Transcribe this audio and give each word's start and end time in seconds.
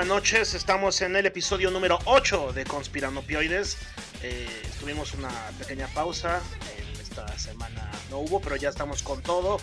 Buenas 0.00 0.16
noches. 0.16 0.54
Estamos 0.54 1.02
en 1.02 1.14
el 1.14 1.26
episodio 1.26 1.70
número 1.70 1.98
8 2.06 2.54
de 2.54 2.64
Conspiranopioides. 2.64 3.76
Eh, 4.22 4.48
tuvimos 4.80 5.12
una 5.12 5.28
pequeña 5.58 5.88
pausa. 5.88 6.40
esta 7.02 7.28
semana 7.36 7.90
no 8.08 8.20
hubo, 8.20 8.40
pero 8.40 8.56
ya 8.56 8.70
estamos 8.70 9.02
con 9.02 9.20
todo. 9.20 9.60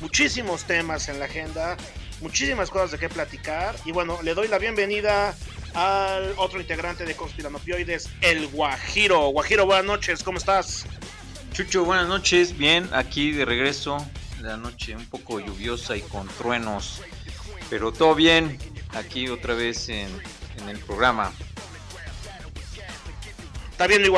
Muchísimos 0.00 0.62
temas 0.62 1.08
en 1.08 1.18
la 1.18 1.24
agenda. 1.24 1.76
Muchísimas 2.20 2.70
cosas 2.70 2.92
de 2.92 2.98
qué 2.98 3.08
platicar. 3.08 3.74
Y 3.84 3.90
bueno, 3.90 4.22
le 4.22 4.34
doy 4.34 4.46
la 4.46 4.58
bienvenida 4.58 5.34
al 5.74 6.34
otro 6.36 6.60
integrante 6.60 7.04
de 7.04 7.16
Conspiranopioides, 7.16 8.10
el 8.20 8.46
Guajiro. 8.46 9.30
Guajiro, 9.30 9.66
buenas 9.66 9.86
noches. 9.86 10.22
¿Cómo 10.22 10.38
estás? 10.38 10.86
Chucho, 11.52 11.84
buenas 11.84 12.06
noches. 12.06 12.56
Bien, 12.56 12.88
aquí 12.92 13.32
de 13.32 13.44
regreso. 13.44 13.96
La 14.40 14.56
noche 14.56 14.94
un 14.94 15.06
poco 15.06 15.40
lluviosa 15.40 15.96
y 15.96 16.02
con 16.02 16.28
truenos. 16.28 17.02
Pero 17.68 17.92
todo 17.92 18.14
bien 18.14 18.56
aquí 18.94 19.28
otra 19.28 19.54
vez 19.54 19.88
en, 19.88 20.08
el 20.68 20.78
programa. 20.80 21.32
Está 23.70 23.86
bien, 23.86 24.02
mi 24.02 24.08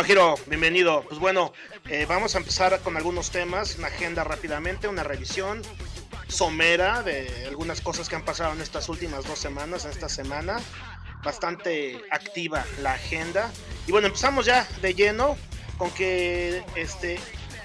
bienvenido. 0.48 1.04
Pues 1.08 1.20
bueno, 1.20 1.52
eh, 1.88 2.04
vamos 2.08 2.34
a 2.34 2.38
empezar 2.38 2.80
con 2.80 2.96
algunos 2.96 3.30
temas, 3.30 3.76
una 3.78 3.86
agenda 3.86 4.24
rápidamente, 4.24 4.88
una 4.88 5.04
revisión 5.04 5.62
somera 6.26 7.02
de 7.02 7.46
algunas 7.46 7.80
cosas 7.80 8.08
que 8.08 8.16
han 8.16 8.24
pasado 8.24 8.52
en 8.54 8.60
estas 8.60 8.88
últimas 8.88 9.24
dos 9.24 9.38
semanas, 9.38 9.84
en 9.84 9.92
esta 9.92 10.08
semana. 10.08 10.58
Bastante 11.22 12.00
activa 12.10 12.64
la 12.80 12.94
agenda. 12.94 13.52
Y 13.86 13.92
bueno, 13.92 14.08
empezamos 14.08 14.46
ya 14.46 14.66
de 14.80 14.94
lleno 14.94 15.36
con 15.78 15.90
que 15.92 16.64
este 16.74 17.20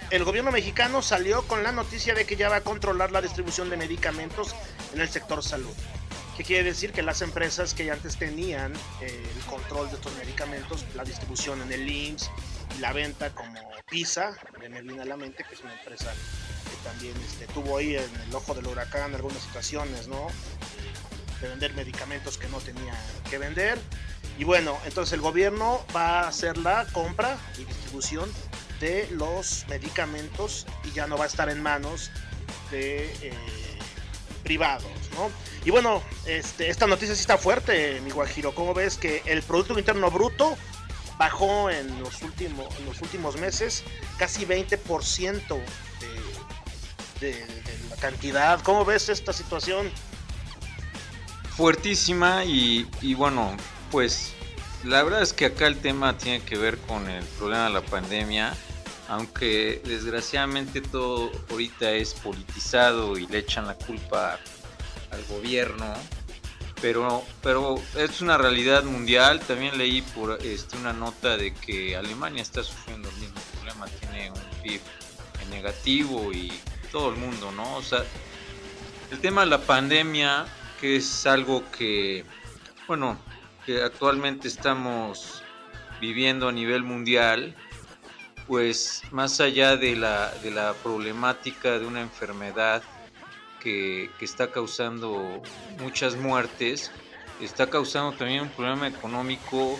el 0.10 0.24
gobierno 0.24 0.52
mexicano 0.52 1.02
salió 1.02 1.44
con 1.48 1.64
la 1.64 1.72
noticia 1.72 2.14
de 2.14 2.26
que 2.26 2.38
ya 2.38 2.48
va 2.48 2.58
a 2.58 2.62
controlar 2.62 3.12
la 3.12 3.22
distribución 3.22 3.70
de 3.70 3.78
medicamentos 3.78 4.56
en 4.94 5.02
el 5.02 5.10
sector 5.10 5.44
salud. 5.44 5.74
¿Qué 6.38 6.44
quiere 6.44 6.64
decir? 6.64 6.92
Que 6.92 7.02
las 7.02 7.22
empresas 7.24 7.74
que 7.74 7.92
antes 7.92 8.18
tenían 8.18 8.72
eh, 9.02 9.28
el 9.36 9.44
control 9.46 9.90
de 9.90 9.96
estos 9.96 10.16
medicamentos, 10.18 10.86
la 10.96 11.04
distribución 11.04 11.62
en 11.64 11.72
el 11.74 11.90
IMSS 11.90 12.30
la 12.80 12.94
venta 12.94 13.32
como 13.32 13.60
PISA, 13.90 14.38
me 14.60 14.82
viene 14.82 15.02
a 15.02 15.06
la 15.06 15.18
mente, 15.18 15.44
que 15.44 15.56
es 15.56 15.62
una 15.62 15.74
empresa 15.74 16.14
que 16.14 16.88
también 16.88 17.16
este, 17.26 17.48
tuvo 17.48 17.78
ahí 17.78 17.96
en 17.96 18.16
el 18.28 18.36
ojo 18.36 18.54
del 18.54 18.68
huracán 18.68 19.16
algunas 19.16 19.42
situaciones, 19.42 20.08
¿no? 20.08 20.28
De 21.42 21.50
vender 21.50 21.74
medicamentos 21.74 22.38
que 22.38 22.48
no 22.50 22.60
tenía 22.60 22.94
que 23.30 23.38
vender. 23.38 23.80
Y 24.38 24.44
bueno, 24.44 24.78
entonces 24.86 25.14
el 25.14 25.22
gobierno 25.22 25.84
va 25.96 26.22
a 26.22 26.28
hacer 26.28 26.58
la 26.58 26.86
compra 26.94 27.38
y 27.58 27.64
distribución 27.64 28.32
de 28.80 29.08
los 29.12 29.66
medicamentos 29.70 30.68
y 30.84 30.92
ya 30.92 31.08
no 31.08 31.18
va 31.18 31.24
a 31.24 31.28
estar 31.28 31.50
en 31.50 31.64
manos 31.64 32.12
de 32.70 33.06
eh, 33.24 33.34
privados, 34.44 34.86
Y 35.66 35.72
bueno, 35.72 36.02
este, 36.26 36.70
esta 36.70 36.88
noticia 36.88 37.16
sí 37.16 37.22
está 37.22 37.38
fuerte, 37.38 38.00
mi 38.02 38.12
Guajiro. 38.12 38.54
¿Cómo 38.54 38.73
ves 38.73 38.98
que 38.98 39.22
el 39.26 39.42
Producto 39.44 39.78
Interno 39.78 40.10
Bruto 40.11 40.58
bajó 41.17 41.70
en 41.70 42.00
los 42.00 42.22
últimos, 42.22 42.67
los 42.82 43.02
últimos 43.02 43.38
meses 43.38 43.83
casi 44.17 44.45
20% 44.45 45.60
de, 47.20 47.32
de, 47.32 47.45
la 47.89 47.95
cantidad? 47.98 48.61
¿Cómo 48.61 48.86
ves 48.86 49.10
esta 49.10 49.33
situación? 49.33 49.89
Fuertísima 51.55 52.45
y, 52.45 52.88
y 53.02 53.16
bueno, 53.16 53.58
pues 53.92 54.34
la 54.84 55.04
verdad 55.04 55.23
es 55.23 55.34
que 55.34 55.45
acá 55.45 55.67
el 55.67 55.78
tema 55.78 56.17
tiene 56.17 56.42
que 56.42 56.58
ver 56.58 56.78
con 56.78 57.10
el 57.10 57.23
problema 57.26 57.66
de 57.66 57.73
la 57.73 57.82
pandemia 57.82 58.55
aunque 59.08 59.82
desgraciadamente 59.86 60.82
todo 60.82 61.32
ahorita 61.49 61.92
es 61.92 62.14
politizado 62.14 63.17
y 63.17 63.26
le 63.28 63.39
echan 63.39 63.66
la 63.66 63.76
culpa 63.76 64.39
al 65.12 65.23
gobierno, 65.26 65.94
pero, 66.82 67.23
pero 67.42 67.76
es 67.95 68.22
una 68.22 68.38
realidad 68.38 68.84
mundial. 68.84 69.40
También 69.40 69.78
leí 69.78 70.02
por 70.02 70.40
este, 70.44 70.78
una 70.78 70.94
nota 70.94 71.38
de 71.38 71.54
que 71.54 71.95
Alemania 71.95 72.44
está 72.44 72.64
sufriendo 72.64 73.10
el 73.10 73.16
mismo 73.17 73.40
problema, 73.54 73.88
tiene 73.88 74.32
un 74.32 74.62
PIB 74.64 74.82
negativo 75.50 76.32
y 76.32 76.52
todo 76.92 77.10
el 77.10 77.16
mundo, 77.16 77.52
¿no? 77.52 77.76
O 77.78 77.82
sea, 77.82 78.04
el 79.12 79.20
tema 79.20 79.42
de 79.42 79.48
la 79.48 79.62
pandemia, 79.62 80.46
que 80.80 80.98
es 80.98 81.26
algo 81.26 81.64
que, 81.72 82.26
bueno, 82.88 83.17
que 83.66 83.82
actualmente 83.82 84.48
estamos 84.48 85.42
viviendo 86.00 86.48
a 86.48 86.52
nivel 86.52 86.84
mundial, 86.84 87.56
pues 88.48 89.02
más 89.12 89.40
allá 89.42 89.76
de 89.76 89.96
la, 89.96 90.32
de 90.44 90.52
la 90.52 90.73
problemática 90.73 91.80
de 91.80 91.86
una 91.86 92.02
enfermedad, 92.02 92.82
que, 93.67 94.10
está 94.22 94.50
causando 94.50 95.42
muchas 95.82 96.16
muertes, 96.16 96.89
está 97.42 97.70
causando 97.70 98.14
también 98.14 98.44
un 98.44 98.50
problema 98.50 98.88
económico 98.88 99.78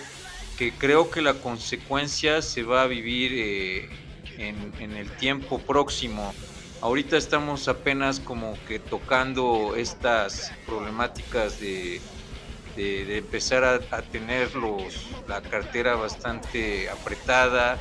que 0.58 0.74
creo 0.74 1.10
que 1.10 1.22
la 1.22 1.36
consecuencia 1.36 2.42
se 2.42 2.64
va 2.64 2.82
a 2.82 2.88
vivir 2.88 3.32
eh, 3.34 3.90
en, 4.38 4.92
el 4.92 5.10
tiempo 5.12 5.60
próximo. 5.60 6.34
Ahorita 6.82 7.16
estamos 7.16 7.68
apenas 7.70 8.20
como 8.20 8.58
que 8.68 8.80
tocando 8.80 9.76
estas 9.76 10.52
problemáticas 10.66 11.60
de, 11.62 12.02
de, 12.76 13.18
empezar 13.18 13.64
a, 13.64 14.02
tener 14.02 14.54
los, 14.56 15.08
la 15.28 15.42
cartera 15.42 15.96
bastante 15.96 16.90
apretada 16.90 17.80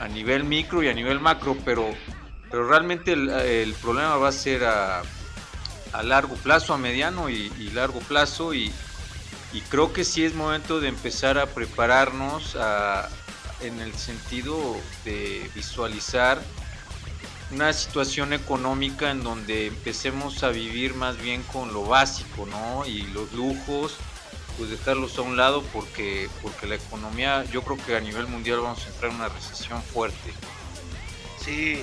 a 0.00 0.08
nivel 0.08 0.44
micro 0.44 0.82
y 0.82 0.88
a 0.88 0.92
nivel 0.92 1.18
macro, 1.18 1.56
pero, 1.64 1.88
pero 2.50 2.68
realmente 2.68 3.12
el, 3.14 3.30
el 3.30 3.72
problema 3.74 4.16
va 4.16 4.28
a 4.28 4.32
ser 4.32 4.64
a, 4.64 5.02
a 5.96 6.02
largo 6.02 6.34
plazo, 6.36 6.74
a 6.74 6.78
mediano 6.78 7.30
y, 7.30 7.48
largo 7.74 8.00
plazo 8.00 8.54
y, 8.54 8.72
creo 9.70 9.92
que 9.94 10.04
sí 10.04 10.22
es 10.22 10.34
momento 10.34 10.80
de 10.80 10.88
empezar 10.88 11.38
a 11.38 11.46
prepararnos 11.46 12.56
en 13.62 13.80
el 13.80 13.94
sentido 13.94 14.76
de 15.04 15.50
visualizar 15.54 16.42
una 17.50 17.72
situación 17.72 18.32
económica 18.32 19.10
en 19.10 19.22
donde 19.22 19.68
empecemos 19.68 20.42
a 20.42 20.50
vivir 20.50 20.94
más 20.94 21.16
bien 21.16 21.42
con 21.44 21.72
lo 21.72 21.84
básico, 21.84 22.44
¿no? 22.44 22.84
Y 22.86 23.02
los 23.02 23.32
lujos, 23.32 23.96
pues 24.58 24.70
dejarlos 24.70 25.16
a 25.18 25.22
un 25.22 25.36
lado 25.36 25.62
porque, 25.72 26.28
porque 26.42 26.66
la 26.66 26.74
economía, 26.74 27.44
yo 27.44 27.62
creo 27.62 27.78
que 27.78 27.96
a 27.96 28.00
nivel 28.00 28.26
mundial 28.26 28.60
vamos 28.60 28.84
a 28.84 28.88
entrar 28.88 29.10
en 29.10 29.16
una 29.16 29.28
recesión 29.28 29.82
fuerte. 29.82 30.34
Sí, 31.42 31.82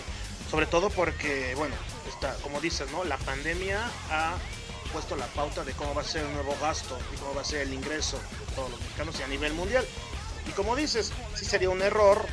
sobre 0.52 0.66
todo 0.66 0.90
porque, 0.90 1.56
bueno, 1.56 1.76
como 2.42 2.62
dices, 2.62 2.92
¿no? 2.92 3.04
La 3.04 3.18
pandemia 3.18 3.80
ha 4.10 4.38
puesto 4.92 5.16
la 5.16 5.28
pauta 5.28 5.64
de 5.64 5.74
cómo 5.74 5.94
va 5.94 6.02
a 6.02 6.06
ser 6.06 6.24
el 6.24 6.34
nuevo 6.34 6.56
gasto 6.62 6.98
y 7.14 7.18
cómo 7.18 7.34
va 7.34 7.42
a 7.42 7.46
ser 7.46 7.62
el 7.62 7.74
ingreso 7.74 8.18
de 8.18 8.56
todos 8.56 8.72
los 8.72 8.80
mexicanos 8.80 9.20
y 9.20 9.24
a 9.24 9.28
nivel 9.28 9.54
mundial. 9.54 9.86
Y 10.48 10.52
como 10.52 10.76
dices, 10.76 11.12
sí 11.36 11.46
sería 11.46 11.70
un 11.70 11.82
error 11.82 12.26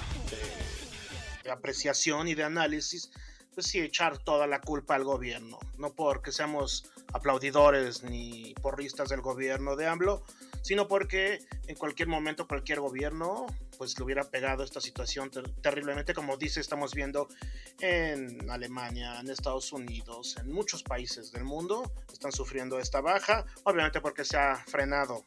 de, 1.43 1.51
apreciación 1.51 2.28
y 2.28 2.34
de 2.34 2.45
análisis, 2.45 3.11
pues 3.55 3.67
sí 3.67 3.81
echar 3.81 4.19
toda 4.19 4.47
la 4.47 4.60
culpa 4.60 4.95
al 4.95 5.04
gobierno, 5.04 5.59
no 5.78 5.92
porque 5.92 6.31
seamos 6.31 6.84
aplaudidores 7.13 8.04
ni 8.04 8.54
porristas 8.63 9.09
del 9.09 9.21
gobierno 9.21 9.75
de 9.75 9.89
AMLO, 9.89 10.22
sino 10.62 10.89
porque 10.89 11.41
en 11.66 11.77
cualquier 11.77 12.09
momento 12.09 12.47
cualquier 12.47 12.80
gobierno 12.80 13.47
pues 13.78 13.98
le 13.98 14.04
hubiera 14.04 14.24
pegado 14.24 14.62
esta 14.62 14.80
situación 14.80 15.30
terriblemente, 15.62 16.12
como 16.12 16.36
dice, 16.36 16.60
estamos 16.60 16.95
viendo 16.95 17.28
en 17.80 18.51
Alemania, 18.51 19.18
en 19.21 19.30
Estados 19.30 19.72
Unidos, 19.72 20.36
en 20.39 20.53
muchos 20.53 20.83
países 20.83 21.33
del 21.33 21.45
mundo 21.45 21.91
están 22.12 22.33
sufriendo 22.33 22.78
esta 22.78 23.01
baja, 23.01 23.47
obviamente 23.65 24.03
porque 24.03 24.24
se 24.24 24.36
ha 24.36 24.57
frenado, 24.66 25.24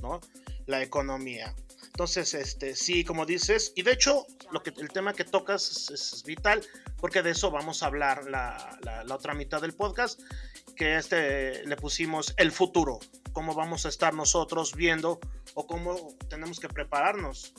¿no? 0.00 0.20
La 0.66 0.82
economía. 0.82 1.54
Entonces, 2.00 2.32
este, 2.32 2.74
sí, 2.74 3.04
como 3.04 3.26
dices, 3.26 3.74
y 3.76 3.82
de 3.82 3.92
hecho, 3.92 4.24
lo 4.52 4.62
que, 4.62 4.72
el 4.78 4.88
tema 4.88 5.12
que 5.12 5.24
tocas 5.24 5.90
es, 5.90 6.22
vital, 6.24 6.62
porque 6.96 7.22
de 7.22 7.32
eso 7.32 7.50
vamos 7.50 7.82
a 7.82 7.86
hablar 7.86 8.24
la, 8.24 8.78
la, 8.82 9.04
la, 9.04 9.14
otra 9.14 9.34
mitad 9.34 9.60
del 9.60 9.74
podcast, 9.74 10.18
que 10.74 10.96
este 10.96 11.66
le 11.66 11.76
pusimos 11.76 12.32
el 12.38 12.52
futuro, 12.52 13.00
cómo 13.32 13.54
vamos 13.54 13.86
a 13.86 13.88
estar 13.88 14.14
nosotros 14.14 14.74
viendo 14.74 15.20
o 15.54 15.66
cómo 15.66 16.14
tenemos 16.28 16.60
que 16.60 16.68
prepararnos 16.68 17.52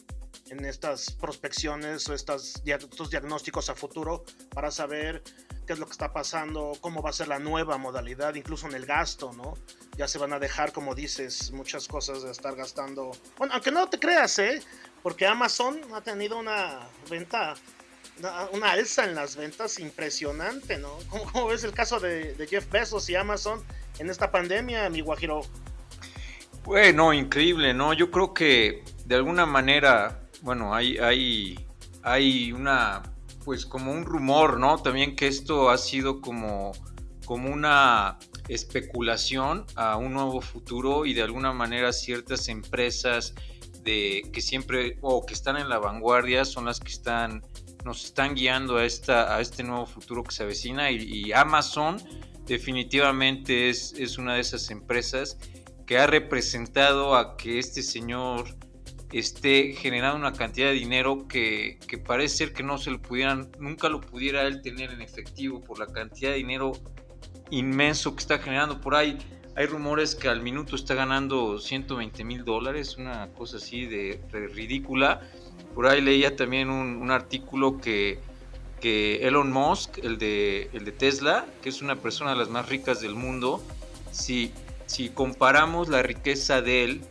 en 0.50 0.66
estas 0.66 1.12
prospecciones 1.12 2.08
o 2.10 2.14
estas, 2.14 2.62
estos 2.66 3.10
diagnósticos 3.10 3.70
a 3.70 3.76
futuro 3.76 4.26
para 4.54 4.70
saber 4.70 5.24
qué 5.66 5.74
es 5.74 5.80
lo 5.80 5.86
que 5.86 5.94
está 5.94 6.12
pasando, 6.12 6.74
cómo 6.82 7.02
va 7.02 7.12
a 7.12 7.14
ser 7.14 7.30
la 7.30 7.40
nueva 7.40 7.78
modalidad, 7.78 8.36
incluso 8.36 8.68
en 8.68 8.76
el 8.76 8.86
gasto, 8.86 9.32
¿no? 9.34 9.54
Ya 9.96 10.08
se 10.08 10.18
van 10.18 10.34
a 10.34 10.40
dejar, 10.40 10.74
como 10.74 10.94
dices, 10.94 11.52
muchas 11.52 11.88
cosas 11.88 12.24
de 12.24 12.32
estar 12.32 12.56
gastando. 12.56 13.12
Bueno, 13.38 13.54
aunque 13.54 13.72
no 13.72 13.90
te 13.90 13.98
creas, 13.98 14.38
¿eh? 14.40 14.62
Porque 15.04 15.26
Amazon 15.26 15.80
ha 15.94 16.02
tenido 16.02 16.38
una 16.38 16.80
venta, 17.10 17.54
una, 18.52 18.72
alza 18.72 19.06
en 19.06 19.16
las 19.16 19.38
ventas 19.38 19.80
impresionante, 19.80 20.78
¿no? 20.78 20.98
¿Cómo, 21.32 21.48
ves 21.48 21.64
el 21.64 21.72
caso 21.72 22.00
de, 22.00 22.34
de, 22.34 22.48
Jeff 22.48 22.70
Bezos 22.70 23.10
y 23.10 23.16
Amazon 23.16 23.64
en 24.02 24.10
esta 24.10 24.32
pandemia, 24.32 24.90
mi 24.90 25.02
Guajiro? 25.02 25.42
Bueno, 26.64 27.14
increíble, 27.14 27.74
¿no? 27.74 27.94
Yo 27.94 28.10
creo 28.10 28.34
que 28.34 28.84
de 29.06 29.16
alguna 29.16 29.46
manera, 29.46 30.28
bueno, 30.42 30.74
hay, 30.74 30.98
hay, 30.98 31.68
hay 32.02 32.52
una 32.52 33.04
pues 33.46 33.66
como 33.66 33.92
un 33.92 34.06
rumor, 34.06 34.60
¿no? 34.60 34.78
También 34.80 35.16
que 35.16 35.28
esto 35.28 35.70
ha 35.70 35.78
sido 35.78 36.20
como, 36.20 36.72
como 37.26 37.50
una 37.50 38.18
especulación 38.48 39.66
a 39.76 39.98
un 39.98 40.14
nuevo 40.14 40.42
futuro 40.42 41.06
y 41.06 41.14
de 41.14 41.22
alguna 41.22 41.54
manera 41.54 41.94
ciertas 41.94 42.50
empresas 42.50 43.36
de 43.84 44.30
que 44.34 44.42
siempre 44.42 44.98
o 45.02 45.26
que 45.26 45.34
están 45.34 45.58
en 45.58 45.70
la 45.70 45.80
vanguardia 45.80 46.46
son 46.46 46.66
las 46.66 46.80
que 46.80 46.92
están 46.92 47.44
nos 47.84 48.06
están 48.06 48.36
guiando 48.36 48.78
a 48.78 48.86
esta 48.86 49.36
a 49.36 49.42
este 49.42 49.64
nuevo 49.64 49.88
futuro 49.88 50.24
que 50.24 50.36
se 50.36 50.44
avecina 50.44 50.92
y, 50.92 51.32
Amazon 51.34 51.98
definitivamente 52.46 53.70
es, 53.70 53.94
es 53.98 54.18
una 54.18 54.36
de 54.36 54.42
esas 54.42 54.70
empresas 54.72 55.38
que 55.86 55.98
ha 55.98 56.08
representado 56.08 57.16
a 57.16 57.38
que 57.38 57.60
este 57.60 57.84
señor 57.84 58.46
esté 59.12 59.74
generando 59.74 60.18
una 60.18 60.34
cantidad 60.34 60.68
de 60.68 60.74
dinero 60.74 61.28
que, 61.28 61.78
parece 62.06 62.38
ser 62.38 62.54
que 62.54 62.64
no 62.64 62.78
se 62.78 62.92
lo 62.92 63.02
pudieran, 63.02 63.50
nunca 63.60 63.90
lo 63.90 64.00
pudiera 64.02 64.44
él 64.44 64.62
tener 64.62 64.92
en 64.92 65.02
efectivo 65.02 65.62
por 65.62 65.80
la 65.80 65.88
cantidad 65.88 66.32
de 66.32 66.38
dinero 66.38 66.72
inmenso 67.50 68.16
que 68.16 68.22
está 68.22 68.40
generando 68.40 68.80
por 68.80 68.96
ahí. 68.96 69.18
Hay 69.56 69.66
rumores 69.66 70.16
que 70.16 70.30
al 70.30 70.42
minuto 70.42 70.78
está 70.78 70.96
ganando 70.96 71.60
120 71.60 72.24
mil 72.24 72.46
dólares, 72.46 72.96
una 72.98 73.28
cosa 73.34 73.58
así 73.58 73.86
de, 73.86 74.22
ridícula. 74.32 75.22
Por 75.76 75.88
ahí 75.88 76.02
leía 76.02 76.36
también 76.36 76.70
un, 76.70 77.12
artículo 77.12 77.78
que, 77.78 78.20
que, 78.82 79.28
Elon 79.28 79.52
Musk, 79.52 80.00
el 80.00 80.18
de, 80.18 80.70
el 80.74 80.84
de 80.84 80.92
Tesla, 80.92 81.46
que 81.62 81.70
es 81.70 81.82
una 81.82 81.96
persona 81.96 82.32
de 82.32 82.38
las 82.38 82.50
más 82.50 82.68
ricas 82.68 83.00
del 83.00 83.16
mundo, 83.16 83.64
si, 84.12 84.52
si 84.88 85.10
comparamos 85.10 85.88
la 85.88 86.02
riqueza 86.02 86.62
de 86.62 86.84
él 86.84 87.02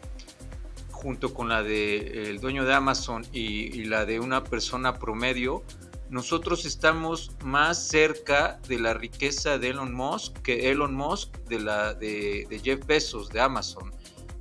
junto 0.90 1.32
con 1.32 1.48
la 1.48 1.62
del 1.62 2.40
dueño 2.40 2.66
de 2.66 2.74
Amazon 2.74 3.26
y, 3.32 3.84
la 3.84 4.04
de 4.04 4.20
una 4.20 4.44
persona 4.44 4.98
promedio, 4.98 5.62
nosotros 6.10 6.66
estamos 6.66 7.32
más 7.42 7.88
cerca 7.88 8.60
de 8.68 8.78
la 8.78 8.92
riqueza 8.92 9.58
de 9.58 9.70
Elon 9.70 9.94
Musk 9.94 10.36
que 10.42 10.70
Elon 10.70 10.94
Musk 10.94 11.38
de 11.48 11.60
la 11.60 11.94
de, 11.94 12.46
de, 12.50 12.58
Jeff 12.58 12.84
Bezos 12.84 13.30
de 13.30 13.40
Amazon. 13.40 13.92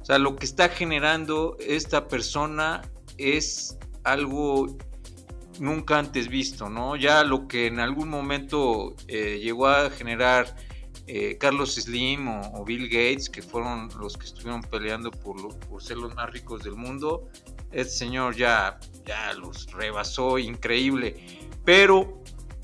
O 0.02 0.06
sea, 0.06 0.18
lo 0.18 0.36
que 0.36 0.46
está 0.46 0.68
generando 0.68 1.56
esta 1.60 2.08
persona 2.08 2.82
es 3.18 3.78
algo 4.04 4.76
nunca 5.60 6.00
antes 6.00 6.28
visto, 6.28 6.70
¿no? 6.70 6.96
Ya 6.96 7.24
lo 7.24 7.48
que 7.48 7.68
en 7.68 7.80
algún 7.80 8.10
momento 8.10 8.96
eh, 9.08 9.40
llegó 9.42 9.68
a 9.68 9.90
generar 9.90 10.56
eh, 11.08 11.38
Carlos 11.40 11.76
Slim 11.76 12.28
o, 12.28 12.64
Bill 12.66 12.88
Gates, 12.88 13.30
que 13.30 13.42
fueron 13.42 13.90
los 14.00 14.18
que 14.18 14.26
estuvieron 14.26 14.62
peleando 14.62 15.12
por, 15.12 15.58
por 15.60 15.82
ser 15.82 15.98
los 15.98 16.14
más 16.16 16.30
ricos 16.32 16.64
del 16.64 16.76
mundo, 16.76 17.30
este 17.72 17.94
señor 17.94 18.36
ya, 18.36 18.80
ya 19.06 19.34
los 19.34 19.72
rebasó, 19.72 20.38
increíble. 20.38 21.40
Pero 21.66 22.24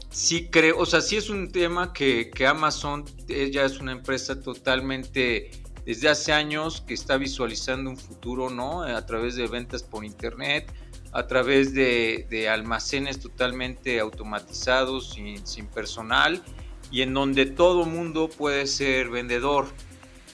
sí 0.10 0.48
creo, 0.50 0.80
o 0.80 0.86
sea, 0.86 1.02
sí 1.02 1.18
es 1.18 1.30
un 1.30 1.52
tema 1.52 1.92
que, 1.92 2.30
que 2.30 2.48
Amazon 2.48 3.06
ya 3.28 3.66
es 3.66 3.80
una 3.80 3.92
empresa 3.92 4.40
totalmente 4.40 5.52
desde 5.86 6.10
hace 6.10 6.34
años 6.34 6.82
que 6.82 6.96
está 6.96 7.18
visualizando 7.18 7.90
un 7.92 7.98
futuro, 7.98 8.50
¿no? 8.50 8.82
A 8.82 9.06
través 9.06 9.36
de 9.36 9.48
ventas 9.48 9.84
por 9.84 10.04
internet, 10.04 10.74
a 11.16 11.28
través 11.28 11.74
de, 11.74 12.50
almacenes 12.52 13.22
totalmente 13.22 14.02
automatizados, 14.02 15.14
sin, 15.14 15.68
personal 15.68 16.44
y 16.92 17.04
en 17.04 17.14
donde 17.14 17.46
todo 17.46 17.86
mundo 17.86 18.30
puede 18.30 18.68
ser 18.68 19.10
vendedor. 19.10 19.66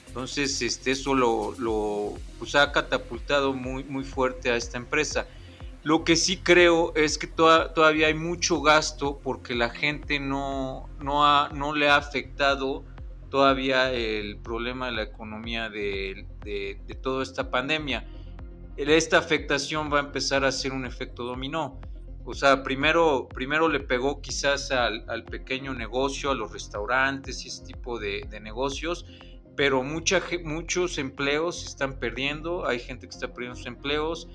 Entonces, 0.08 0.60
este, 0.60 0.90
eso 0.90 1.14
lo, 1.14 2.14
pues, 2.40 2.56
ha 2.56 2.72
catapultado 2.72 3.54
muy, 3.54 4.02
fuerte 4.02 4.50
a 4.50 4.56
esta 4.56 4.76
empresa. 4.76 5.28
Lo 5.84 6.02
que 6.02 6.16
sí 6.16 6.38
creo 6.38 6.92
es 6.96 7.16
que 7.16 7.28
todavía 7.28 8.08
hay 8.08 8.14
mucho 8.14 8.60
gasto 8.60 9.20
porque 9.22 9.54
la 9.54 9.70
gente 9.70 10.18
no, 10.18 10.88
le 11.76 11.88
ha 11.88 11.96
afectado 11.96 12.82
todavía 13.30 13.92
el 13.92 14.36
problema 14.38 14.86
de 14.86 14.92
la 14.92 15.02
economía 15.04 15.70
de 15.70 16.26
toda 17.00 17.22
esta 17.22 17.52
pandemia. 17.52 18.04
Esta 18.88 19.18
afectación 19.18 19.92
va 19.92 19.98
a 19.98 20.02
empezar 20.02 20.44
a 20.44 20.50
ser 20.50 20.72
un 20.72 20.84
efecto 20.84 21.24
dominó. 21.24 21.80
O 22.24 22.34
sea, 22.34 22.62
primero, 22.62 23.28
primero 23.28 23.68
le 23.68 23.80
pegó 23.80 24.20
quizás 24.20 24.70
al, 24.70 25.24
pequeño 25.24 25.74
negocio, 25.74 26.30
a 26.30 26.34
los 26.34 26.52
restaurantes 26.52 27.44
y 27.44 27.48
ese 27.48 27.64
tipo 27.64 27.98
de, 27.98 28.26
negocios, 28.40 29.06
pero 29.56 29.82
mucha, 29.82 30.22
muchos 30.44 30.98
empleos 30.98 31.60
se 31.60 31.66
están 31.66 31.98
perdiendo, 31.98 32.66
hay 32.66 32.78
gente 32.78 33.06
que 33.06 33.14
está 33.14 33.32
perdiendo 33.32 33.56
sus 33.56 33.66
empleos. 33.66 34.28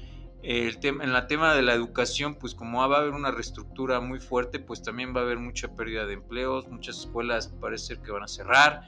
En 0.44 1.14
la 1.14 1.28
tema 1.28 1.56
de 1.56 1.62
la 1.62 1.74
educación, 1.74 2.36
pues 2.36 2.56
como 2.56 2.88
va 2.88 2.98
a 2.98 3.00
haber 3.02 3.14
una 3.14 3.32
reestructura 3.32 4.00
muy 4.00 4.20
fuerte, 4.20 4.60
pues 4.60 4.82
también 4.82 5.14
va 5.16 5.22
a 5.22 5.24
haber 5.24 5.40
mucha 5.40 5.74
pérdida 5.76 6.06
de 6.06 6.14
empleos, 6.14 6.68
muchas 6.68 7.00
escuelas 7.00 7.54
parece 7.60 8.00
que 8.02 8.12
van 8.12 8.24
a 8.24 8.28
cerrar. 8.28 8.84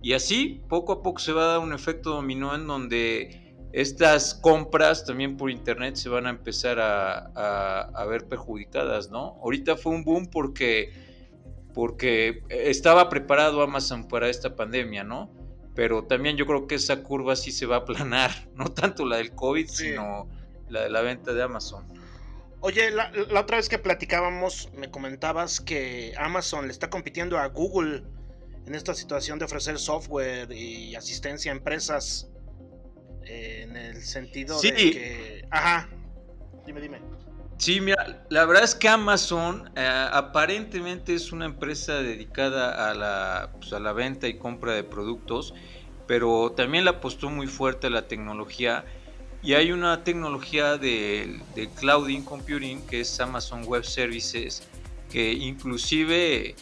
Y 0.00 0.14
así, 0.14 0.62
poco 0.68 0.92
a 0.92 1.02
poco 1.02 1.20
se 1.20 1.32
va 1.32 1.44
a 1.44 1.46
dar 1.46 1.58
un 1.58 1.72
efecto 1.72 2.10
dominó 2.10 2.54
en 2.54 2.66
donde 2.66 3.41
estas 3.72 4.34
compras 4.34 5.04
también 5.04 5.36
por 5.36 5.50
internet 5.50 5.96
se 5.96 6.10
van 6.10 6.26
a 6.26 6.30
empezar 6.30 6.78
a, 6.78 8.04
ver 8.08 8.28
perjudicadas, 8.28 9.10
¿no? 9.10 9.38
Ahorita 9.42 9.76
fue 9.76 9.92
un 9.92 10.04
boom 10.04 10.26
porque, 10.26 10.92
porque 11.72 12.42
estaba 12.50 13.08
preparado 13.08 13.62
Amazon 13.62 14.06
para 14.08 14.28
esta 14.28 14.54
pandemia, 14.54 15.04
¿no? 15.04 15.30
Pero 15.74 16.04
también 16.04 16.36
yo 16.36 16.46
creo 16.46 16.66
que 16.66 16.74
esa 16.74 17.02
curva 17.02 17.34
sí 17.34 17.50
se 17.50 17.64
va 17.64 17.76
a 17.76 17.78
aplanar, 17.80 18.30
no 18.54 18.66
tanto 18.66 19.06
la 19.06 19.16
del 19.16 19.32
COVID, 19.32 19.66
sino 19.68 20.28
la 20.68 20.82
de 20.82 20.90
la 20.90 21.00
venta 21.00 21.32
de 21.32 21.42
Amazon. 21.42 21.86
Oye, 22.60 22.90
la, 22.90 23.10
la, 23.10 23.40
otra 23.40 23.56
vez 23.56 23.68
que 23.68 23.78
platicábamos, 23.78 24.68
me 24.74 24.90
comentabas 24.90 25.60
que 25.60 26.12
Amazon 26.16 26.66
le 26.66 26.72
está 26.72 26.90
compitiendo 26.90 27.38
a 27.38 27.46
Google 27.46 28.04
en 28.66 28.74
esta 28.74 28.94
situación 28.94 29.38
de 29.38 29.46
ofrecer 29.46 29.78
software 29.78 30.52
y 30.52 30.94
asistencia 30.94 31.50
a 31.50 31.56
empresas 31.56 32.31
en 33.26 33.76
el 33.76 34.02
sentido 34.02 34.60
de 34.60 34.74
que... 34.74 35.44
Ajá, 35.50 35.88
dime, 36.66 36.80
dime. 36.80 36.98
Sí, 37.62 37.80
mira, 37.80 38.24
la 38.28 38.44
verdad 38.44 38.64
es 38.64 38.74
que 38.74 38.88
Amazon 38.88 39.70
eh, 39.76 40.08
aparentemente 40.12 41.14
es 41.14 41.30
una 41.30 41.44
empresa 41.44 41.94
dedicada 42.02 42.90
a 42.90 42.94
la, 42.94 43.50
pues, 43.52 43.72
a 43.72 43.78
la 43.78 43.92
venta 43.92 44.26
y 44.26 44.36
compra 44.36 44.72
de 44.72 44.82
productos, 44.82 45.54
pero 46.08 46.52
también 46.56 46.82
le 46.82 46.90
apostó 46.90 47.30
muy 47.30 47.46
fuerte 47.46 47.86
a 47.86 47.90
la 47.90 48.08
tecnología. 48.08 48.84
Y 49.44 49.54
hay 49.54 49.70
una 49.70 50.02
tecnología 50.02 50.76
de, 50.76 51.40
de 51.54 51.68
clouding 51.68 52.24
computing 52.24 52.84
que 52.86 53.02
es 53.02 53.20
Amazon 53.20 53.64
Web 53.64 53.84
Services, 53.84 54.66
que 55.08 55.32
inclusive, 55.32 56.56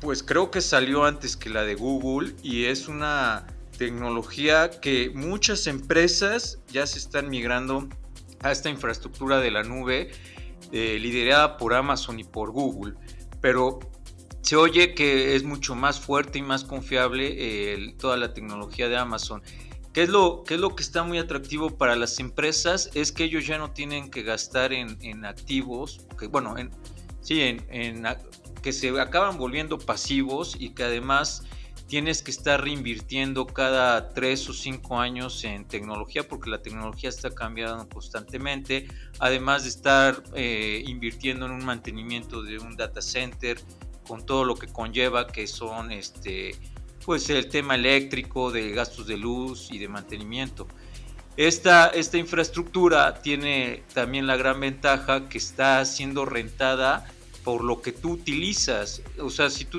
pues 0.00 0.22
creo 0.22 0.50
que 0.50 0.60
salió 0.60 1.04
antes 1.04 1.36
que 1.36 1.48
la 1.48 1.62
de 1.62 1.76
Google 1.76 2.34
y 2.42 2.64
es 2.64 2.88
una 2.88 3.46
tecnología 3.76 4.70
que 4.70 5.10
muchas 5.14 5.66
empresas 5.66 6.58
ya 6.72 6.86
se 6.86 6.98
están 6.98 7.28
migrando 7.28 7.88
a 8.40 8.52
esta 8.52 8.68
infraestructura 8.68 9.38
de 9.38 9.50
la 9.50 9.62
nube 9.62 10.10
eh, 10.72 10.98
liderada 11.00 11.56
por 11.56 11.74
Amazon 11.74 12.18
y 12.20 12.24
por 12.24 12.50
Google. 12.50 12.94
Pero 13.40 13.78
se 14.42 14.56
oye 14.56 14.94
que 14.94 15.34
es 15.34 15.42
mucho 15.42 15.74
más 15.74 16.00
fuerte 16.00 16.38
y 16.38 16.42
más 16.42 16.64
confiable 16.64 17.94
toda 17.98 18.16
la 18.16 18.32
tecnología 18.32 18.88
de 18.88 18.96
Amazon. 18.96 19.42
¿Qué 19.96 20.02
es, 20.02 20.10
lo, 20.10 20.44
¿Qué 20.44 20.54
es 20.56 20.60
lo 20.60 20.76
que 20.76 20.82
está 20.82 21.04
muy 21.04 21.16
atractivo 21.16 21.70
para 21.70 21.96
las 21.96 22.20
empresas? 22.20 22.90
Es 22.92 23.12
que 23.12 23.24
ellos 23.24 23.46
ya 23.46 23.56
no 23.56 23.70
tienen 23.70 24.10
que 24.10 24.22
gastar 24.22 24.74
en, 24.74 25.24
activos, 25.24 26.06
que, 26.18 26.26
bueno, 26.26 26.58
en, 26.58 26.70
sí, 27.22 27.40
en, 27.40 28.04
que 28.60 28.74
se 28.74 28.88
acaban 29.00 29.38
volviendo 29.38 29.78
pasivos 29.78 30.54
y 30.60 30.74
que 30.74 30.84
además 30.84 31.44
tienes 31.86 32.22
que 32.22 32.30
estar 32.30 32.62
reinvirtiendo 32.62 33.46
cada 33.46 34.12
tres 34.12 34.48
o 34.48 34.52
cinco 34.52 34.98
años 34.98 35.44
en 35.44 35.66
tecnología 35.66 36.26
porque 36.26 36.50
la 36.50 36.60
tecnología 36.60 37.08
está 37.08 37.30
cambiando 37.30 37.88
constantemente, 37.88 38.88
además 39.18 39.62
de 39.62 39.68
estar 39.68 40.22
eh, 40.34 40.82
invirtiendo 40.86 41.46
en 41.46 41.52
un 41.52 41.64
mantenimiento 41.64 42.42
de 42.42 42.58
un 42.58 42.76
data 42.76 43.00
center 43.00 43.58
con 44.06 44.24
todo 44.26 44.44
lo 44.44 44.56
que 44.56 44.66
conlleva 44.66 45.26
que 45.26 45.46
son 45.46 45.92
este 45.92 46.54
pues 47.04 47.30
el 47.30 47.48
tema 47.48 47.76
eléctrico, 47.76 48.50
de 48.50 48.72
gastos 48.72 49.06
de 49.06 49.16
luz 49.16 49.68
y 49.70 49.78
de 49.78 49.86
mantenimiento. 49.86 50.66
Esta, 51.36 51.86
esta 51.88 52.18
infraestructura 52.18 53.22
tiene 53.22 53.84
también 53.94 54.26
la 54.26 54.36
gran 54.36 54.58
ventaja 54.58 55.28
que 55.28 55.38
está 55.38 55.84
siendo 55.84 56.24
rentada 56.24 57.06
por 57.46 57.62
lo 57.62 57.80
que 57.80 57.92
tú 57.92 58.10
utilizas. 58.10 59.02
O 59.20 59.30
sea, 59.30 59.50
si 59.50 59.66
tú, 59.66 59.78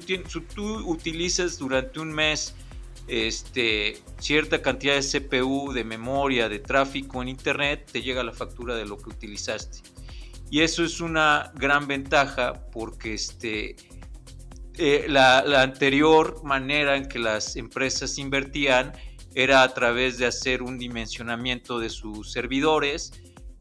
utilizas 0.85 1.57
durante 1.57 1.99
un 1.99 2.13
mes 2.13 2.55
este, 3.09 4.01
cierta 4.19 4.61
cantidad 4.61 4.95
de 4.95 5.01
CPU, 5.01 5.73
de 5.73 5.83
memoria, 5.83 6.47
de 6.47 6.59
tráfico 6.59 7.21
en 7.21 7.27
Internet, 7.27 7.89
te 7.91 8.01
llega 8.01 8.23
la 8.23 8.31
factura 8.31 8.77
de 8.77 8.85
lo 8.85 8.97
que 8.97 9.09
utilizaste. 9.09 9.79
Y 10.49 10.61
eso 10.61 10.81
es 10.85 11.01
una 11.01 11.51
gran 11.55 11.87
ventaja 11.87 12.53
porque 12.71 13.15
este, 13.15 13.75
eh, 14.77 15.05
la, 15.09 15.39
anterior 15.61 16.41
manera 16.45 16.95
en 16.95 17.09
que 17.09 17.19
las 17.19 17.57
empresas 17.57 18.17
invertían 18.17 18.93
era 19.35 19.61
a 19.61 19.73
través 19.73 20.17
de 20.17 20.25
hacer 20.25 20.63
un 20.63 20.77
dimensionamiento 20.77 21.79
de 21.79 21.89
sus 21.89 22.31
servidores. 22.31 23.11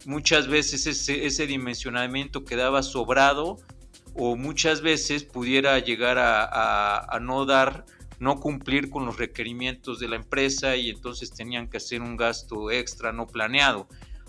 Muchas 0.04 0.46
veces 0.46 0.86
ese 0.86 1.46
dimensionamiento 1.48 2.44
quedaba 2.44 2.84
sobrado 2.84 3.58
o 4.18 4.36
muchas 4.36 4.80
veces 4.80 5.24
pudiera 5.24 5.78
llegar 5.78 6.16
a, 6.18 7.18
no 7.20 7.44
dar 7.44 7.84
no 8.18 8.40
cumplir 8.40 8.88
con 8.88 9.04
los 9.04 9.18
requerimientos 9.18 9.98
de 9.98 10.08
la 10.08 10.16
empresa 10.16 10.74
y 10.74 10.88
entonces 10.88 11.32
tenían 11.32 11.68
que 11.68 11.76
hacer 11.76 12.00
un 12.00 12.16
gasto 12.16 12.70
extra 12.70 13.12
no 13.12 13.26
planeado. 13.26 13.88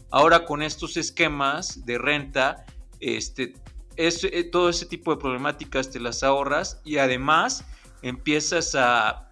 Ahora 0.09 0.45
con 0.45 0.61
estos 0.61 0.97
esquemas 0.97 1.85
de 1.85 1.97
renta, 1.97 2.65
este, 2.99 3.53
es, 3.95 4.25
eh, 4.25 4.43
todo 4.43 4.69
ese 4.69 4.85
tipo 4.85 5.11
de 5.11 5.21
problemáticas 5.21 5.89
te 5.89 6.01
las 6.01 6.21
ahorras 6.21 6.81
y 6.83 6.97
además 6.97 7.65
empiezas 8.01 8.75
a, 8.75 9.29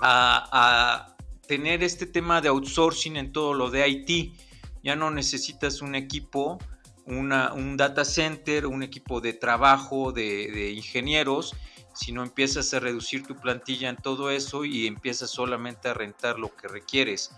a, 0.00 1.08
tener 1.46 1.82
este 1.82 2.06
tema 2.06 2.40
de 2.40 2.48
outsourcing 2.48 3.16
en 3.16 3.32
todo 3.32 3.52
lo 3.52 3.70
de 3.70 3.86
IT. 3.88 4.34
Ya 4.82 4.96
no 4.96 5.10
necesitas 5.10 5.82
un 5.82 5.94
equipo, 5.94 6.58
una, 7.06 7.52
un 7.52 7.76
data 7.76 8.04
center, 8.04 8.66
un 8.66 8.82
equipo 8.82 9.20
de 9.20 9.32
trabajo 9.32 10.12
de, 10.12 10.50
de 10.50 10.70
ingenieros 10.72 11.54
si 11.94 12.12
no 12.12 12.22
empiezas 12.22 12.72
a 12.74 12.80
reducir 12.80 13.26
tu 13.26 13.36
plantilla 13.36 13.88
en 13.88 13.96
todo 13.96 14.30
eso 14.30 14.64
y 14.64 14.86
empiezas 14.86 15.30
solamente 15.30 15.88
a 15.88 15.94
rentar 15.94 16.38
lo 16.38 16.54
que 16.54 16.68
requieres. 16.68 17.30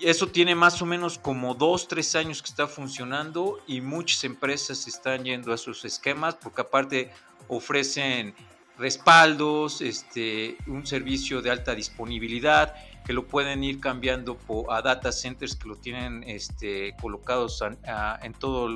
Y 0.00 0.08
eso 0.08 0.28
tiene 0.28 0.54
más 0.54 0.80
o 0.82 0.86
menos 0.86 1.18
como 1.18 1.54
dos, 1.54 1.88
tres 1.88 2.14
años 2.14 2.42
que 2.42 2.50
está 2.50 2.66
funcionando 2.66 3.58
y 3.66 3.80
muchas 3.80 4.24
empresas 4.24 4.86
están 4.86 5.24
yendo 5.24 5.52
a 5.52 5.58
sus 5.58 5.84
esquemas 5.84 6.36
porque 6.36 6.60
aparte 6.60 7.10
ofrecen 7.48 8.34
respaldos, 8.78 9.80
este, 9.80 10.56
un 10.68 10.86
servicio 10.86 11.42
de 11.42 11.50
alta 11.50 11.74
disponibilidad 11.74 12.74
que 13.08 13.14
lo 13.14 13.26
pueden 13.26 13.64
ir 13.64 13.80
cambiando 13.80 14.36
a 14.68 14.82
data 14.82 15.12
centers 15.12 15.56
que 15.56 15.66
lo 15.66 15.76
tienen 15.76 16.22
este, 16.26 16.94
colocados 17.00 17.62
en, 17.62 18.34
todo, 18.34 18.66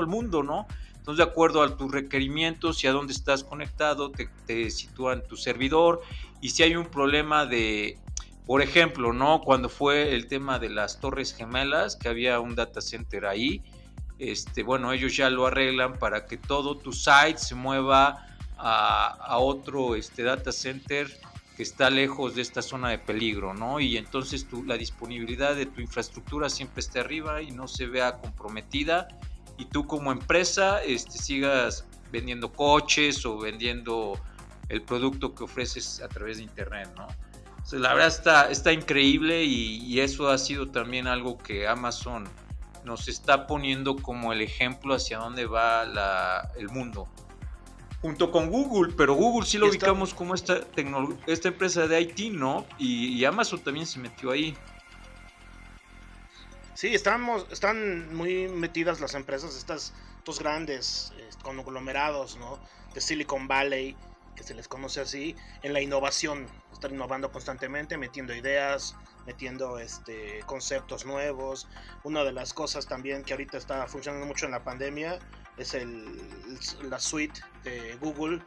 el 0.00 0.06
mundo, 0.06 0.42
¿no? 0.42 0.66
Entonces, 0.96 1.18
de 1.18 1.30
acuerdo 1.30 1.62
a 1.62 1.76
tus 1.76 1.92
requerimientos 1.92 2.82
y 2.82 2.86
a 2.86 2.92
dónde 2.92 3.12
estás 3.12 3.44
conectado, 3.44 4.10
te, 4.46 4.70
sitúan 4.70 5.22
tu 5.28 5.36
servidor. 5.36 6.00
Y 6.40 6.48
si 6.48 6.62
hay 6.62 6.76
un 6.76 6.86
problema 6.86 7.44
de, 7.44 7.98
por 8.46 8.62
ejemplo, 8.62 9.12
¿no? 9.12 9.42
Cuando 9.42 9.68
fue 9.68 10.14
el 10.14 10.28
tema 10.28 10.58
de 10.58 10.70
las 10.70 10.98
torres 10.98 11.34
gemelas, 11.34 11.96
que 11.96 12.08
había 12.08 12.40
un 12.40 12.54
data 12.54 12.80
center 12.80 13.26
ahí, 13.26 13.60
este, 14.18 14.62
bueno, 14.62 14.94
ellos 14.94 15.14
ya 15.14 15.28
lo 15.28 15.46
arreglan 15.46 15.98
para 15.98 16.24
que 16.24 16.38
todo 16.38 16.78
tu 16.78 16.90
site 16.90 17.36
se 17.36 17.54
mueva 17.54 18.28
a, 18.56 19.36
otro 19.40 19.94
este, 19.94 20.22
data 20.22 20.52
center 20.52 21.14
que 21.56 21.62
está 21.62 21.90
lejos 21.90 22.34
de 22.34 22.42
esta 22.42 22.62
zona 22.62 22.90
de 22.90 22.98
peligro, 22.98 23.54
¿no? 23.54 23.80
Y 23.80 23.96
entonces 23.96 24.46
tu, 24.48 24.64
la 24.64 24.76
disponibilidad 24.76 25.54
de 25.54 25.66
tu 25.66 25.80
infraestructura 25.80 26.48
siempre 26.48 26.80
esté 26.80 27.00
arriba 27.00 27.42
y 27.42 27.50
no 27.50 27.68
se 27.68 27.86
vea 27.86 28.18
comprometida 28.18 29.08
y 29.56 29.66
tú 29.66 29.86
como 29.86 30.10
empresa 30.10 30.82
este, 30.82 31.18
sigas 31.18 31.86
vendiendo 32.10 32.52
coches 32.52 33.24
o 33.24 33.38
vendiendo 33.38 34.18
el 34.68 34.82
producto 34.82 35.34
que 35.34 35.44
ofreces 35.44 36.00
a 36.00 36.08
través 36.08 36.38
de 36.38 36.44
internet, 36.44 36.90
¿no? 36.96 37.06
la 37.72 37.94
verdad 37.94 38.08
está, 38.08 38.50
está 38.50 38.72
increíble 38.72 39.44
y, 39.44 39.98
eso 40.00 40.28
ha 40.28 40.36
sido 40.36 40.68
también 40.68 41.06
algo 41.06 41.38
que 41.38 41.66
Amazon 41.66 42.24
nos 42.84 43.08
está 43.08 43.46
poniendo 43.46 43.96
como 43.96 44.32
el 44.32 44.42
ejemplo 44.42 44.94
hacia 44.94 45.18
dónde 45.18 45.46
va 45.46 46.50
el 46.58 46.68
mundo. 46.68 47.08
Junto 48.04 48.30
con 48.30 48.50
Google, 48.50 48.92
pero 48.94 49.14
Google 49.14 49.46
sí 49.46 49.56
lo 49.56 49.66
ubicamos 49.66 50.12
como 50.12 50.34
esta, 50.34 50.60
esta 51.26 51.48
empresa 51.48 51.86
de 51.86 52.02
IT, 52.02 52.34
¿no? 52.34 52.66
y 52.78 53.24
Amazon 53.24 53.64
también 53.64 53.86
se 53.86 53.98
metió 53.98 54.30
ahí. 54.30 54.54
Sí, 56.74 56.92
estamos, 56.92 57.46
están 57.50 58.14
muy 58.14 58.48
metidas 58.48 59.00
las 59.00 59.14
empresas, 59.14 59.56
estas 59.56 59.94
dos 60.24 60.40
grandes 60.40 61.12
conglomerados, 61.42 62.36
¿no? 62.36 62.58
De 62.92 63.00
Silicon 63.00 63.46
Valley, 63.46 63.96
que 64.34 64.42
se 64.42 64.54
les 64.54 64.66
conoce 64.66 65.00
así, 65.00 65.36
en 65.62 65.72
la 65.72 65.80
innovación. 65.80 66.48
Están 66.72 66.92
innovando 66.92 67.30
constantemente, 67.30 67.96
metiendo 67.96 68.34
ideas, 68.34 68.96
metiendo 69.24 69.78
este, 69.78 70.40
conceptos 70.46 71.06
nuevos. 71.06 71.68
Una 72.02 72.24
de 72.24 72.32
las 72.32 72.52
cosas 72.52 72.86
también 72.88 73.22
que 73.22 73.32
ahorita 73.34 73.56
está 73.56 73.86
funcionando 73.86 74.26
mucho 74.26 74.46
en 74.46 74.50
la 74.50 74.64
pandemia 74.64 75.20
es 75.56 75.74
el, 75.74 76.20
la 76.88 76.98
suite 76.98 77.40
de 77.62 77.96
Google, 78.00 78.40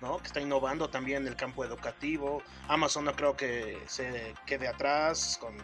¿no? 0.00 0.18
que 0.18 0.26
está 0.26 0.40
innovando 0.40 0.88
también 0.90 1.22
en 1.22 1.28
el 1.28 1.36
campo 1.36 1.64
educativo. 1.64 2.42
Amazon 2.68 3.04
no 3.04 3.14
creo 3.14 3.36
que 3.36 3.82
se 3.86 4.34
quede 4.46 4.68
atrás 4.68 5.38
con 5.40 5.54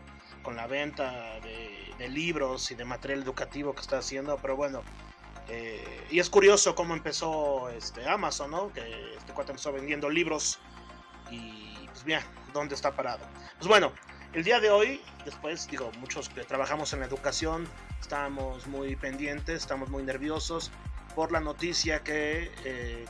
con 0.45 0.55
la 0.55 0.69
venta 0.69 1.41
de, 1.41 2.09
libros 2.09 2.71
y 2.71 2.75
de 2.75 2.85
material 2.85 3.23
educativo 3.23 3.75
que 3.75 3.81
está 3.81 3.99
haciendo, 3.99 4.37
pero 4.37 4.57
bueno, 4.57 4.83
eh, 5.49 6.07
y 6.11 6.19
es 6.21 6.29
curioso 6.29 6.75
cómo 6.75 6.93
empezó 6.93 7.71
este 7.71 8.07
Amazon, 8.07 8.51
¿no? 8.51 8.71
Que 8.73 9.15
este 9.17 9.33
cuate 9.33 9.53
empezó 9.53 9.73
vendiendo 9.73 10.11
libros 10.11 10.61
y 11.31 11.87
pues 11.87 12.05
bien, 12.05 12.21
¿dónde 12.53 12.75
está 12.75 12.93
parado? 12.93 13.27
Pues 13.57 13.67
bueno, 13.67 13.93
el 14.35 14.43
día 14.43 14.59
de 14.59 14.69
hoy, 14.71 15.01
después, 15.25 15.69
digo, 15.69 15.93
muchos 16.01 16.29
que 16.29 16.43
trabajamos 16.43 16.93
en 16.93 17.01
la 17.01 17.07
educación, 17.07 17.69
estamos 18.01 18.67
muy 18.67 18.97
pendientes, 18.97 19.63
estamos 19.63 19.89
muy 19.91 20.03
nerviosos 20.03 20.73
por 21.15 21.31
la 21.31 21.39
noticia 21.39 22.03
que 22.03 22.51
eh, 22.65 23.05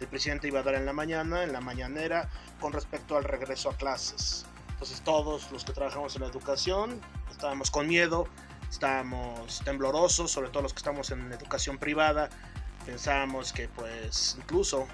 el 0.00 0.06
presidente 0.06 0.48
iba 0.48 0.60
a 0.60 0.62
dar 0.62 0.76
en 0.76 0.86
la 0.86 0.94
mañana, 0.94 1.42
en 1.42 1.52
la 1.52 1.60
mañanera, 1.60 2.30
con 2.60 2.72
respecto 2.72 3.18
al 3.18 3.24
regreso 3.24 3.68
a 3.68 3.76
clases. 3.76 4.46
Entonces 4.70 5.02
todos 5.02 5.52
los 5.52 5.66
que 5.66 5.72
trabajamos 5.74 6.16
en 6.16 6.22
la 6.22 6.28
educación 6.28 6.98
estábamos 7.30 7.70
con 7.70 7.86
miedo, 7.86 8.26
estábamos 8.70 9.60
temblorosos, 9.62 10.30
sobre 10.30 10.48
todo 10.48 10.62
los 10.62 10.72
que 10.72 10.78
estamos 10.78 11.10
en 11.10 11.30
educación 11.30 11.76
privada. 11.76 12.30
Pensábamos 12.86 13.52
que 13.52 13.68
pues 13.68 14.36
incluso 14.38 14.86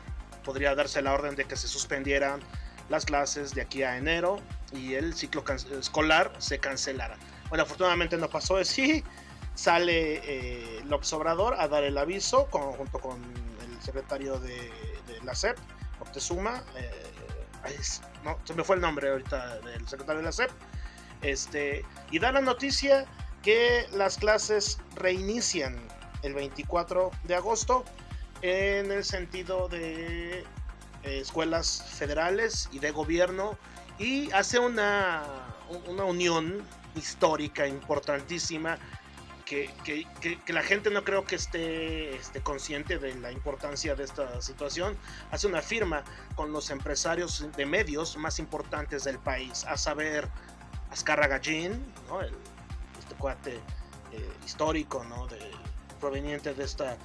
podría 0.45 0.75
darse 0.75 1.01
la 1.01 1.13
orden 1.13 1.37
de 1.37 1.45
que 1.45 1.55
se 1.55 1.69
suspendieran 1.69 2.41
las 2.89 3.05
clases 3.05 3.55
de 3.55 3.63
aquí 3.63 3.85
a 3.85 3.97
enero 3.97 4.41
y 4.73 4.95
el 4.95 5.15
ciclo 5.15 5.45
escolar 5.79 6.33
se 6.39 6.59
cancelara. 6.59 7.17
Bueno, 7.49 7.65
afortunadamente 7.65 8.17
no 8.17 8.29
pasó 8.29 8.57
así. 8.57 9.05
Sale 9.55 10.21
eh, 10.25 10.83
López 10.85 11.13
Obrador 11.13 11.55
a 11.59 11.69
dar 11.69 11.85
el 11.85 11.97
aviso 11.97 12.47
junto 12.51 12.99
con 12.99 13.23
el 13.23 13.83
secretario 13.83 14.39
de, 14.39 14.71
la 15.25 15.35
SEP, 15.35 15.57
Octezuma. 16.01 16.63
Eh, 16.77 16.91
no, 18.25 18.39
se 18.45 18.55
me 18.55 18.63
fue 18.65 18.77
el 18.77 18.83
nombre 18.83 19.11
ahorita 19.11 19.61
del 19.61 19.89
secretario 19.89 20.21
de 20.21 20.27
la 20.27 20.33
SEP, 20.33 20.51
este, 21.23 21.85
y 22.11 22.19
da 22.19 22.33
la 22.33 22.41
noticia 22.41 23.07
que 23.43 23.87
las 23.93 24.19
clases 24.19 24.79
reinician 24.95 25.77
el 26.23 26.35
24 26.35 27.11
de 27.25 27.35
agosto 27.35 27.85
en 28.43 28.93
el 28.93 29.05
sentido 29.05 29.69
de 29.69 30.41
eh, 30.41 30.45
escuelas 31.03 31.85
federales 31.89 32.69
y 32.73 32.79
de 32.81 32.91
gobierno 32.91 33.57
y 33.99 34.31
hace 34.33 34.59
una, 34.59 35.23
una 35.89 36.05
unión 36.05 36.63
histórica 36.95 37.67
importantísima 37.67 38.79
que, 39.47 39.71
la 40.49 40.63
gente 40.63 40.91
no 40.91 41.05
creo 41.05 41.25
que 41.25 41.37
esté, 41.37 42.17
esté, 42.17 42.41
consciente 42.43 42.99
de 42.99 43.15
la 43.15 43.31
importancia 43.31 43.95
de 43.95 44.03
esta 44.03 44.43
situación, 44.43 44.97
hace 45.31 45.47
una 45.47 45.63
firma 45.63 46.03
con 46.35 46.53
los 46.53 46.71
empresarios 46.71 47.47
de 47.57 47.65
medios 47.65 48.17
más 48.17 48.41
importantes 48.41 49.05
del 49.05 49.19
país, 49.19 49.65
a 49.65 49.77
saber, 49.77 50.29
Azcarra 50.91 51.29
Gallín, 51.29 51.93
¿no? 52.09 52.21
este 52.23 53.15
cuate 53.19 53.55
eh, 54.13 54.31
histórico, 54.45 55.05
¿no? 55.05 55.29
de, 55.29 55.39
proveniente 56.01 56.53
de 56.53 56.65
esta, 56.65 56.97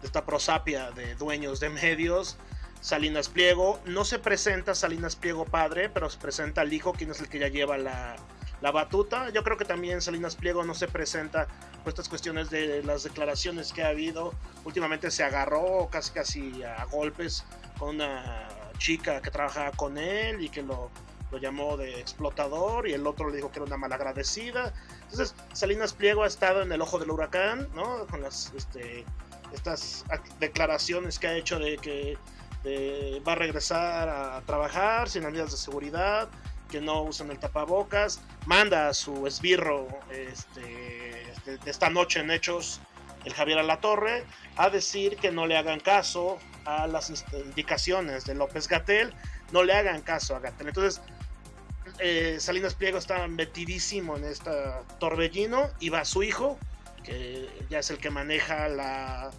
de 0.00 0.06
esta 0.06 0.24
prosapia 0.24 0.92
de 0.92 1.16
dueños 1.16 1.58
de 1.58 1.70
medios, 1.70 2.36
Salinas 2.80 3.28
Pliego, 3.28 3.80
no 3.84 4.04
se 4.04 4.18
presenta 4.18 4.74
Salinas 4.74 5.16
Pliego 5.16 5.44
padre, 5.44 5.90
pero 5.90 6.08
se 6.08 6.18
presenta 6.18 6.62
el 6.62 6.72
hijo, 6.72 6.92
quien 6.92 7.10
es 7.10 7.20
el 7.20 7.28
que 7.28 7.38
ya 7.38 7.48
lleva 7.48 7.76
la, 7.76 8.16
la 8.60 8.70
batuta. 8.70 9.30
Yo 9.30 9.42
creo 9.42 9.56
que 9.56 9.64
también 9.64 10.00
Salinas 10.00 10.36
Pliego 10.36 10.64
no 10.64 10.74
se 10.74 10.88
presenta 10.88 11.46
por 11.82 11.90
estas 11.90 12.08
cuestiones 12.08 12.50
de 12.50 12.82
las 12.82 13.02
declaraciones 13.02 13.72
que 13.72 13.82
ha 13.82 13.88
habido. 13.88 14.34
Últimamente 14.64 15.10
se 15.10 15.24
agarró 15.24 15.88
casi 15.90 16.12
casi 16.12 16.62
a 16.62 16.84
golpes 16.84 17.44
con 17.78 17.96
una 17.96 18.48
chica 18.78 19.20
que 19.20 19.30
trabajaba 19.30 19.72
con 19.72 19.98
él 19.98 20.42
y 20.42 20.48
que 20.48 20.62
lo, 20.62 20.90
lo 21.30 21.38
llamó 21.38 21.76
de 21.76 22.00
explotador 22.00 22.88
y 22.88 22.94
el 22.94 23.06
otro 23.06 23.28
le 23.28 23.36
dijo 23.36 23.50
que 23.50 23.58
era 23.58 23.66
una 23.66 23.76
malagradecida. 23.76 24.72
Entonces 25.02 25.34
Salinas 25.52 25.92
Pliego 25.92 26.24
ha 26.24 26.26
estado 26.26 26.62
en 26.62 26.72
el 26.72 26.80
ojo 26.80 26.98
del 26.98 27.10
huracán, 27.10 27.68
¿no? 27.74 28.06
Con 28.06 28.22
las 28.22 28.52
este, 28.56 29.04
estas 29.52 30.04
declaraciones 30.38 31.18
que 31.18 31.26
ha 31.26 31.36
hecho 31.36 31.58
de 31.58 31.76
que 31.78 32.18
va 32.64 33.32
a 33.32 33.34
regresar 33.36 34.08
a 34.08 34.42
trabajar 34.42 35.08
sin 35.08 35.24
medidas 35.24 35.50
de 35.50 35.56
seguridad, 35.56 36.28
que 36.70 36.80
no 36.80 37.02
usan 37.02 37.30
el 37.30 37.38
tapabocas, 37.38 38.20
manda 38.46 38.88
a 38.88 38.94
su 38.94 39.26
esbirro 39.26 39.88
este, 40.10 41.30
este, 41.30 41.58
de 41.58 41.70
esta 41.70 41.90
noche 41.90 42.20
en 42.20 42.30
Hechos, 42.30 42.80
el 43.24 43.34
Javier 43.34 43.58
Alatorre, 43.58 44.24
a 44.56 44.70
decir 44.70 45.16
que 45.16 45.30
no 45.30 45.46
le 45.46 45.56
hagan 45.56 45.80
caso 45.80 46.38
a 46.64 46.86
las 46.86 47.24
indicaciones 47.32 48.24
de 48.24 48.34
López 48.34 48.68
Gatel, 48.68 49.12
no 49.52 49.62
le 49.64 49.74
hagan 49.74 50.00
caso 50.02 50.36
a 50.36 50.40
Gatel. 50.40 50.68
Entonces, 50.68 51.02
eh, 51.98 52.36
Salinas 52.38 52.74
Pliego 52.74 52.98
está 52.98 53.26
metidísimo 53.26 54.16
en 54.16 54.24
este 54.24 54.50
torbellino 54.98 55.70
y 55.80 55.88
va 55.88 56.04
su 56.04 56.22
hijo, 56.22 56.58
que 57.02 57.48
ya 57.68 57.80
es 57.80 57.90
el 57.90 57.98
que 57.98 58.10
maneja 58.10 58.68
la, 58.68 59.30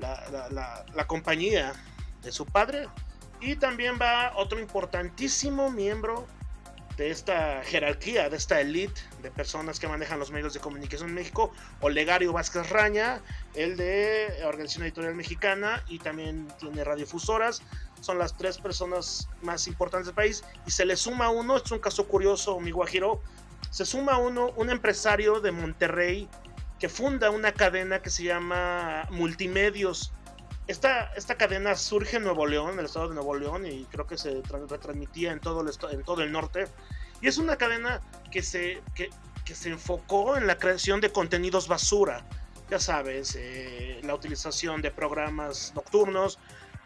la 0.00 1.06
compañía 1.06 1.74
de 2.22 2.32
su 2.32 2.46
padre, 2.46 2.88
y 3.40 3.56
también 3.56 3.98
va 4.00 4.32
otro 4.36 4.58
importantísimo 4.58 5.70
miembro 5.70 6.26
de 6.96 7.10
esta 7.10 7.62
jerarquía, 7.62 8.30
de 8.30 8.36
esta 8.38 8.60
elite 8.60 9.00
de 9.20 9.30
personas 9.30 9.78
que 9.78 9.86
manejan 9.86 10.18
los 10.18 10.30
medios 10.30 10.54
de 10.54 10.60
comunicación 10.60 11.10
en 11.10 11.14
México, 11.16 11.52
Olegario 11.80 12.32
Vázquez 12.32 12.70
Raña, 12.70 13.20
el 13.54 13.76
de 13.76 14.42
Organización 14.46 14.84
Editorial 14.84 15.14
Mexicana 15.14 15.84
y 15.88 15.98
también 15.98 16.48
tiene 16.58 16.84
radiofusoras. 16.84 17.62
Son 18.00 18.18
las 18.18 18.36
tres 18.36 18.58
personas 18.58 19.28
más 19.42 19.66
importantes 19.66 20.06
del 20.06 20.14
país 20.14 20.42
y 20.66 20.70
se 20.70 20.86
le 20.86 20.96
suma 20.96 21.28
uno, 21.28 21.58
es 21.58 21.70
un 21.70 21.80
caso 21.80 22.06
curioso, 22.08 22.58
mi 22.60 22.70
Guajiro, 22.70 23.20
se 23.70 23.84
suma 23.84 24.16
uno, 24.16 24.52
un 24.56 24.70
empresario 24.70 25.40
de 25.40 25.52
Monterrey 25.52 26.28
que 26.78 26.88
funda 26.88 27.30
una 27.30 27.52
cadena 27.52 28.00
que 28.00 28.10
se 28.10 28.24
llama 28.24 29.06
Multimedios. 29.10 30.12
Esta, 30.66 31.12
esta 31.14 31.36
cadena 31.36 31.76
surge 31.76 32.16
en 32.16 32.24
Nuevo 32.24 32.44
León, 32.44 32.72
en 32.72 32.80
el 32.80 32.86
estado 32.86 33.08
de 33.08 33.14
Nuevo 33.14 33.36
León, 33.36 33.66
y 33.66 33.84
creo 33.84 34.06
que 34.06 34.18
se 34.18 34.42
retransmitía 34.42 35.30
en 35.30 35.38
todo 35.38 35.60
el, 35.60 35.70
en 35.92 36.02
todo 36.02 36.22
el 36.22 36.32
norte. 36.32 36.66
Y 37.20 37.28
es 37.28 37.38
una 37.38 37.56
cadena 37.56 38.00
que 38.32 38.42
se, 38.42 38.82
que, 38.94 39.10
se 39.54 39.68
enfocó 39.68 40.36
en 40.36 40.48
la 40.48 40.58
creación 40.58 41.00
de 41.00 41.12
contenidos 41.12 41.68
basura. 41.68 42.26
Ya 42.68 42.80
sabes, 42.80 43.36
eh, 43.38 44.00
la 44.02 44.14
utilización 44.14 44.82
de 44.82 44.90
programas 44.90 45.72
nocturnos, 45.76 46.40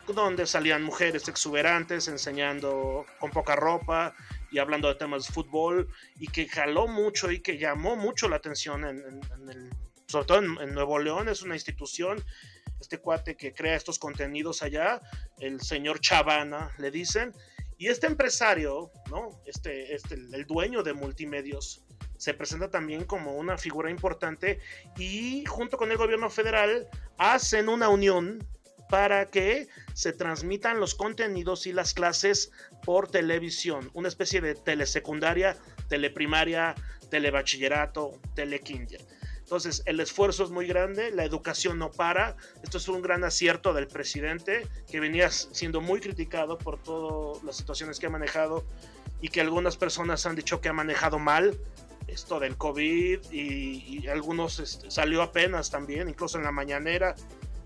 donde 0.06 0.46
salían 0.46 0.82
mujeres 0.82 1.26
exuberantes 1.28 2.06
enseñando 2.08 3.06
con 3.18 3.30
poca 3.30 3.56
ropa 3.56 4.14
y 4.50 4.58
hablando 4.58 4.88
de 4.88 4.96
temas 4.96 5.26
de 5.26 5.32
fútbol, 5.32 5.88
y 6.18 6.26
que 6.26 6.46
jaló 6.48 6.86
mucho 6.86 7.30
y 7.30 7.40
que 7.40 7.56
llamó 7.56 7.96
mucho 7.96 8.28
la 8.28 8.36
atención, 8.36 8.84
en, 8.84 8.98
el, 9.48 9.70
sobre 10.06 10.26
todo 10.26 10.38
en 10.38 10.74
Nuevo 10.74 10.98
León, 10.98 11.30
es 11.30 11.40
una 11.40 11.54
institución 11.54 12.22
este 12.80 12.98
cuate 12.98 13.36
que 13.36 13.52
crea 13.52 13.76
estos 13.76 13.98
contenidos 13.98 14.62
allá, 14.62 15.00
el 15.38 15.60
señor 15.60 16.00
Chavana, 16.00 16.72
le 16.78 16.90
dicen, 16.90 17.32
y 17.78 17.88
este 17.88 18.06
empresario, 18.06 18.90
¿no? 19.10 19.40
Este, 19.46 19.94
este, 19.94 20.14
el 20.14 20.44
dueño 20.46 20.82
de 20.82 20.92
multimedios, 20.92 21.84
se 22.20 22.34
presenta 22.34 22.70
también 22.70 23.04
como 23.04 23.36
una 23.36 23.56
figura 23.56 23.90
importante 23.90 24.60
y 24.98 25.44
junto 25.46 25.78
con 25.78 25.90
el 25.90 25.96
gobierno 25.96 26.28
federal 26.28 26.86
hacen 27.16 27.70
una 27.70 27.88
unión 27.88 28.46
para 28.90 29.24
que 29.26 29.68
se 29.94 30.12
transmitan 30.12 30.80
los 30.80 30.94
contenidos 30.94 31.66
y 31.66 31.72
las 31.72 31.94
clases 31.94 32.50
por 32.84 33.10
televisión, 33.10 33.90
una 33.94 34.08
especie 34.08 34.42
de 34.42 34.54
telesecundaria, 34.54 35.56
teleprimaria, 35.88 36.74
telebachillerato, 37.08 38.20
telekinder. 38.34 39.00
Entonces, 39.50 39.82
el 39.86 39.98
esfuerzo 39.98 40.44
es 40.44 40.50
muy 40.50 40.68
grande, 40.68 41.10
la 41.10 41.24
educación 41.24 41.76
no 41.76 41.90
para. 41.90 42.36
Esto 42.62 42.78
es 42.78 42.86
un 42.86 43.02
gran 43.02 43.24
acierto 43.24 43.74
del 43.74 43.88
presidente, 43.88 44.68
que 44.88 45.00
venía 45.00 45.28
siendo 45.28 45.80
muy 45.80 45.98
criticado 45.98 46.56
por 46.56 46.80
todas 46.80 47.42
las 47.42 47.56
situaciones 47.56 47.98
que 47.98 48.06
ha 48.06 48.10
manejado 48.10 48.64
y 49.20 49.28
que 49.28 49.40
algunas 49.40 49.76
personas 49.76 50.24
han 50.24 50.36
dicho 50.36 50.60
que 50.60 50.68
ha 50.68 50.72
manejado 50.72 51.18
mal 51.18 51.58
esto 52.06 52.38
del 52.38 52.56
COVID 52.56 53.32
y, 53.32 54.06
algunos 54.06 54.60
este, 54.60 54.88
salió 54.88 55.20
apenas 55.20 55.68
también, 55.68 56.08
incluso 56.08 56.38
en 56.38 56.44
la 56.44 56.52
mañanera, 56.52 57.16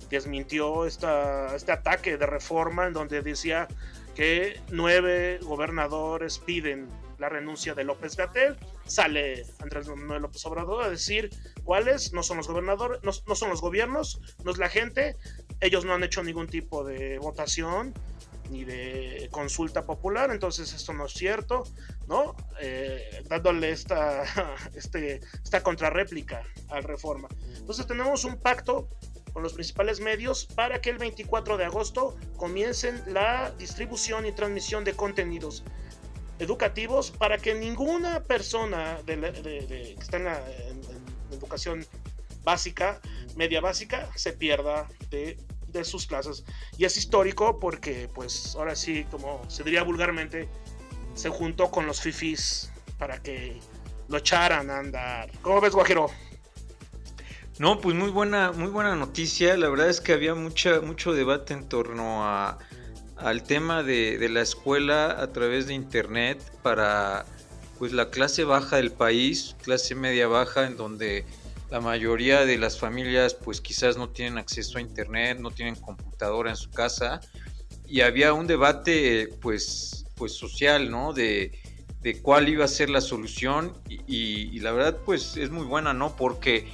desmintió 0.09 0.87
esta, 0.87 1.54
este 1.54 1.72
ataque 1.72 2.16
de 2.16 2.24
reforma 2.24 2.87
en 2.87 2.94
donde 2.94 3.20
decía 3.20 3.68
que 4.14 4.59
nueve 4.70 5.38
gobernadores 5.42 6.38
piden 6.38 6.88
la 7.24 7.30
renuncia 7.30 7.74
de 7.74 7.84
López 7.84 8.16
Gatel, 8.16 8.58
sale 8.84 9.46
Andrés 9.58 9.88
Manuel 9.88 10.20
López 10.20 10.44
Obrador 10.44 10.84
a 10.84 10.90
decir 10.90 11.30
cuáles 11.64 12.12
no 12.12 12.22
son 12.22 12.37
los 12.37 12.48
gobernadores, 12.48 13.00
no, 13.02 13.34
son 13.34 13.48
los 13.48 13.62
gobiernos, 13.62 14.20
no 14.44 14.50
es 14.50 14.58
la 14.58 14.68
gente, 14.68 15.16
ellos 15.60 15.87
no 15.87 15.94
han 15.94 16.04
hecho 16.04 16.22
ningún 16.22 16.48
tipo 16.48 16.84
de 16.84 17.18
votación 17.18 17.94
ni 18.50 18.64
de 18.64 19.28
consulta 19.30 19.87
popular, 19.87 20.30
entonces 20.32 20.74
esto 20.74 20.92
no 20.92 21.06
es 21.06 21.14
cierto, 21.14 21.62
¿no? 22.08 22.37
Eh, 22.60 23.22
dándole 23.26 23.70
esta, 23.70 24.24
este, 24.74 25.22
esta 25.42 25.62
contrarréplica 25.62 26.42
al 26.68 26.82
reforma. 26.82 27.28
Entonces 27.56 27.87
tenemos 27.87 28.24
un 28.24 28.37
pacto 28.37 28.90
con 29.32 29.42
los 29.42 29.54
principales 29.54 29.98
medios 30.00 30.44
para 30.44 30.82
que 30.82 30.90
el 30.90 30.98
24 30.98 31.56
de 31.56 31.64
agosto 31.64 32.18
comiencen 32.37 33.02
la 33.06 33.50
distribución 33.52 34.26
y 34.26 34.32
transmisión 34.32 34.84
de 34.84 34.92
contenidos 34.92 35.64
educativos 36.38 37.11
para 37.11 37.38
que 37.38 37.55
ninguna 37.55 38.23
persona 38.23 38.99
de, 39.05 39.16
que 39.68 39.97
está 40.01 40.16
en, 40.16 40.25
la, 40.25 40.42
educación 41.31 41.87
básica, 42.44 43.01
media 43.37 43.61
básica, 43.61 44.09
se 44.14 44.33
pierda 44.33 44.88
de, 45.11 45.38
de, 45.68 45.85
sus 45.85 46.07
clases. 46.07 46.44
Y 46.79 46.85
es 46.85 46.97
histórico 46.97 47.59
porque, 47.59 48.09
pues, 48.14 48.55
ahora 48.57 48.77
sí, 48.77 49.05
como 49.11 49.42
se 49.49 49.64
diría 49.64 49.83
vulgarmente, 49.83 50.49
se 51.14 51.29
juntó 51.29 51.70
con 51.70 51.87
los 51.87 52.01
fifis 52.01 52.70
para 52.99 53.23
que 53.23 53.59
lo 54.09 54.18
echaran 54.18 54.70
a 54.70 54.79
andar. 54.79 55.31
¿Cómo 55.42 55.61
ves, 55.61 55.73
Guajiro? 55.73 56.11
No, 57.59 57.81
pues 57.81 57.94
muy 57.94 58.11
buena, 58.11 58.53
muy 58.53 58.68
buena 58.68 58.97
noticia. 58.97 59.57
La 59.57 59.68
verdad 59.68 59.88
es 59.88 60.01
que 60.01 60.12
había 60.12 60.35
mucha, 60.35 60.81
mucho 60.81 61.12
debate 61.12 61.55
en 61.55 61.68
torno 61.68 62.25
a 62.25 62.59
al 63.24 63.42
tema 63.42 63.82
de, 63.82 64.28
la 64.28 64.42
escuela 64.42 65.22
a 65.22 65.32
través 65.32 65.66
de 65.66 65.72
internet 65.72 66.38
para 66.62 67.24
pues 67.78 67.92
la 67.92 68.10
clase 68.10 68.44
baja 68.44 68.76
del 68.76 68.92
país, 68.92 69.56
clase 69.62 69.94
media 69.94 70.28
baja, 70.28 70.66
en 70.66 70.76
donde 70.76 71.24
la 71.70 71.80
mayoría 71.80 72.44
de 72.44 72.58
las 72.58 72.78
familias 72.78 73.32
pues 73.32 73.62
quizás 73.62 73.96
no 73.96 74.10
tienen 74.10 74.37
acceso 74.37 74.76
a 74.76 74.82
internet, 74.82 75.38
no 75.40 75.50
tienen 75.50 75.74
computadora 75.74 76.50
en 76.50 76.56
su 76.56 76.70
casa 76.70 77.22
y 77.87 78.02
había 78.02 78.34
un 78.34 78.46
debate 78.46 79.30
pues 79.40 80.04
pues 80.16 80.34
social, 80.34 80.90
¿no? 80.90 81.14
De, 81.14 81.58
cuál 82.20 82.50
iba 82.50 82.66
a 82.66 82.68
ser 82.68 82.90
la 82.90 83.00
solución 83.00 83.72
y, 83.88 84.60
la 84.60 84.72
verdad 84.72 84.98
pues 85.06 85.38
es 85.38 85.50
muy 85.50 85.64
buena, 85.64 85.94
¿no? 85.94 86.14
Porque 86.14 86.68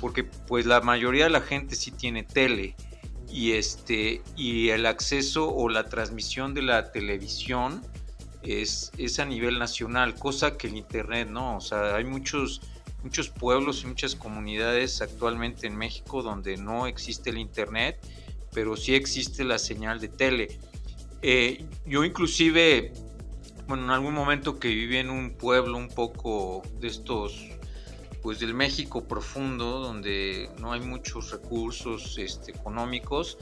porque 0.00 0.24
pues 0.24 0.66
la 0.66 0.80
mayoría 0.80 1.24
de 1.24 1.30
la 1.30 1.42
gente 1.42 1.76
sí 1.76 1.92
tiene 1.92 2.24
tele 2.24 2.74
y 3.32 3.52
este 3.52 4.22
y 4.36 4.68
el 4.68 4.86
acceso 4.86 5.52
o 5.52 5.68
la 5.68 5.88
transmisión 5.88 6.54
de 6.54 6.62
la 6.62 6.92
televisión 6.92 7.82
es, 8.42 8.92
es 8.98 9.18
a 9.18 9.24
nivel 9.24 9.58
nacional, 9.58 10.14
cosa 10.14 10.56
que 10.56 10.66
el 10.66 10.76
internet 10.76 11.28
no, 11.28 11.56
o 11.56 11.60
sea, 11.60 11.96
hay 11.96 12.04
muchos 12.04 12.60
muchos 13.02 13.30
pueblos 13.30 13.82
y 13.82 13.86
muchas 13.86 14.14
comunidades 14.14 15.02
actualmente 15.02 15.66
en 15.66 15.76
México 15.76 16.22
donde 16.22 16.56
no 16.56 16.86
existe 16.86 17.30
el 17.30 17.38
internet, 17.38 17.98
pero 18.52 18.76
sí 18.76 18.94
existe 18.94 19.44
la 19.44 19.58
señal 19.58 19.98
de 19.98 20.08
tele. 20.08 20.58
Eh, 21.20 21.64
yo 21.84 22.04
inclusive, 22.04 22.92
bueno, 23.66 23.84
en 23.84 23.90
algún 23.90 24.14
momento 24.14 24.58
que 24.60 24.68
viví 24.68 24.98
en 24.98 25.10
un 25.10 25.32
pueblo 25.32 25.78
un 25.78 25.88
poco 25.88 26.62
de 26.80 26.88
estos 26.88 27.48
pues 28.22 28.38
del 28.38 28.54
México 28.54 29.04
profundo, 29.04 29.80
donde 29.80 30.48
no 30.60 30.72
hay 30.72 30.80
muchos 30.80 31.32
recursos 31.32 32.16
este, 32.18 32.52
económicos. 32.52 33.38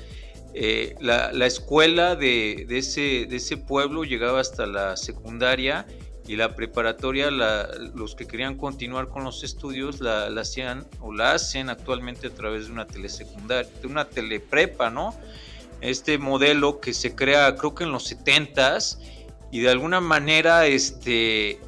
Eh, 0.53 0.97
la, 1.01 1.47
escuela 1.47 2.17
de, 2.17 2.67
ese, 2.71 3.27
de 3.27 3.37
ese 3.37 3.57
pueblo 3.57 4.05
llegaba 4.05 4.41
hasta 4.41 4.67
la 4.67 4.97
secundaria 4.97 5.87
y 6.27 6.37
la 6.37 6.55
preparatoria, 6.55 7.31
los 7.31 8.15
que 8.15 8.27
querían 8.27 8.57
continuar 8.57 9.09
con 9.09 9.25
los 9.25 9.45
estudios, 9.45 10.01
la, 10.01 10.27
hacían 10.41 10.87
o 11.01 11.13
la 11.13 11.33
hacen 11.33 11.69
actualmente 11.71 12.29
a 12.29 12.31
través 12.31 12.67
de 12.67 12.73
una 12.73 12.87
telesecundaria, 12.87 13.71
de 13.81 13.87
una 13.87 14.09
teleprepa, 14.09 14.91
¿no? 14.91 15.15
Este 15.81 16.19
modelo 16.19 16.81
que 16.81 16.95
se 16.95 17.15
crea 17.15 17.57
creo 17.57 17.75
que 17.75 17.85
en 17.85 17.93
los 17.93 18.13
70s 18.13 18.99
y 19.51 19.61
de 19.61 19.71
alguna 19.71 20.01
manera 20.01 20.67
este, 20.67 21.59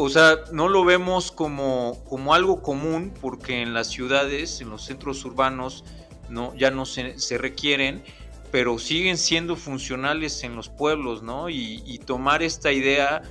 o 0.00 0.08
sea, 0.08 0.44
no 0.52 0.68
lo 0.68 0.84
vemos 0.84 1.32
como, 1.32 1.98
como 2.08 2.32
algo 2.32 2.62
común 2.62 3.12
porque 3.20 3.62
en 3.62 3.74
las 3.74 3.88
ciudades, 3.88 4.60
en 4.60 4.70
los 4.70 4.84
centros 4.84 5.24
urbanos, 5.24 5.84
no, 6.28 6.54
ya 6.54 6.70
no 6.70 6.86
se, 6.86 7.16
requieren, 7.36 8.04
pero 8.52 8.78
siguen 8.78 9.18
siendo 9.18 9.56
funcionales 9.56 10.44
en 10.44 10.54
los 10.54 10.68
pueblos, 10.68 11.24
¿no? 11.24 11.50
Y, 11.50 12.00
tomar 12.06 12.44
esta 12.44 12.70
idea 12.70 13.22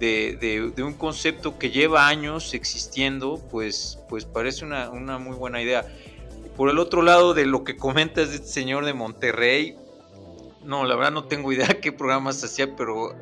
de, 0.00 0.72
un 0.78 0.94
concepto 0.94 1.58
que 1.58 1.70
lleva 1.70 2.08
años 2.08 2.54
existiendo, 2.54 3.38
pues, 3.50 3.98
pues 4.08 4.24
parece 4.24 4.64
una, 4.64 5.18
muy 5.18 5.36
buena 5.36 5.60
idea. 5.60 5.84
por 6.56 6.70
el 6.70 6.78
otro 6.78 7.02
lado 7.02 7.34
de 7.34 7.44
lo 7.44 7.62
que 7.62 7.76
comentas 7.76 8.30
de 8.30 8.36
este 8.36 8.48
señor 8.48 8.86
de 8.86 8.94
Monterrey, 8.94 9.76
no, 10.64 10.86
la 10.86 10.96
verdad 10.96 11.12
no 11.12 11.24
tengo 11.24 11.52
idea 11.52 11.68
qué 11.82 11.92
programas 11.92 12.42
hacía, 12.42 12.74
pero 12.74 13.14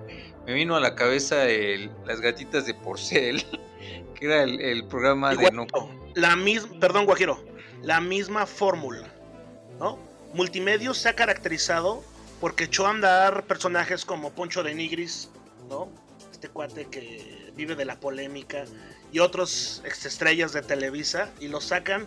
me 0.46 0.52
vino 0.52 0.76
a 0.76 0.80
la 0.80 0.94
cabeza 0.94 1.48
el, 1.48 1.90
las 2.04 2.20
gatitas 2.20 2.66
de 2.66 2.74
porcel, 2.74 3.44
que 4.14 4.26
era 4.26 4.42
el, 4.42 4.85
programa 4.87 5.35
de 5.35 5.50
no. 5.50 5.66
La 6.14 6.37
misma, 6.37 6.78
perdón, 6.80 7.07
Guajiro, 7.07 7.44
la 7.83 8.00
misma 8.00 8.46
fórmula, 8.46 9.07
¿no? 9.78 9.98
Multimedios 10.33 10.98
se 10.98 11.09
ha 11.09 11.16
caracterizado 11.16 12.02
porque 12.40 12.64
echó 12.64 12.87
a 12.87 12.90
andar 12.90 13.44
personajes 13.44 14.04
como 14.04 14.30
Poncho 14.30 14.62
de 14.62 14.74
Nigris, 14.74 15.30
¿no? 15.68 15.88
Este 16.33 16.48
cuate 16.48 16.87
que 16.87 17.52
vive 17.54 17.74
de 17.74 17.85
la 17.85 17.98
polémica 17.98 18.64
y 19.12 19.20
otros 19.20 19.83
estrellas 19.85 20.52
de 20.52 20.62
Televisa 20.62 21.30
y 21.40 21.48
los 21.48 21.64
sacan 21.66 22.07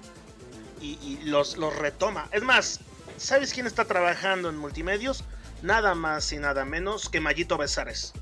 y, 0.82 1.19
los, 1.23 1.58
los 1.58 1.76
retoma. 1.76 2.30
Es 2.32 2.43
más, 2.43 2.82
¿sabes 3.17 3.54
quién 3.54 3.65
está 3.65 3.86
trabajando 3.86 4.50
en 4.50 4.58
multimedios? 4.58 5.23
Nada 5.63 5.95
más 5.95 6.32
y 6.34 6.38
nada 6.38 6.65
menos 6.65 7.10
que 7.10 7.19
Mayito 7.19 7.58
Besares. 7.58 8.13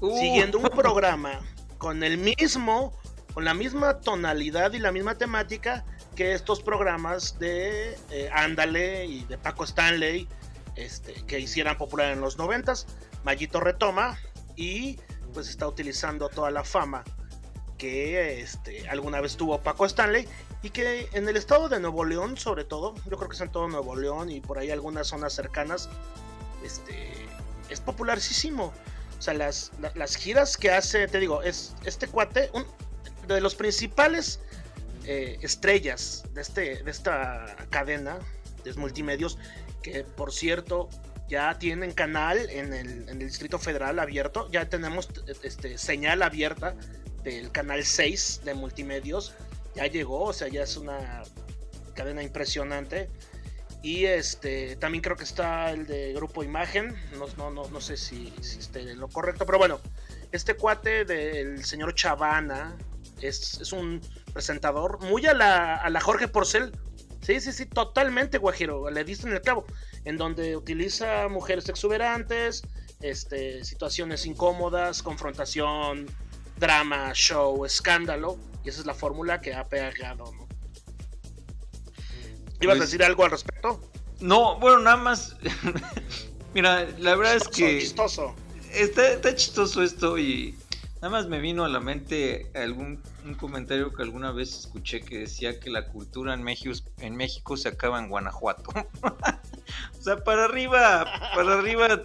Uh. 0.00 0.18
Siguiendo 0.18 0.58
un 0.58 0.68
programa 0.68 1.40
con 1.78 2.02
el 2.02 2.18
mismo, 2.18 2.92
con 3.34 3.44
la 3.44 3.54
misma 3.54 4.00
tonalidad 4.00 4.72
y 4.72 4.78
la 4.78 4.92
misma 4.92 5.16
temática 5.16 5.84
que 6.14 6.32
estos 6.32 6.60
programas 6.60 7.38
de 7.38 7.96
eh, 8.10 8.30
Ándale 8.32 9.06
y 9.06 9.24
de 9.24 9.38
Paco 9.38 9.64
Stanley, 9.64 10.28
este, 10.76 11.14
que 11.26 11.38
hicieran 11.38 11.76
popular 11.78 12.12
en 12.12 12.20
los 12.20 12.38
noventas. 12.38 12.86
Mayito 13.24 13.60
retoma 13.60 14.18
y 14.56 14.98
pues 15.32 15.48
está 15.48 15.68
utilizando 15.68 16.28
toda 16.28 16.50
la 16.50 16.64
fama 16.64 17.04
que 17.76 18.40
este, 18.40 18.88
alguna 18.88 19.20
vez 19.20 19.36
tuvo 19.36 19.60
Paco 19.60 19.86
Stanley 19.86 20.26
y 20.62 20.70
que 20.70 21.08
en 21.12 21.28
el 21.28 21.36
estado 21.36 21.68
de 21.68 21.78
Nuevo 21.78 22.04
León, 22.04 22.36
sobre 22.36 22.64
todo, 22.64 22.94
yo 23.08 23.16
creo 23.16 23.28
que 23.28 23.36
es 23.36 23.40
en 23.40 23.50
todo 23.50 23.68
Nuevo 23.68 23.94
León 23.94 24.30
y 24.30 24.40
por 24.40 24.58
ahí 24.58 24.70
algunas 24.70 25.06
zonas 25.06 25.32
cercanas, 25.32 25.88
este, 26.64 27.12
es 27.70 27.80
popularísimo. 27.80 28.72
O 29.18 29.22
sea, 29.22 29.34
las, 29.34 29.72
las 29.94 30.16
giras 30.16 30.56
que 30.56 30.70
hace, 30.70 31.08
te 31.08 31.18
digo, 31.18 31.42
es 31.42 31.74
este 31.84 32.06
cuate, 32.06 32.50
un, 32.52 32.64
de 33.26 33.40
los 33.40 33.54
principales 33.54 34.40
eh, 35.04 35.38
estrellas 35.42 36.24
de, 36.34 36.42
este, 36.42 36.82
de 36.82 36.90
esta 36.90 37.56
cadena 37.70 38.18
de 38.64 38.72
multimedios, 38.74 39.38
que 39.82 40.04
por 40.04 40.32
cierto 40.32 40.88
ya 41.28 41.58
tienen 41.58 41.92
canal 41.92 42.38
en 42.50 42.72
el, 42.72 43.08
en 43.08 43.20
el 43.20 43.28
Distrito 43.28 43.58
Federal 43.58 43.98
abierto, 43.98 44.48
ya 44.50 44.68
tenemos 44.68 45.08
este, 45.42 45.78
señal 45.78 46.22
abierta 46.22 46.74
del 47.22 47.50
canal 47.50 47.84
6 47.84 48.42
de 48.44 48.54
multimedios 48.54 49.34
ya 49.78 49.86
llegó, 49.86 50.24
o 50.24 50.32
sea, 50.32 50.48
ya 50.48 50.62
es 50.64 50.76
una 50.76 51.22
cadena 51.94 52.22
impresionante. 52.22 53.08
Y 53.82 54.06
este 54.06 54.76
también 54.76 55.02
creo 55.02 55.16
que 55.16 55.24
está 55.24 55.70
el 55.70 55.86
de 55.86 56.12
Grupo 56.12 56.42
Imagen, 56.42 56.96
no, 57.36 57.50
no, 57.50 57.68
no, 57.68 57.80
sé 57.80 57.96
si, 57.96 58.32
si 58.40 58.58
esté 58.58 58.94
lo 58.94 59.08
correcto, 59.08 59.46
pero 59.46 59.58
bueno, 59.58 59.80
este 60.32 60.54
cuate 60.54 61.04
del 61.04 61.64
señor 61.64 61.94
Chavana 61.94 62.76
es, 63.20 63.60
es 63.60 63.72
un 63.72 64.00
presentador 64.32 65.00
muy 65.00 65.26
a 65.26 65.34
la, 65.34 65.76
a 65.76 65.90
la 65.90 66.00
Jorge 66.00 66.26
Porcel. 66.26 66.72
Sí, 67.20 67.40
sí, 67.40 67.52
sí, 67.52 67.66
totalmente, 67.66 68.38
Guajiro, 68.38 68.90
le 68.90 69.04
diste 69.04 69.28
en 69.28 69.34
el 69.34 69.40
clavo, 69.42 69.66
en 70.04 70.16
donde 70.16 70.56
utiliza 70.56 71.28
mujeres 71.28 71.68
exuberantes, 71.68 72.62
este, 73.00 73.64
situaciones 73.64 74.24
incómodas, 74.26 75.02
confrontación, 75.02 76.06
drama, 76.58 77.12
show, 77.14 77.64
escándalo, 77.64 78.38
y 78.64 78.70
esa 78.70 78.80
es 78.80 78.86
la 78.86 78.94
fórmula 78.94 79.40
que 79.40 79.54
ha 79.54 79.68
pegado, 79.68 80.32
¿no? 80.32 80.47
¿Ibas 82.60 82.76
a 82.76 82.78
pues 82.78 82.90
decir 82.90 83.04
algo 83.04 83.24
al 83.24 83.30
respecto? 83.30 83.80
No, 84.20 84.58
bueno, 84.58 84.80
nada 84.80 84.96
más. 84.96 85.36
Mira, 86.54 86.86
la 86.98 87.14
verdad 87.14 87.36
es 87.36 87.48
que. 87.48 87.80
Chistoso. 87.80 88.34
Está, 88.72 89.12
está 89.12 89.34
chistoso 89.34 89.82
esto 89.82 90.18
y 90.18 90.54
nada 90.96 91.10
más 91.10 91.26
me 91.26 91.40
vino 91.40 91.64
a 91.64 91.68
la 91.68 91.80
mente 91.80 92.50
algún 92.54 93.02
un 93.28 93.34
comentario 93.34 93.92
que 93.92 94.02
alguna 94.02 94.32
vez 94.32 94.58
escuché 94.58 95.00
que 95.00 95.18
decía 95.18 95.60
que 95.60 95.70
la 95.70 95.86
cultura 95.86 96.34
en 96.34 96.42
México, 96.42 96.74
en 96.98 97.16
México 97.16 97.56
se 97.56 97.68
acaba 97.68 97.98
en 97.98 98.08
Guanajuato. 98.08 98.70
o 99.02 100.02
sea, 100.02 100.24
para 100.24 100.46
arriba, 100.46 101.04
para 101.34 101.58
arriba 101.58 102.02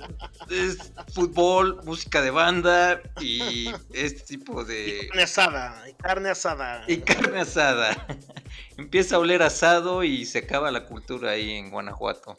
es 0.49 0.91
fútbol, 1.13 1.81
música 1.85 2.21
de 2.21 2.31
banda 2.31 3.01
y 3.21 3.71
este 3.93 4.21
tipo 4.21 4.63
de... 4.65 5.05
Y 5.05 5.07
carne 5.07 5.23
asada, 5.23 5.89
y 5.89 5.93
carne 5.93 6.29
asada. 6.29 6.83
Y 6.87 6.97
carne 6.97 7.39
asada. 7.39 8.07
Empieza 8.77 9.15
a 9.15 9.19
oler 9.19 9.43
asado 9.43 10.03
y 10.03 10.25
se 10.25 10.39
acaba 10.39 10.71
la 10.71 10.85
cultura 10.85 11.31
ahí 11.31 11.51
en 11.51 11.69
Guanajuato. 11.69 12.35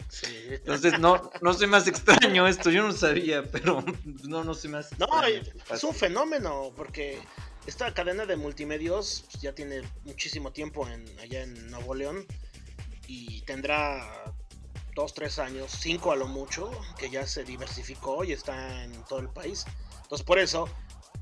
Entonces 0.48 0.98
no, 0.98 1.30
no 1.40 1.54
se 1.54 1.66
más 1.66 1.86
extraño 1.86 2.48
esto, 2.48 2.70
yo 2.70 2.82
no 2.82 2.92
sabía, 2.92 3.44
pero 3.50 3.84
no, 4.24 4.42
no 4.42 4.54
se 4.54 4.68
más. 4.68 4.90
No, 4.98 5.06
es 5.26 5.84
un 5.84 5.94
fenómeno, 5.94 6.72
porque 6.76 7.20
esta 7.66 7.92
cadena 7.94 8.26
de 8.26 8.36
multimedios 8.36 9.24
pues, 9.30 9.42
ya 9.42 9.54
tiene 9.54 9.82
muchísimo 10.04 10.52
tiempo 10.52 10.88
en, 10.88 11.06
allá 11.20 11.42
en 11.42 11.70
Nuevo 11.70 11.94
León 11.94 12.26
y 13.06 13.42
tendrá 13.42 14.24
dos, 14.94 15.14
tres 15.14 15.38
años, 15.38 15.70
cinco 15.70 16.12
a 16.12 16.16
lo 16.16 16.26
mucho, 16.26 16.70
que 16.98 17.10
ya 17.10 17.26
se 17.26 17.44
diversificó 17.44 18.24
y 18.24 18.32
está 18.32 18.84
en 18.84 18.92
todo 19.04 19.20
el 19.20 19.28
país. 19.28 19.64
Entonces 20.02 20.24
por 20.24 20.38
eso 20.38 20.68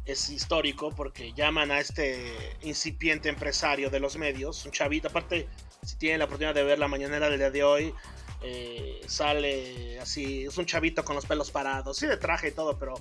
es 0.05 0.31
histórico 0.31 0.91
porque 0.91 1.33
llaman 1.33 1.71
a 1.71 1.81
este 1.81 2.57
incipiente 2.63 3.29
empresario 3.29 3.91
de 3.91 4.01
los 4.01 4.17
medios, 4.17 4.65
un 4.65 4.73
chavito, 4.73 5.09
aparte 5.09 5.49
si 5.83 5.97
tienen 5.97 6.21
la 6.21 6.27
oportunidad 6.27 6.55
de 6.55 6.63
ver 6.63 6.79
la 6.79 6.89
mañanera 6.89 7.29
del 7.29 7.39
día 7.39 7.51
de 7.51 7.65
hoy, 7.65 7.95
eh, 8.43 9.01
sale 9.07 9.99
así, 10.01 10.45
es 10.45 10.59
un 10.59 10.67
chavito 10.67 11.05
con 11.05 11.15
los 11.15 11.27
pelos 11.27 11.51
parados, 11.51 11.97
sí 11.97 12.07
de 12.07 12.17
traje 12.17 12.49
y 12.49 12.53
todo, 12.53 12.79
pero 12.79 12.95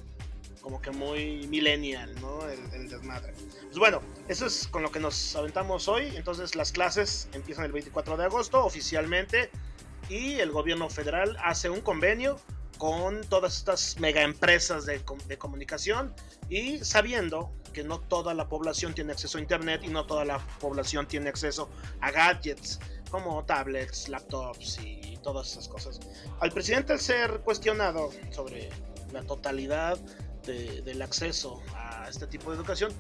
como 0.62 0.82
que 0.82 0.92
muy 0.92 1.48
millennial, 1.48 2.14
¿no? 2.22 2.48
El, 2.48 2.90
desmadre. 2.90 3.34
Pues 3.64 3.78
bueno, 3.78 4.02
eso 4.28 4.46
es 4.46 4.68
con 4.68 4.84
lo 4.84 4.92
que 4.92 5.00
nos 5.00 5.36
aventamos 5.36 5.88
hoy. 5.88 6.16
Entonces 6.16 6.56
las 6.56 6.72
clases 6.72 7.28
empiezan 7.34 7.66
el 7.66 7.72
24 7.72 8.16
de 8.16 8.26
agosto 8.26 8.64
oficialmente 8.64 9.50
y 10.08 10.36
el 10.36 10.52
gobierno 10.52 10.90
federal 10.90 11.38
hace 11.44 11.70
un 11.70 11.82
convenio 11.82 12.40
con 12.82 13.22
todas 13.22 13.58
estas 13.58 14.00
mega 14.00 14.24
empresas 14.24 14.88
de, 14.88 15.00
de, 15.28 15.38
comunicación 15.38 16.16
y 16.50 16.80
sabiendo 16.80 17.54
que 17.74 17.84
no 17.84 18.00
toda 18.00 18.34
la 18.34 18.50
población 18.50 18.96
tiene 18.96 19.12
acceso 19.12 19.38
a 19.38 19.42
internet 19.42 19.82
y 19.84 19.90
no 19.90 20.08
toda 20.08 20.26
la 20.26 20.40
población 20.60 21.08
tiene 21.08 21.30
acceso 21.30 21.70
a 22.00 22.10
gadgets 22.10 22.80
como 23.12 23.46
tablets, 23.46 24.10
laptops 24.10 24.80
y 24.82 25.16
todas 25.22 25.52
esas 25.52 25.68
cosas. 25.68 26.00
Al 26.40 26.52
presidente 26.52 26.94
al 26.94 27.00
ser 27.00 27.42
cuestionado 27.42 28.10
sobre 28.32 28.72
la 29.14 29.22
totalidad 29.22 30.00
del 30.48 31.04
acceso 31.04 31.62
a 31.76 32.08
este 32.10 32.26
tipo 32.26 32.50
de 32.50 32.58
educación, 32.58 32.92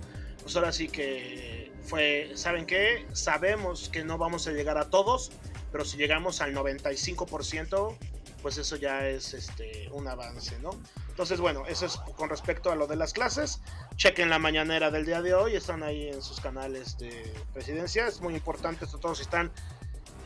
pues 0.43 0.55
ahora 0.55 0.71
sí 0.73 0.89
que 0.89 1.73
fue, 1.81 2.33
¿saben 2.35 2.67
qué? 2.67 3.07
Sabemos 3.13 3.89
que 3.89 4.03
no 4.03 4.19
vamos 4.19 4.45
a 4.45 4.51
llegar 4.51 4.77
a 4.77 4.91
todos, 4.91 5.31
pero 5.71 5.85
si 5.85 5.97
llegamos 5.97 6.39
al 6.39 6.53
95%, 6.53 7.97
pues 8.41 8.57
eso 8.57 8.75
ya 8.75 9.07
es 9.07 9.33
este, 9.33 9.89
un 9.91 10.07
avance, 10.07 10.57
¿no? 10.59 10.71
Entonces, 11.09 11.39
bueno, 11.39 11.65
eso 11.67 11.85
es 11.85 11.97
con 12.15 12.29
respecto 12.29 12.71
a 12.71 12.75
lo 12.75 12.87
de 12.87 12.95
las 12.95 13.13
clases. 13.13 13.61
Chequen 13.95 14.29
la 14.29 14.39
mañanera 14.39 14.89
del 14.91 15.05
día 15.05 15.21
de 15.21 15.33
hoy, 15.33 15.55
están 15.55 15.83
ahí 15.83 16.07
en 16.07 16.21
sus 16.21 16.39
canales 16.39 16.97
de 16.97 17.33
presidencia. 17.53 18.07
Es 18.07 18.21
muy 18.21 18.33
importante, 18.33 18.85
esto 18.85 18.97
todos 18.97 19.19
están 19.19 19.51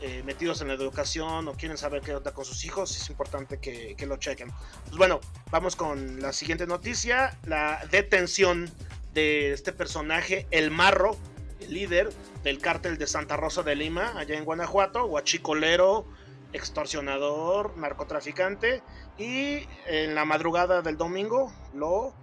eh, 0.02 0.22
metidos 0.26 0.60
en 0.60 0.68
la 0.68 0.74
educación 0.74 1.48
o 1.48 1.54
quieren 1.54 1.78
saber 1.78 2.02
qué 2.02 2.14
onda 2.14 2.32
con 2.32 2.44
sus 2.44 2.66
hijos, 2.66 2.94
es 2.94 3.08
importante 3.08 3.58
que, 3.58 3.96
lo 4.06 4.18
chequen. 4.18 4.50
Pues 4.84 4.96
bueno, 4.98 5.20
vamos 5.50 5.74
con 5.74 6.20
la 6.20 6.34
siguiente 6.34 6.66
noticia, 6.66 7.38
la 7.46 7.82
detención 7.90 8.70
de 9.14 9.52
este 9.52 9.72
personaje, 9.72 10.46
el 10.50 10.70
Marro, 10.70 11.16
el 11.60 11.72
líder 11.72 12.10
del 12.44 12.58
cártel 12.58 12.98
de 12.98 13.06
Santa 13.06 13.38
Rosa 13.38 13.62
de 13.62 13.74
Lima, 13.74 14.12
allá 14.18 14.36
en 14.36 14.44
Guanajuato, 14.44 15.06
guachicolero, 15.06 16.04
extorsionador, 16.52 17.76
narcotraficante, 17.76 18.82
y 19.18 19.66
en 19.86 20.14
la 20.14 20.24
madrugada 20.24 20.82
del 20.82 20.96
domingo 20.96 21.52
lo 21.74 22.14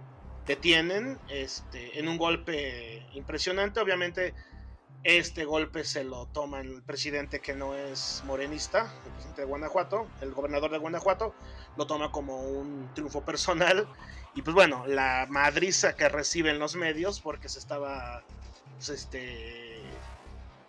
detienen 0.46 1.18
este, 1.28 1.98
en 1.98 2.08
un 2.08 2.18
golpe 2.18 3.06
impresionante, 3.14 3.80
obviamente 3.80 4.34
este 5.04 5.44
golpe 5.44 5.84
se 5.84 6.02
lo 6.02 6.26
toma 6.26 6.60
el 6.60 6.82
presidente 6.82 7.40
que 7.40 7.54
no 7.54 7.74
es 7.74 8.22
morenista, 8.24 8.90
el 9.04 9.12
presidente 9.12 9.42
de 9.42 9.46
Guanajuato, 9.46 10.06
el 10.22 10.32
gobernador 10.32 10.70
de 10.70 10.78
Guanajuato, 10.78 11.34
lo 11.76 11.86
toma 11.86 12.10
como 12.10 12.40
un 12.42 12.90
triunfo 12.94 13.22
personal. 13.22 13.86
Y 14.34 14.40
pues 14.40 14.54
bueno, 14.54 14.86
la 14.86 15.26
madriza 15.28 15.94
que 15.94 16.08
reciben 16.08 16.58
los 16.58 16.74
medios 16.74 17.20
porque 17.20 17.50
se 17.50 17.58
estaba 17.58 18.24
pues, 18.76 18.88
este, 18.88 19.82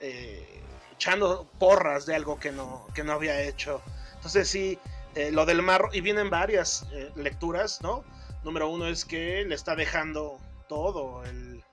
eh, 0.02 0.62
echando 0.96 1.46
porras 1.60 2.06
de 2.06 2.16
algo 2.16 2.40
que 2.40 2.52
no, 2.52 2.88
que 2.94 3.04
no 3.04 3.14
había 3.14 3.42
hecho. 3.42 3.82
Entonces 4.16 4.48
sí, 4.48 4.80
eh, 5.16 5.32
lo 5.32 5.46
del 5.46 5.62
marro, 5.62 5.90
y 5.94 6.02
vienen 6.02 6.30
varias 6.30 6.86
eh, 6.92 7.12
lecturas, 7.16 7.82
¿no? 7.82 8.04
Número 8.44 8.70
uno 8.70 8.88
es 8.88 9.06
que 9.06 9.44
le 9.46 9.56
está 9.56 9.76
dejando 9.76 10.40
todo 10.68 11.24
el, 11.26 11.64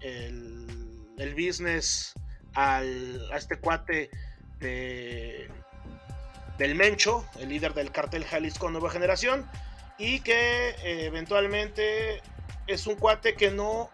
el 0.00 1.34
business 1.34 2.14
al, 2.54 3.30
a 3.32 3.36
este 3.36 3.58
cuate 3.58 4.10
del 4.58 5.50
Mencho, 6.74 7.24
el 7.40 7.48
líder 7.48 7.74
del 7.74 7.90
cartel 7.90 8.24
Jalisco 8.24 8.70
Nueva 8.70 8.90
Generación, 8.90 9.48
y 9.98 10.20
que 10.20 10.70
eh, 10.70 11.06
eventualmente 11.06 12.22
es 12.66 12.86
un 12.86 12.94
cuate 12.96 13.34
que 13.34 13.50
no, 13.50 13.90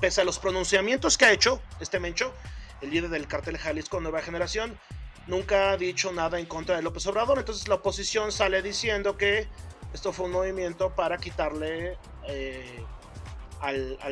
pese 0.00 0.20
a 0.20 0.24
los 0.24 0.38
pronunciamientos 0.38 1.18
que 1.18 1.24
ha 1.24 1.32
hecho 1.32 1.60
este 1.80 1.98
Mencho, 1.98 2.32
el 2.80 2.90
líder 2.90 3.10
del 3.10 3.26
cartel 3.26 3.58
Jalisco 3.58 4.00
Nueva 4.00 4.22
Generación, 4.22 4.78
nunca 5.26 5.70
ha 5.70 5.76
dicho 5.76 6.12
nada 6.12 6.38
en 6.38 6.46
contra 6.46 6.76
de 6.76 6.82
López 6.82 7.06
Obrador. 7.06 7.38
Entonces 7.38 7.68
la 7.68 7.76
oposición 7.76 8.32
sale 8.32 8.62
diciendo 8.62 9.16
que 9.16 9.48
esto 9.92 10.12
fue 10.12 10.26
un 10.26 10.32
movimiento 10.32 10.94
para 10.94 11.18
quitarle 11.18 11.96
eh, 12.28 12.84
al, 13.60 14.08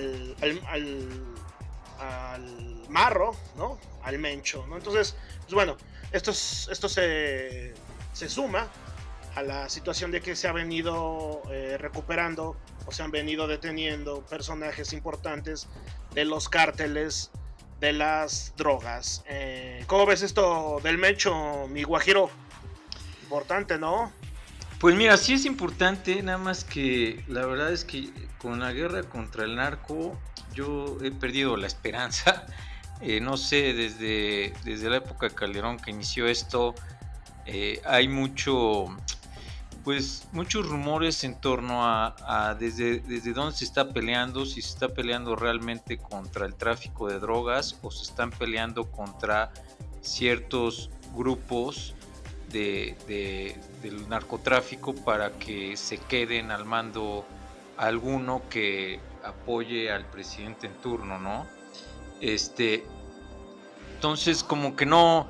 marro, 2.88 3.36
¿no? 3.56 3.78
Al 4.02 4.18
mencho, 4.18 4.66
¿no? 4.68 4.76
Entonces, 4.76 5.16
pues 5.42 5.54
bueno, 5.54 5.76
esto, 6.12 6.30
esto 6.30 6.88
se, 6.88 7.74
se 8.12 8.28
suma 8.28 8.68
a 9.34 9.42
la 9.42 9.68
situación 9.68 10.10
de 10.10 10.20
que 10.20 10.36
se 10.36 10.46
ha 10.46 10.52
venido 10.52 11.42
eh, 11.50 11.76
recuperando 11.78 12.56
o 12.86 12.92
se 12.92 13.02
han 13.02 13.10
venido 13.10 13.46
deteniendo 13.46 14.24
personajes 14.26 14.92
importantes 14.92 15.68
de 16.14 16.24
los 16.24 16.48
cárteles 16.48 17.30
de 17.84 17.92
las 17.92 18.54
drogas. 18.56 19.22
Eh, 19.28 19.84
¿Cómo 19.86 20.06
ves 20.06 20.22
esto 20.22 20.80
del 20.82 20.96
Mencho, 20.96 21.68
mi 21.68 21.82
guajiro? 21.82 22.30
Importante, 23.24 23.78
¿no? 23.78 24.10
Pues 24.80 24.94
mira, 24.96 25.18
sí 25.18 25.34
es 25.34 25.44
importante, 25.44 26.22
nada 26.22 26.38
más 26.38 26.64
que 26.64 27.22
la 27.28 27.44
verdad 27.44 27.70
es 27.72 27.84
que 27.84 28.10
con 28.38 28.60
la 28.60 28.72
guerra 28.72 29.02
contra 29.02 29.44
el 29.44 29.56
narco 29.56 30.18
yo 30.54 30.96
he 31.02 31.10
perdido 31.10 31.56
la 31.56 31.66
esperanza. 31.66 32.46
Eh, 33.00 33.20
no 33.20 33.36
sé, 33.36 33.74
desde, 33.74 34.54
desde 34.64 34.88
la 34.88 34.98
época 34.98 35.28
de 35.28 35.34
Calderón 35.34 35.78
que 35.78 35.90
inició 35.90 36.28
esto, 36.28 36.76
eh, 37.44 37.82
hay 37.84 38.06
mucho, 38.06 38.86
pues 39.84 40.26
muchos 40.32 40.66
rumores 40.66 41.22
en 41.24 41.38
torno 41.38 41.84
a, 41.84 42.56
desde, 42.58 43.00
desde 43.00 43.34
dónde 43.34 43.54
se 43.54 43.64
está 43.64 43.92
peleando, 43.92 44.46
si 44.46 44.62
se 44.62 44.70
está 44.70 44.88
peleando 44.88 45.36
realmente 45.36 45.98
contra 45.98 46.46
el 46.46 46.54
tráfico 46.54 47.08
de 47.08 47.20
drogas 47.20 47.78
o 47.82 47.90
se 47.90 48.04
están 48.04 48.30
peleando 48.30 48.90
contra 48.90 49.52
ciertos 50.00 50.90
grupos 51.14 51.94
de, 52.50 53.56
del 53.82 54.08
narcotráfico 54.08 54.94
para 54.94 55.32
que 55.32 55.76
se 55.76 55.98
queden 55.98 56.50
al 56.50 56.64
mando 56.64 57.26
alguno 57.76 58.42
que 58.48 59.00
apoye 59.24 59.90
al 59.90 60.06
presidente 60.06 60.68
en 60.68 60.74
turno, 60.74 61.18
¿no? 61.18 61.46
Este, 62.20 62.84
entonces 63.94 64.44
como 64.44 64.76
que 64.76 64.86
no, 64.86 65.26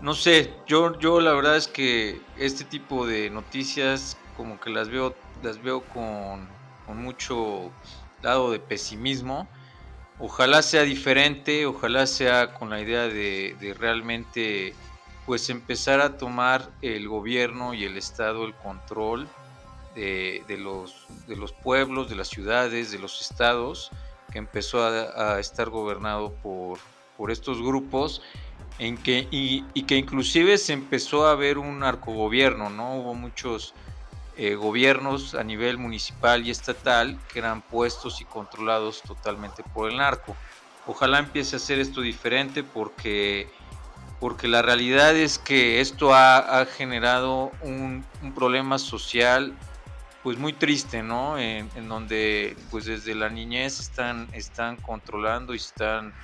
no 0.00 0.14
sé, 0.14 0.54
yo, 0.66 0.98
yo 0.98 1.20
la 1.20 1.32
verdad 1.32 1.56
es 1.56 1.68
que 1.68 2.20
este 2.38 2.64
tipo 2.64 3.06
de 3.06 3.28
noticias 3.28 4.16
como 4.36 4.58
que 4.58 4.70
las 4.70 4.88
veo, 4.88 5.14
las 5.42 5.62
veo 5.62 5.82
con, 5.82 6.48
mucho 6.96 7.70
lado 8.22 8.50
de 8.50 8.58
pesimismo. 8.58 9.46
Ojalá 10.18 10.62
sea 10.62 10.82
diferente, 10.82 11.66
ojalá 11.66 12.06
sea 12.06 12.54
con 12.54 12.70
la 12.70 12.80
idea 12.80 13.06
de, 13.06 13.76
realmente 13.78 14.74
pues 15.26 15.50
empezar 15.50 16.00
a 16.00 16.16
tomar 16.16 16.70
el 16.82 17.06
gobierno 17.06 17.74
y 17.74 17.84
el 17.84 17.96
Estado 17.96 18.44
el 18.44 18.54
control 18.54 19.28
de, 19.94 20.42
los, 20.58 21.06
pueblos, 21.62 22.08
de 22.08 22.16
las 22.16 22.28
ciudades, 22.28 22.90
de 22.90 22.98
los 22.98 23.20
estados, 23.20 23.90
que 24.32 24.38
empezó 24.38 24.82
a, 24.82 25.34
a 25.34 25.38
estar 25.38 25.68
gobernado 25.68 26.32
por, 26.42 26.78
por 27.16 27.30
estos 27.30 27.60
grupos 27.60 28.22
en 28.80 28.96
que, 28.96 29.28
y, 29.30 29.82
que 29.82 29.96
inclusive 29.96 30.56
se 30.56 30.72
empezó 30.72 31.26
a 31.26 31.34
ver 31.34 31.58
un 31.58 31.80
narcogobierno, 31.80 32.70
¿no? 32.70 32.96
Hubo 32.96 33.14
muchos 33.14 33.74
eh, 34.38 34.54
gobiernos 34.54 35.34
a 35.34 35.44
nivel 35.44 35.76
municipal 35.76 36.46
y 36.46 36.50
estatal 36.50 37.18
que 37.30 37.40
eran 37.40 37.60
puestos 37.60 38.22
y 38.22 38.24
controlados 38.24 39.02
totalmente 39.02 39.62
por 39.74 39.90
el 39.90 39.98
narco. 39.98 40.34
Ojalá 40.86 41.18
empiece 41.18 41.56
a 41.56 41.58
hacer 41.58 41.78
esto 41.78 42.00
diferente 42.00 42.64
porque, 42.64 43.50
porque 44.18 44.48
la 44.48 44.62
realidad 44.62 45.14
es 45.14 45.38
que 45.38 45.82
esto 45.82 46.14
ha, 46.14 46.64
generado 46.64 47.52
un, 47.60 48.02
problema 48.34 48.78
social 48.78 49.54
pues 50.22 50.38
muy 50.38 50.54
triste, 50.54 51.02
¿no? 51.02 51.38
En, 51.38 51.68
en, 51.76 51.86
donde 51.86 52.56
pues 52.70 52.86
desde 52.86 53.14
la 53.14 53.28
niñez 53.28 53.78
están, 53.78 54.26
están 54.32 54.76
controlando 54.76 55.52
y 55.52 55.58
están 55.58 56.14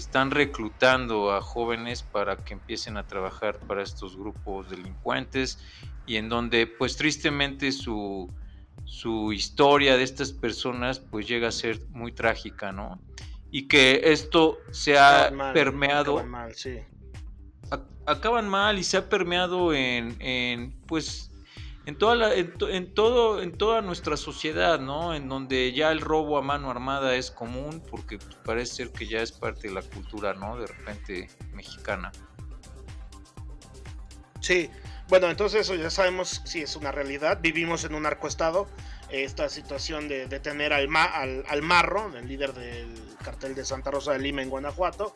están 0.00 0.30
reclutando 0.30 1.32
a 1.32 1.40
jóvenes 1.40 2.02
para 2.02 2.36
que 2.36 2.54
empiecen 2.54 2.96
a 2.96 3.06
trabajar 3.06 3.58
para 3.60 3.82
estos 3.82 4.16
grupos 4.16 4.70
delincuentes 4.70 5.58
y 6.06 6.16
en 6.16 6.28
donde 6.28 6.66
pues 6.66 6.96
tristemente 6.96 7.72
su, 7.72 8.32
su 8.84 9.32
historia 9.32 9.96
de 9.96 10.04
estas 10.04 10.32
personas 10.32 11.00
pues 11.00 11.26
llega 11.26 11.48
a 11.48 11.52
ser 11.52 11.80
muy 11.90 12.12
trágica, 12.12 12.72
¿no? 12.72 13.00
Y 13.50 13.66
que 13.66 14.00
esto 14.04 14.58
se 14.70 14.98
ha 14.98 15.30
permeado... 15.52 16.18
Acaban 16.18 16.30
mal, 16.30 16.54
sí. 16.54 16.78
acaban 18.06 18.48
mal 18.48 18.78
y 18.78 18.84
se 18.84 18.98
ha 18.98 19.08
permeado 19.08 19.72
en, 19.72 20.16
en 20.20 20.72
pues 20.86 21.27
en 21.88 21.96
toda 21.96 22.14
la, 22.16 22.34
en, 22.34 22.92
todo 22.92 23.40
en 23.40 23.56
toda 23.56 23.80
nuestra 23.80 24.18
sociedad 24.18 24.78
no 24.78 25.14
en 25.14 25.26
donde 25.26 25.72
ya 25.72 25.90
el 25.90 26.02
robo 26.02 26.36
a 26.36 26.42
mano 26.42 26.70
armada 26.70 27.16
es 27.16 27.30
común 27.30 27.82
porque 27.90 28.18
parece 28.44 28.74
ser 28.74 28.92
que 28.92 29.06
ya 29.06 29.22
es 29.22 29.32
parte 29.32 29.68
de 29.68 29.74
la 29.74 29.80
cultura 29.80 30.34
no 30.34 30.60
de 30.60 30.66
repente 30.66 31.30
mexicana. 31.54 32.12
Sí. 34.42 34.68
Bueno 35.08 35.30
entonces 35.30 35.62
eso 35.62 35.76
ya 35.76 35.88
sabemos 35.88 36.42
si 36.44 36.60
es 36.60 36.76
una 36.76 36.92
realidad. 36.92 37.38
Vivimos 37.40 37.84
en 37.84 37.94
un 37.94 38.04
arcoestado. 38.04 38.68
Esta 39.08 39.48
situación 39.48 40.08
de 40.08 40.26
detener 40.26 40.74
al, 40.74 40.94
al, 40.94 41.42
al 41.48 41.62
marro 41.62 42.14
el 42.14 42.28
líder 42.28 42.52
del 42.52 42.94
cartel 43.24 43.54
de 43.54 43.64
Santa 43.64 43.90
Rosa 43.90 44.12
de 44.12 44.18
Lima 44.18 44.42
en 44.42 44.50
Guanajuato 44.50 45.14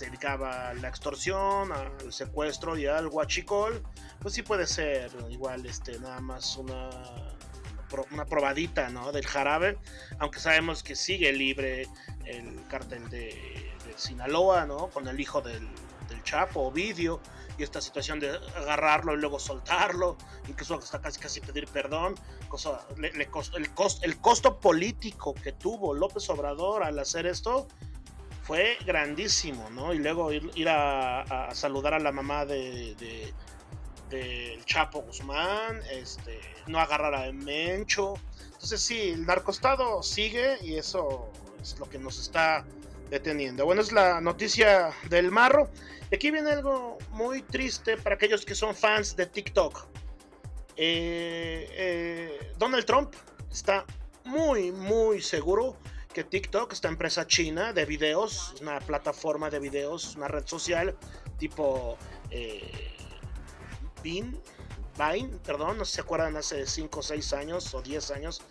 se 0.00 0.06
dedicaba 0.06 0.70
a 0.70 0.74
la 0.74 0.88
extorsión, 0.88 1.72
al 1.72 2.10
secuestro 2.10 2.74
y 2.78 2.86
al 2.86 3.10
guachicol, 3.10 3.82
pues 4.18 4.32
sí 4.32 4.42
puede 4.42 4.66
ser 4.66 5.10
igual 5.28 5.66
este 5.66 6.00
nada 6.00 6.20
más 6.20 6.56
una 6.56 6.88
una 8.12 8.24
probadita 8.24 8.88
¿no? 8.88 9.10
del 9.12 9.26
jarabe, 9.26 9.76
aunque 10.20 10.38
sabemos 10.38 10.82
que 10.84 10.94
sigue 10.94 11.32
libre 11.32 11.88
el 12.24 12.66
cartel 12.68 13.10
de, 13.10 13.68
Sinaloa, 13.96 14.64
¿no? 14.64 14.88
con 14.88 15.08
el 15.08 15.20
hijo 15.20 15.42
del, 15.42 15.68
del 16.08 16.22
Chapo, 16.22 16.60
Ovidio, 16.60 17.20
y 17.58 17.64
esta 17.64 17.80
situación 17.80 18.20
de 18.20 18.30
agarrarlo 18.56 19.12
y 19.12 19.18
luego 19.18 19.38
soltarlo, 19.38 20.16
incluso 20.48 20.76
hasta 20.76 21.00
casi 21.00 21.20
casi 21.20 21.40
pedir 21.40 21.66
perdón, 21.66 22.14
cosa, 22.48 22.86
el, 23.02 23.28
costo, 23.28 23.58
el 23.58 24.20
costo 24.20 24.60
político 24.60 25.34
que 25.34 25.52
tuvo 25.52 25.92
López 25.92 26.30
Obrador 26.30 26.84
al 26.84 26.98
hacer 27.00 27.26
esto, 27.26 27.66
fue 28.50 28.78
grandísimo, 28.84 29.70
¿no? 29.70 29.94
Y 29.94 29.98
luego 29.98 30.32
ir, 30.32 30.68
a, 30.68 31.50
saludar 31.52 31.94
a 31.94 32.00
la 32.00 32.10
mamá 32.10 32.44
de, 32.44 33.32
Chapo 34.64 35.02
Guzmán, 35.02 35.80
este, 35.92 36.40
no 36.66 36.80
agarrar 36.80 37.14
a 37.14 37.30
Mencho. 37.30 38.14
Entonces 38.46 38.80
sí, 38.80 39.10
el 39.10 39.24
narcostado 39.24 40.02
sigue 40.02 40.56
y 40.62 40.74
eso 40.74 41.30
es 41.62 41.78
lo 41.78 41.88
que 41.88 42.00
nos 42.00 42.18
está 42.18 42.64
deteniendo. 43.08 43.66
Bueno, 43.66 43.82
es 43.82 43.92
la 43.92 44.20
noticia 44.20 44.90
del 45.08 45.30
marro. 45.30 45.70
Y 46.10 46.16
aquí 46.16 46.32
viene 46.32 46.50
algo 46.50 46.98
muy 47.12 47.42
triste 47.42 47.98
para 47.98 48.16
aquellos 48.16 48.44
que 48.44 48.56
son 48.56 48.74
fans 48.74 49.14
de 49.14 49.26
TikTok. 49.26 49.86
Eh, 50.76 51.68
eh, 51.70 52.52
Donald 52.58 52.84
Trump 52.84 53.14
está 53.48 53.84
muy, 54.24 54.72
muy 54.72 55.22
seguro 55.22 55.76
que 56.12 56.24
TikTok, 56.24 56.72
esta 56.72 56.88
empresa 56.88 57.26
china 57.26 57.72
de 57.72 57.84
videos, 57.84 58.54
una 58.60 58.80
plataforma 58.80 59.50
de 59.50 59.58
videos, 59.60 60.16
una 60.16 60.28
red 60.28 60.46
social 60.46 60.96
tipo 61.38 61.96
eh, 62.30 62.96
Vine, 64.02 64.38
perdón, 65.44 65.78
no 65.78 65.84
sé 65.84 65.90
si 65.90 65.94
se 65.96 66.00
acuerdan, 66.02 66.36
hace 66.36 66.66
5 66.66 66.98
o 66.98 67.02
6 67.02 67.32
años 67.32 67.74
o 67.74 67.80
10 67.80 68.10
años 68.10 68.42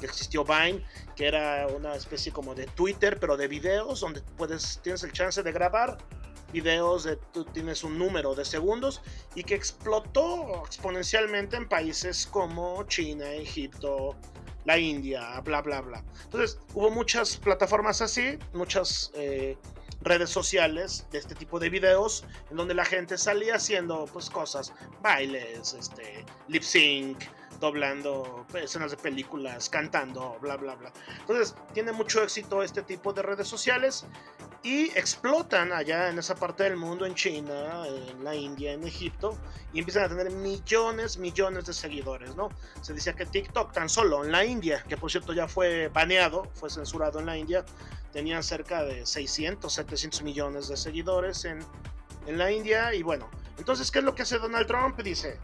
que 0.00 0.06
existió 0.06 0.44
Vine, 0.44 0.84
que 1.16 1.26
era 1.26 1.66
una 1.66 1.94
especie 1.94 2.32
como 2.32 2.54
de 2.54 2.66
Twitter, 2.66 3.18
pero 3.20 3.36
de 3.36 3.48
videos, 3.48 4.00
donde 4.00 4.22
puedes, 4.36 4.80
tienes 4.82 5.02
el 5.02 5.12
chance 5.12 5.42
de 5.42 5.52
grabar 5.52 5.98
videos, 6.52 7.04
de, 7.04 7.16
tú 7.16 7.44
tienes 7.44 7.84
un 7.84 7.98
número 7.98 8.34
de 8.34 8.44
segundos 8.44 9.02
y 9.34 9.44
que 9.44 9.54
explotó 9.54 10.64
exponencialmente 10.64 11.56
en 11.56 11.68
países 11.68 12.26
como 12.26 12.82
China, 12.84 13.30
Egipto, 13.32 14.16
la 14.68 14.76
India, 14.76 15.40
bla, 15.40 15.62
bla, 15.62 15.80
bla. 15.80 16.04
Entonces, 16.24 16.60
hubo 16.74 16.90
muchas 16.90 17.38
plataformas 17.38 18.02
así, 18.02 18.38
muchas 18.52 19.10
eh, 19.14 19.56
redes 20.02 20.28
sociales 20.28 21.06
de 21.10 21.16
este 21.16 21.34
tipo 21.34 21.58
de 21.58 21.70
videos, 21.70 22.26
en 22.50 22.58
donde 22.58 22.74
la 22.74 22.84
gente 22.84 23.16
salía 23.16 23.54
haciendo 23.54 24.04
pues 24.12 24.28
cosas, 24.28 24.74
bailes, 25.00 25.72
este, 25.72 26.22
lip 26.48 26.62
sync, 26.62 27.18
doblando 27.60 28.46
escenas 28.54 28.90
de 28.90 28.96
películas, 28.96 29.68
cantando, 29.68 30.38
bla, 30.40 30.56
bla, 30.56 30.74
bla. 30.74 30.92
Entonces, 31.20 31.54
tiene 31.74 31.92
mucho 31.92 32.22
éxito 32.22 32.62
este 32.62 32.82
tipo 32.82 33.12
de 33.12 33.22
redes 33.22 33.48
sociales 33.48 34.06
y 34.62 34.86
explotan 34.98 35.72
allá 35.72 36.08
en 36.08 36.18
esa 36.18 36.34
parte 36.34 36.64
del 36.64 36.76
mundo, 36.76 37.06
en 37.06 37.14
China, 37.14 37.86
en 37.86 38.24
la 38.24 38.34
India, 38.34 38.72
en 38.72 38.84
Egipto, 38.84 39.36
y 39.72 39.78
empiezan 39.78 40.04
a 40.04 40.08
tener 40.08 40.30
millones, 40.30 41.18
millones 41.18 41.66
de 41.66 41.72
seguidores, 41.72 42.34
¿no? 42.34 42.48
Se 42.80 42.92
decía 42.92 43.12
que 43.12 43.26
TikTok 43.26 43.72
tan 43.72 43.88
solo 43.88 44.24
en 44.24 44.32
la 44.32 44.44
India, 44.44 44.84
que 44.88 44.96
por 44.96 45.10
cierto 45.10 45.32
ya 45.32 45.46
fue 45.46 45.88
baneado, 45.88 46.48
fue 46.54 46.70
censurado 46.70 47.20
en 47.20 47.26
la 47.26 47.36
India, 47.36 47.64
tenían 48.12 48.42
cerca 48.42 48.82
de 48.82 49.06
600, 49.06 49.72
700 49.72 50.22
millones 50.22 50.68
de 50.68 50.76
seguidores 50.76 51.44
en, 51.44 51.60
en 52.26 52.38
la 52.38 52.50
India, 52.50 52.94
y 52.94 53.02
bueno, 53.02 53.30
entonces, 53.58 53.90
¿qué 53.90 53.98
es 53.98 54.04
lo 54.04 54.14
que 54.14 54.22
hace 54.22 54.38
Donald 54.38 54.66
Trump? 54.66 54.98
Dice, 55.02 55.38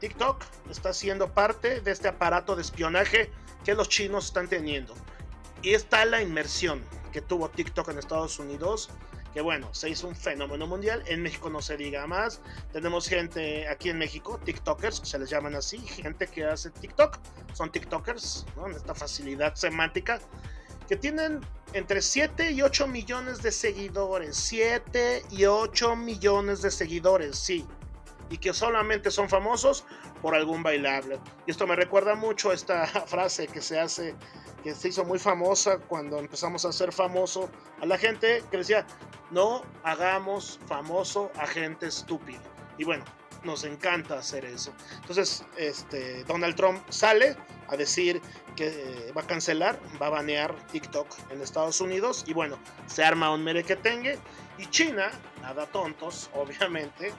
TikTok 0.00 0.44
está 0.70 0.92
siendo 0.92 1.32
parte 1.32 1.80
de 1.80 1.90
este 1.90 2.08
aparato 2.08 2.54
de 2.56 2.62
espionaje 2.62 3.30
que 3.64 3.74
los 3.74 3.88
chinos 3.88 4.26
están 4.26 4.48
teniendo. 4.48 4.94
Y 5.62 5.74
está 5.74 6.04
la 6.04 6.22
inmersión 6.22 6.82
que 7.12 7.20
tuvo 7.20 7.48
TikTok 7.48 7.88
en 7.88 7.98
Estados 7.98 8.38
Unidos, 8.38 8.90
que 9.34 9.40
bueno, 9.40 9.72
se 9.74 9.90
hizo 9.90 10.08
un 10.08 10.14
fenómeno 10.14 10.66
mundial. 10.66 11.02
En 11.06 11.22
México 11.22 11.50
no 11.50 11.60
se 11.60 11.76
diga 11.76 12.06
más. 12.06 12.40
Tenemos 12.72 13.08
gente 13.08 13.68
aquí 13.68 13.90
en 13.90 13.98
México, 13.98 14.38
TikTokers, 14.44 15.00
se 15.04 15.18
les 15.18 15.30
llaman 15.30 15.54
así, 15.54 15.78
gente 15.78 16.26
que 16.28 16.44
hace 16.44 16.70
TikTok, 16.70 17.18
son 17.54 17.72
TikTokers, 17.72 18.46
¿no? 18.56 18.68
En 18.68 18.74
esta 18.74 18.94
facilidad 18.94 19.54
semántica, 19.56 20.20
que 20.88 20.96
tienen 20.96 21.40
entre 21.72 22.00
7 22.00 22.52
y 22.52 22.62
8 22.62 22.86
millones 22.86 23.42
de 23.42 23.52
seguidores. 23.52 24.36
7 24.36 25.24
y 25.30 25.44
8 25.44 25.96
millones 25.96 26.62
de 26.62 26.70
seguidores, 26.70 27.36
sí. 27.36 27.66
Y 28.30 28.38
que 28.38 28.52
solamente 28.52 29.10
son 29.10 29.28
famosos 29.28 29.84
por 30.20 30.34
algún 30.34 30.62
bailable. 30.62 31.18
Y 31.46 31.50
esto 31.50 31.66
me 31.66 31.76
recuerda 31.76 32.14
mucho 32.14 32.50
a 32.50 32.54
esta 32.54 32.86
frase 33.06 33.46
que 33.46 33.60
se 33.60 33.78
hace 33.78 34.14
que 34.62 34.74
se 34.74 34.88
hizo 34.88 35.04
muy 35.04 35.20
famosa 35.20 35.78
cuando 35.78 36.18
empezamos 36.18 36.64
a 36.64 36.70
hacer 36.70 36.92
famoso 36.92 37.48
a 37.80 37.86
la 37.86 37.96
gente 37.96 38.42
que 38.50 38.58
decía, 38.58 38.84
no 39.30 39.62
hagamos 39.84 40.58
famoso 40.66 41.30
a 41.36 41.46
gente 41.46 41.86
estúpida. 41.86 42.42
Y 42.76 42.84
bueno, 42.84 43.04
nos 43.44 43.64
encanta 43.64 44.18
hacer 44.18 44.44
eso. 44.44 44.72
Entonces, 45.00 45.44
este, 45.56 46.24
Donald 46.24 46.56
Trump 46.56 46.82
sale 46.88 47.36
a 47.68 47.76
decir 47.76 48.20
que 48.56 48.68
eh, 48.68 49.12
va 49.16 49.22
a 49.22 49.26
cancelar, 49.26 49.78
va 50.00 50.06
a 50.06 50.10
banear 50.10 50.54
TikTok 50.68 51.06
en 51.30 51.40
Estados 51.40 51.80
Unidos 51.80 52.24
y 52.26 52.32
bueno, 52.32 52.58
se 52.86 53.04
arma 53.04 53.32
un 53.32 53.44
merequetengue 53.44 54.18
y 54.58 54.66
China, 54.66 55.10
nada 55.42 55.66
tontos, 55.66 56.30
obviamente, 56.34 57.12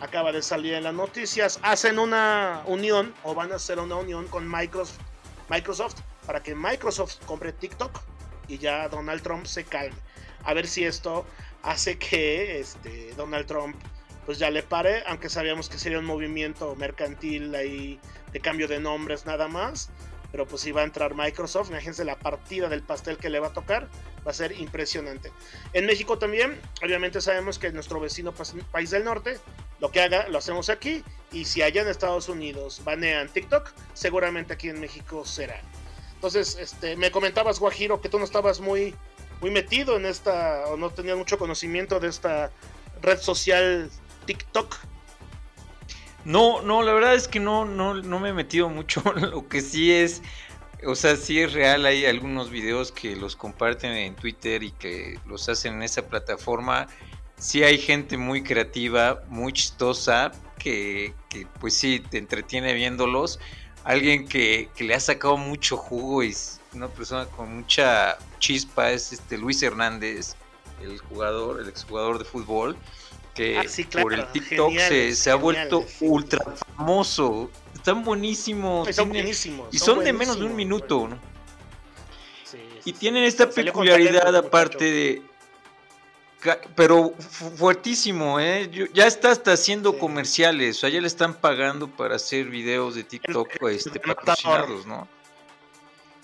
acaba 0.00 0.32
de 0.32 0.42
salir 0.42 0.74
en 0.74 0.84
las 0.84 0.94
noticias, 0.94 1.58
hacen 1.62 1.98
una 1.98 2.62
unión 2.66 3.14
o 3.22 3.34
van 3.34 3.52
a 3.52 3.56
hacer 3.56 3.78
una 3.78 3.96
unión 3.96 4.26
con 4.28 4.48
Microsoft, 4.50 6.00
para 6.26 6.42
que 6.42 6.54
Microsoft 6.54 7.16
compre 7.26 7.52
TikTok 7.52 8.00
y 8.48 8.58
ya 8.58 8.88
Donald 8.88 9.22
Trump 9.22 9.46
se 9.46 9.64
calme. 9.64 9.96
A 10.44 10.54
ver 10.54 10.66
si 10.66 10.84
esto 10.84 11.26
hace 11.62 11.98
que 11.98 12.60
este, 12.60 13.14
Donald 13.14 13.46
Trump 13.46 13.76
pues 14.26 14.38
ya 14.38 14.50
le 14.50 14.62
pare, 14.62 15.02
aunque 15.06 15.28
sabíamos 15.28 15.68
que 15.68 15.78
sería 15.78 15.98
un 15.98 16.06
movimiento 16.06 16.74
mercantil 16.76 17.54
ahí 17.54 18.00
de 18.32 18.40
cambio 18.40 18.68
de 18.68 18.80
nombres 18.80 19.26
nada 19.26 19.48
más. 19.48 19.90
Pero 20.34 20.48
pues 20.48 20.62
si 20.62 20.72
va 20.72 20.80
a 20.80 20.84
entrar 20.84 21.14
Microsoft, 21.14 21.70
imagínense 21.70 22.04
la 22.04 22.18
partida 22.18 22.68
del 22.68 22.82
pastel 22.82 23.18
que 23.18 23.30
le 23.30 23.38
va 23.38 23.46
a 23.46 23.52
tocar, 23.52 23.88
va 24.26 24.32
a 24.32 24.34
ser 24.34 24.50
impresionante. 24.58 25.30
En 25.72 25.86
México 25.86 26.18
también, 26.18 26.60
obviamente 26.82 27.20
sabemos 27.20 27.60
que 27.60 27.70
nuestro 27.70 28.00
vecino 28.00 28.34
país 28.72 28.90
del 28.90 29.04
norte, 29.04 29.38
lo 29.78 29.92
que 29.92 30.00
haga, 30.00 30.26
lo 30.28 30.38
hacemos 30.38 30.70
aquí. 30.70 31.04
Y 31.30 31.44
si 31.44 31.62
allá 31.62 31.82
en 31.82 31.88
Estados 31.88 32.28
Unidos 32.28 32.82
banean 32.82 33.28
TikTok, 33.28 33.70
seguramente 33.92 34.52
aquí 34.54 34.68
en 34.68 34.80
México 34.80 35.24
será. 35.24 35.60
Entonces, 36.14 36.56
este, 36.58 36.96
me 36.96 37.12
comentabas, 37.12 37.60
Guajiro, 37.60 38.00
que 38.00 38.08
tú 38.08 38.18
no 38.18 38.24
estabas 38.24 38.58
muy, 38.58 38.92
muy 39.40 39.52
metido 39.52 39.96
en 39.96 40.04
esta, 40.04 40.64
o 40.66 40.76
no 40.76 40.90
tenías 40.90 41.16
mucho 41.16 41.38
conocimiento 41.38 42.00
de 42.00 42.08
esta 42.08 42.50
red 43.02 43.20
social 43.20 43.88
TikTok. 44.26 44.78
No, 46.24 46.62
no, 46.62 46.82
la 46.82 46.92
verdad 46.92 47.14
es 47.14 47.28
que 47.28 47.40
no, 47.40 47.64
no, 47.64 47.94
no 47.94 48.20
me 48.20 48.30
he 48.30 48.32
metido 48.32 48.68
mucho. 48.68 49.02
Lo 49.16 49.48
que 49.48 49.60
sí 49.60 49.92
es, 49.92 50.22
o 50.86 50.94
sea, 50.94 51.16
sí 51.16 51.40
es 51.40 51.52
real. 51.52 51.86
Hay 51.86 52.06
algunos 52.06 52.50
videos 52.50 52.92
que 52.92 53.16
los 53.16 53.36
comparten 53.36 53.92
en 53.92 54.14
Twitter 54.14 54.62
y 54.62 54.70
que 54.72 55.18
los 55.26 55.48
hacen 55.48 55.74
en 55.74 55.82
esa 55.82 56.06
plataforma. 56.08 56.86
Sí 57.36 57.62
hay 57.62 57.78
gente 57.78 58.16
muy 58.16 58.42
creativa, 58.42 59.22
muy 59.28 59.52
chistosa, 59.52 60.32
que, 60.58 61.14
que 61.28 61.46
pues 61.60 61.74
sí, 61.74 62.00
te 62.00 62.18
entretiene 62.18 62.72
viéndolos 62.72 63.38
alguien 63.84 64.26
que, 64.26 64.68
le 64.78 64.94
ha 64.94 65.00
sacado 65.00 65.36
mucho 65.36 65.76
jugo 65.76 66.22
y 66.22 66.30
es 66.30 66.60
una 66.72 66.88
persona 66.88 67.26
con 67.26 67.54
mucha 67.54 68.18
chispa 68.40 68.90
es 68.90 69.12
este 69.12 69.38
Luis 69.38 69.62
Hernández, 69.62 70.34
el 70.82 70.98
jugador, 70.98 71.60
el 71.60 71.68
exjugador 71.68 72.18
de 72.18 72.24
fútbol, 72.24 72.76
que 73.34 73.58
ah, 73.58 73.64
por 74.00 74.14
el 74.14 74.26
TikTok 74.28 74.72
se, 74.78 75.30
ha 75.30 75.34
vuelto 75.34 75.84
ultra 76.00 76.44
famoso. 76.76 77.50
Están 77.74 78.04
buenísimos. 78.04 78.94
Son 78.94 79.08
buenísimos 79.08 79.68
y 79.72 79.78
son, 79.78 80.02
de 80.02 80.12
menos 80.12 80.38
de 80.38 80.44
un 80.44 80.56
minuto, 80.56 81.08
¿no? 81.08 81.34
y 82.84 82.92
tienen 82.92 83.24
esta 83.24 83.48
peculiaridad 83.48 84.36
aparte 84.36 84.84
de 84.84 85.22
pero 86.74 87.14
fuertísimo, 87.56 88.38
¿eh? 88.38 88.70
ya 88.92 89.06
está 89.06 89.30
hasta 89.30 89.52
haciendo 89.54 89.98
comerciales, 89.98 90.76
o 90.76 90.80
sea, 90.80 90.90
ya 90.90 91.00
le 91.00 91.06
están 91.06 91.32
pagando 91.32 91.88
para 91.88 92.16
hacer 92.16 92.50
videos 92.50 92.96
de 92.96 93.04
TikTok 93.04 93.48
este, 93.70 93.98
patrocinados, 93.98 94.84
¿no? 94.84 95.08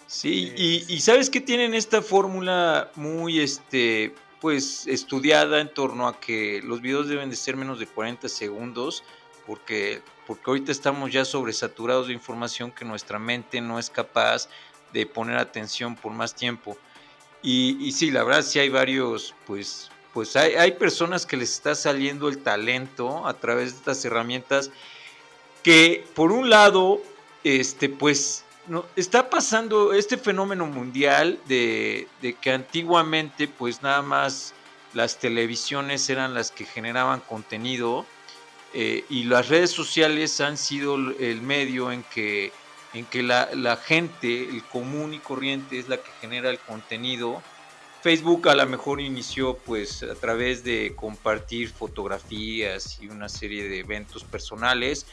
Sí, 0.07 0.53
y, 0.55 0.85
y, 0.93 1.01
sabes 1.01 1.31
que 1.31 1.41
tienen 1.41 1.73
esta 1.73 2.03
fórmula 2.03 2.91
muy, 2.97 3.41
este, 3.41 4.15
pues, 4.41 4.87
estudiada 4.87 5.61
en 5.61 5.73
torno 5.73 6.09
a 6.09 6.19
que 6.19 6.61
los 6.65 6.81
videos 6.81 7.09
deben 7.09 7.31
de 7.31 7.37
ser 7.37 7.57
menos 7.57 7.79
de 7.79 7.87
40 7.87 8.29
segundos, 8.29 9.05
porque, 9.47 10.03
porque 10.27 10.43
ahorita 10.47 10.73
estamos 10.73 11.13
ya 11.13 11.25
sobresaturados 11.25 12.07
de 12.07 12.13
información 12.13 12.71
que 12.71 12.85
nuestra 12.85 13.19
mente 13.19 13.61
no 13.61 13.79
es 13.79 13.91
capaz 13.91 14.49
de 14.93 15.07
poner 15.07 15.37
atención 15.37 15.97
por 15.97 16.13
más 16.13 16.35
tiempo. 16.35 16.77
Y, 17.43 17.77
y 17.81 17.93
sí, 17.93 18.11
la 18.11 18.25
verdad 18.25 18.43
sí 18.43 18.59
hay 18.59 18.69
varios, 18.69 19.35
pues, 19.47 19.91
pues 20.13 20.35
hay, 20.37 20.73
personas 20.73 21.25
que 21.25 21.37
les 21.37 21.53
está 21.53 21.75
saliendo 21.75 22.29
el 22.29 22.39
talento 22.39 23.27
a 23.27 23.35
través 23.35 23.73
de 23.73 23.79
estas 23.79 24.05
herramientas 24.05 24.71
que 25.63 26.05
por 26.15 26.33
un 26.33 26.51
lado, 26.51 27.01
este, 27.45 27.89
pues 27.89 28.45
no, 28.71 28.87
está 28.95 29.29
pasando 29.29 29.93
este 29.93 30.17
fenómeno 30.17 30.65
mundial 30.65 31.41
de, 31.49 32.07
que 32.41 32.53
antiguamente 32.53 33.49
pues 33.49 33.83
nada 33.83 34.01
más 34.01 34.55
las 34.95 35.19
televisiones 35.19 36.09
eran 36.09 36.35
las 36.35 36.53
que 36.53 36.65
generaban 36.65 37.19
contenido 37.19 38.07
eh, 38.73 39.05
y 39.11 39.25
las 39.25 39.49
redes 39.49 39.73
sociales 39.73 40.41
han 40.41 40.57
sido 40.57 40.95
el 40.95 41.43
medio 41.43 41.91
en 41.91 42.05
que, 42.15 42.53
en 42.95 43.07
que 43.07 43.25
la, 43.25 43.77
gente, 43.85 44.49
el 44.49 44.63
común 44.63 45.15
y 45.15 45.19
corriente 45.19 45.81
es 45.81 45.89
la 45.89 45.97
que 45.97 46.11
genera 46.21 46.49
el 46.49 46.61
contenido. 46.61 47.43
Facebook 48.03 48.49
a 48.49 48.55
lo 48.55 48.67
mejor 48.67 49.01
inició 49.01 49.57
pues 49.57 50.05
a 50.05 50.15
través 50.15 50.63
de 50.63 50.95
compartir 50.95 51.71
fotografías 51.71 52.99
y 53.03 53.09
una 53.09 53.29
serie 53.29 53.69
de 53.69 53.81
eventos 53.81 54.23
personales, 54.23 55.07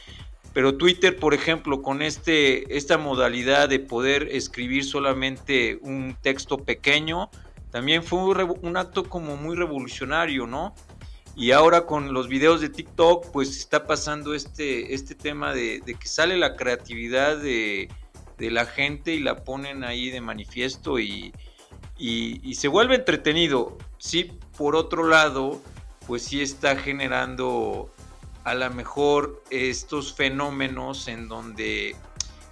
pero 0.52 0.76
Twitter, 0.76 1.16
por 1.16 1.34
ejemplo, 1.34 1.82
con 1.82 2.02
este, 2.02 2.76
esta 2.76 2.98
modalidad 2.98 3.68
de 3.68 3.78
poder 3.80 4.28
escribir 4.32 4.84
solamente 4.84 5.78
un 5.82 6.16
texto 6.20 6.58
pequeño, 6.58 7.30
también 7.70 8.02
fue 8.02 8.20
un, 8.20 8.76
acto 8.76 9.04
como 9.04 9.36
muy 9.36 9.54
revolucionario, 9.54 10.46
¿no? 10.46 10.74
Y 11.36 11.52
ahora 11.52 11.86
con 11.86 12.12
los 12.12 12.28
videos 12.28 12.60
de 12.60 12.70
TikTok, 12.70 13.30
pues 13.30 13.56
está 13.56 13.86
pasando 13.86 14.34
este, 14.34 14.94
este 14.94 15.14
tema 15.14 15.52
de, 15.52 15.82
que 15.84 16.08
sale 16.08 16.36
la 16.36 16.56
creatividad 16.56 17.36
de, 17.36 17.88
de 18.38 18.50
la 18.50 18.64
gente 18.64 19.12
y 19.12 19.20
la 19.20 19.44
ponen 19.44 19.84
ahí 19.84 20.10
de 20.10 20.20
manifiesto 20.20 20.98
y, 20.98 21.32
y, 21.98 22.54
se 22.54 22.68
vuelve 22.68 22.94
entretenido. 22.94 23.76
Sí, 23.98 24.32
por 24.56 24.76
otro 24.76 25.06
lado, 25.06 25.60
pues 26.06 26.22
sí 26.22 26.40
está 26.40 26.76
generando 26.76 27.92
a 28.48 28.54
lo 28.54 28.70
mejor 28.70 29.42
estos 29.50 30.14
fenómenos 30.14 31.08
en 31.08 31.28
donde 31.28 31.94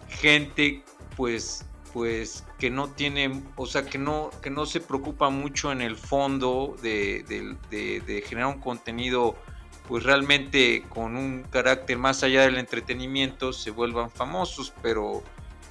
gente 0.09 0.83
pues 1.17 1.65
pues 1.93 2.45
que 2.59 2.69
no 2.69 2.91
tiene, 2.91 3.43
o 3.57 3.65
sea, 3.65 3.87
que 3.87 3.97
no, 3.97 4.31
que 4.43 4.51
no 4.51 4.67
se 4.67 4.81
preocupa 4.81 5.31
mucho 5.31 5.73
en 5.73 5.81
el 5.81 5.97
fondo 5.97 6.77
de, 6.83 7.25
de, 7.71 8.23
generar 8.27 8.55
un 8.55 8.61
contenido 8.61 9.35
pues 9.89 10.05
realmente 10.05 10.85
con 10.91 11.17
un 11.17 11.45
carácter 11.45 11.97
más 11.97 12.23
allá 12.23 12.43
del 12.43 12.59
entretenimiento 12.59 13.55
se 13.55 13.71
vuelvan 13.71 14.11
famosos, 14.11 14.75
pero 14.83 15.23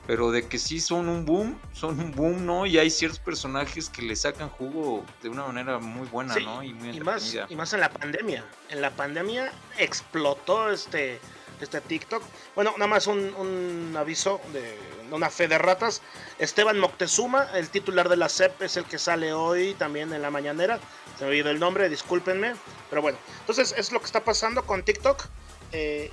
pero 0.08 0.32
de 0.32 0.47
que 0.47 0.60
sí 0.60 0.80
son 0.80 1.10
un 1.10 1.26
boom, 1.26 1.60
son 1.74 1.99
un 1.99 2.12
boom, 2.12 2.45
¿no? 2.45 2.66
Y 2.66 2.78
hay 2.78 2.89
ciertos 2.89 3.20
personajes 3.20 3.89
que 3.89 4.01
le 4.01 4.16
sacan 4.16 4.49
jugo 4.49 5.03
de 5.22 5.30
una 5.30 5.45
manera 5.45 5.80
muy 5.80 6.08
buena, 6.08 6.36
¿no? 6.36 6.64
Y, 6.64 6.74
más, 6.74 7.36
y 7.49 7.56
más 7.56 7.74
en 7.74 7.80
la 7.80 7.89
pandemia. 7.89 8.45
En 8.70 8.82
la 8.82 8.91
pandemia 8.91 9.51
explotó 9.78 10.70
este 10.70 11.20
este 11.62 11.82
TikTok. 11.82 12.24
Bueno, 12.53 12.74
nada 12.78 12.88
más 12.88 13.08
un, 13.08 13.93
aviso 13.97 14.41
de 14.53 14.78
una 15.12 15.30
fe 15.30 15.47
de 15.47 15.58
ratas. 15.58 16.01
Esteban 16.39 16.80
Moctezuma, 16.80 17.49
el 17.53 17.70
titular 17.70 18.10
de 18.10 18.18
la 18.18 18.30
CEP, 18.30 18.62
es 18.62 18.78
el 18.78 18.86
que 18.86 18.99
sale 18.99 19.34
hoy 19.34 19.74
también 19.76 20.14
en 20.14 20.22
la 20.22 20.32
mañanera. 20.32 20.80
Se 21.18 21.24
me 21.24 21.30
olvidó 21.30 21.49
el 21.49 21.60
nombre, 21.60 21.89
discúlpenme. 21.89 22.56
Pero 22.89 23.01
bueno, 23.01 23.18
entonces 23.39 23.74
es 23.78 23.91
lo 23.91 23.99
que 23.99 24.06
está 24.06 24.24
pasando 24.24 24.66
con 24.66 24.84
TikTok. 24.84 25.26
Eh, 25.72 26.12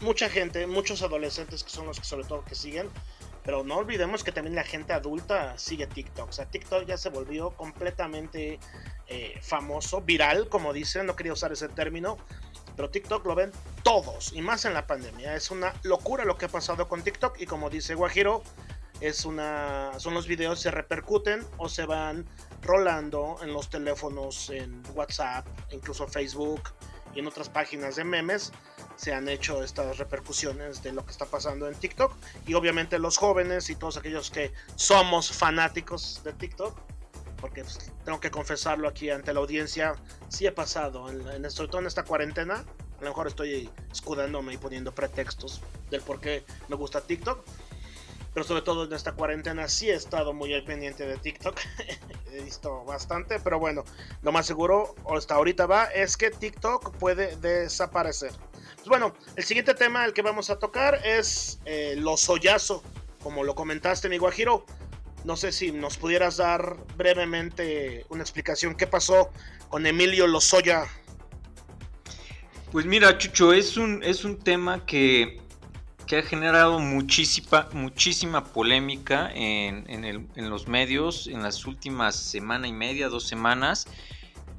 mucha 0.00 0.28
gente, 0.28 0.66
muchos 0.66 1.02
adolescentes 1.02 1.64
que 1.64 1.70
son 1.70 1.86
los 1.86 1.98
que 1.98 2.06
sobre 2.06 2.24
todo 2.24 2.44
que 2.44 2.54
siguen, 2.54 2.90
pero 3.44 3.62
no 3.62 3.76
olvidemos 3.76 4.24
que 4.24 4.32
también 4.32 4.56
la 4.56 4.64
gente 4.64 4.92
adulta 4.92 5.56
sigue 5.58 5.86
TikTok. 5.86 6.30
O 6.30 6.32
sea, 6.32 6.46
TikTok 6.46 6.86
ya 6.86 6.96
se 6.96 7.10
volvió 7.10 7.50
completamente 7.50 8.58
eh, 9.06 9.38
famoso, 9.42 10.00
viral, 10.00 10.48
como 10.48 10.72
dicen, 10.72 11.06
no 11.06 11.14
quería 11.14 11.34
usar 11.34 11.52
ese 11.52 11.68
término, 11.68 12.16
pero 12.74 12.90
TikTok 12.90 13.24
lo 13.26 13.34
ven 13.34 13.52
todos, 13.82 14.32
y 14.32 14.40
más 14.40 14.64
en 14.64 14.72
la 14.72 14.86
pandemia. 14.86 15.36
Es 15.36 15.50
una 15.50 15.74
locura 15.82 16.24
lo 16.24 16.38
que 16.38 16.46
ha 16.46 16.48
pasado 16.48 16.88
con 16.88 17.02
TikTok, 17.02 17.38
y 17.38 17.46
como 17.46 17.68
dice 17.68 17.94
Guajiro, 17.94 18.42
es 19.00 19.26
una, 19.26 19.92
son 19.98 20.14
los 20.14 20.26
videos 20.26 20.60
se 20.60 20.70
repercuten 20.70 21.44
o 21.58 21.68
se 21.68 21.84
van 21.84 22.24
rolando 22.62 23.36
en 23.42 23.52
los 23.52 23.68
teléfonos, 23.68 24.48
en 24.48 24.82
WhatsApp, 24.94 25.46
incluso 25.70 26.08
Facebook 26.08 26.62
y 27.14 27.20
en 27.20 27.26
otras 27.26 27.48
páginas 27.48 27.96
de 27.96 28.04
memes 28.04 28.52
se 28.96 29.12
han 29.12 29.28
hecho 29.28 29.62
estas 29.62 29.98
repercusiones 29.98 30.82
de 30.82 30.92
lo 30.92 31.04
que 31.04 31.12
está 31.12 31.26
pasando 31.26 31.68
en 31.68 31.74
TikTok. 31.74 32.12
Y 32.46 32.54
obviamente 32.54 32.98
los 32.98 33.16
jóvenes 33.16 33.70
y 33.70 33.76
todos 33.76 33.96
aquellos 33.96 34.30
que 34.30 34.52
somos 34.76 35.32
fanáticos 35.32 36.22
de 36.24 36.32
TikTok, 36.32 36.78
porque 37.40 37.62
pues, 37.62 37.92
tengo 38.04 38.20
que 38.20 38.30
confesarlo 38.30 38.88
aquí 38.88 39.10
ante 39.10 39.32
la 39.32 39.40
audiencia, 39.40 39.94
sí 40.28 40.46
he 40.46 40.52
pasado, 40.52 41.10
en, 41.10 41.26
en, 41.28 41.50
sobre 41.50 41.68
todo 41.68 41.80
en 41.80 41.86
esta 41.86 42.04
cuarentena, 42.04 42.64
a 42.98 43.02
lo 43.02 43.10
mejor 43.10 43.26
estoy 43.26 43.68
escudándome 43.92 44.54
y 44.54 44.56
poniendo 44.56 44.94
pretextos 44.94 45.60
del 45.90 46.00
por 46.00 46.20
qué 46.20 46.44
me 46.68 46.76
gusta 46.76 47.00
TikTok. 47.00 47.44
Pero 48.34 48.44
sobre 48.44 48.62
todo 48.62 48.84
en 48.84 48.92
esta 48.92 49.12
cuarentena 49.12 49.68
sí 49.68 49.90
he 49.90 49.94
estado 49.94 50.32
muy 50.32 50.52
al 50.52 50.64
pendiente 50.64 51.06
de 51.06 51.16
TikTok. 51.16 51.58
he 52.32 52.42
visto 52.42 52.84
bastante, 52.84 53.38
pero 53.38 53.58
bueno, 53.58 53.84
lo 54.22 54.32
más 54.32 54.46
seguro 54.46 54.96
hasta 55.08 55.36
ahorita 55.36 55.66
va 55.66 55.84
es 55.84 56.16
que 56.16 56.30
TikTok 56.30 56.96
puede 56.96 57.36
desaparecer. 57.36 58.32
Pues 58.76 58.88
bueno, 58.88 59.14
el 59.36 59.44
siguiente 59.44 59.72
tema 59.74 60.04
el 60.04 60.12
que 60.12 60.22
vamos 60.22 60.50
a 60.50 60.58
tocar 60.58 61.00
es 61.06 61.60
eh, 61.64 61.94
los 61.96 62.28
como 63.22 63.44
lo 63.44 63.54
comentaste, 63.54 64.08
mi 64.10 64.18
Guajiro. 64.18 64.66
No 65.24 65.36
sé 65.36 65.52
si 65.52 65.72
nos 65.72 65.96
pudieras 65.96 66.36
dar 66.36 66.76
brevemente 66.96 68.04
una 68.10 68.22
explicación 68.22 68.74
qué 68.74 68.86
pasó 68.86 69.30
con 69.70 69.86
Emilio 69.86 70.26
Lozoya. 70.26 70.84
Pues 72.70 72.84
mira, 72.84 73.16
Chucho, 73.16 73.54
es 73.54 73.78
un, 73.78 74.02
es 74.02 74.24
un 74.24 74.38
tema 74.38 74.84
que, 74.84 75.40
que 76.06 76.18
ha 76.18 76.22
generado 76.22 76.78
muchísima, 76.78 77.68
muchísima 77.72 78.44
polémica 78.44 79.30
en, 79.34 79.84
en, 79.88 80.50
los 80.50 80.68
medios 80.68 81.26
en 81.26 81.42
las 81.42 81.66
últimas 81.66 82.16
semana 82.16 82.68
y 82.68 82.72
media, 82.72 83.08
dos 83.08 83.26
semanas. 83.26 83.86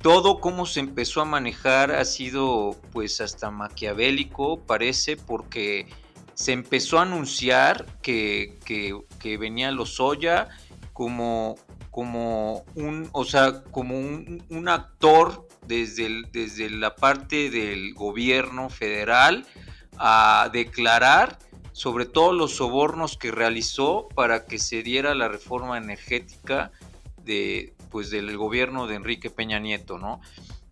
Todo 0.02 0.40
cómo 0.40 0.66
se 0.66 0.82
empezó 0.82 1.22
a 1.22 1.26
manejar 1.26 1.92
ha 1.92 2.06
sido 2.06 2.80
pues 2.92 3.22
hasta 3.22 3.50
maquiavélico, 3.50 4.60
parece, 4.60 5.18
porque 5.18 5.88
se 6.36 6.52
empezó 6.52 7.00
a 7.00 7.04
anunciar 7.04 7.86
que, 8.02 8.60
que, 8.66 9.38
venía 9.38 9.72
Lozoya 9.72 10.50
como, 10.94 11.56
como 11.90 12.66
un, 12.76 13.10
o 13.14 13.26
sea, 13.26 13.64
como 13.64 13.98
un, 13.98 14.68
actor 14.68 15.48
desde, 15.66 16.24
desde 16.32 16.70
la 16.70 16.96
parte 16.96 17.50
del 17.50 17.94
gobierno 17.94 18.70
federal 18.70 19.48
a 19.98 20.50
declarar 20.52 21.40
sobre 21.72 22.06
todos 22.06 22.34
los 22.34 22.56
sobornos 22.56 23.18
que 23.18 23.32
realizó 23.32 24.08
para 24.16 24.46
que 24.46 24.60
se 24.60 24.82
diera 24.82 25.14
la 25.14 25.28
reforma 25.28 25.78
energética 25.78 26.72
de, 27.26 27.74
pues 27.90 28.10
del 28.10 28.38
gobierno 28.38 28.88
de 28.88 28.96
Enrique 28.96 29.30
Peña 29.30 29.60
Nieto, 29.60 29.98
¿no? 29.98 30.22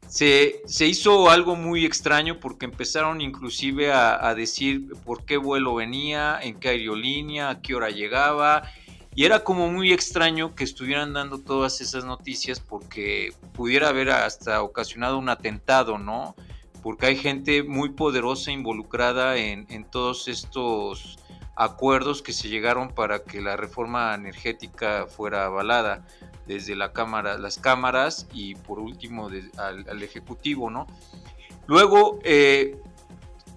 Se, 0.08 0.62
hizo 0.80 1.30
algo 1.30 1.56
muy 1.56 1.86
extraño 1.86 2.40
porque 2.40 2.66
empezaron 2.66 3.20
inclusive 3.20 3.92
a, 3.92 4.34
decir 4.36 4.94
por 5.04 5.26
qué 5.26 5.38
vuelo 5.38 5.74
venía, 5.74 6.40
en 6.42 6.60
qué 6.60 6.70
aerolínea, 6.70 7.50
a 7.50 7.62
qué 7.62 7.74
hora 7.74 7.90
llegaba, 7.90 8.64
y 9.16 9.26
era 9.26 9.44
como 9.44 9.72
muy 9.72 9.92
extraño 9.92 10.56
que 10.56 10.64
estuvieran 10.64 11.14
dando 11.14 11.40
todas 11.40 11.82
esas 11.82 12.06
noticias 12.06 12.60
porque 12.60 13.34
pudiera 13.54 13.90
haber 13.90 14.12
hasta 14.12 14.62
ocasionado 14.62 15.18
un 15.18 15.30
atentado, 15.30 15.98
¿no? 15.98 16.36
Porque 16.84 17.08
hay 17.08 17.16
gente 17.16 17.64
muy 17.64 17.92
poderosa 17.92 18.52
involucrada 18.52 19.38
en, 19.38 19.86
todos 19.86 20.28
estos 20.28 21.18
acuerdos 21.56 22.22
que 22.22 22.34
se 22.34 22.50
llegaron 22.50 22.90
para 22.90 23.24
que 23.24 23.42
la 23.42 23.56
reforma 23.56 24.14
energética 24.14 25.08
fuera 25.08 25.46
avalada 25.46 26.06
desde 26.46 26.76
la 26.76 26.92
cámara, 26.92 27.38
las 27.38 27.58
cámaras 27.58 28.28
y 28.34 28.56
por 28.56 28.80
último 28.80 29.30
al, 29.58 30.04
ejecutivo, 30.04 30.70
¿no? 30.70 30.88
Luego 31.68 32.20
eh, 32.26 32.78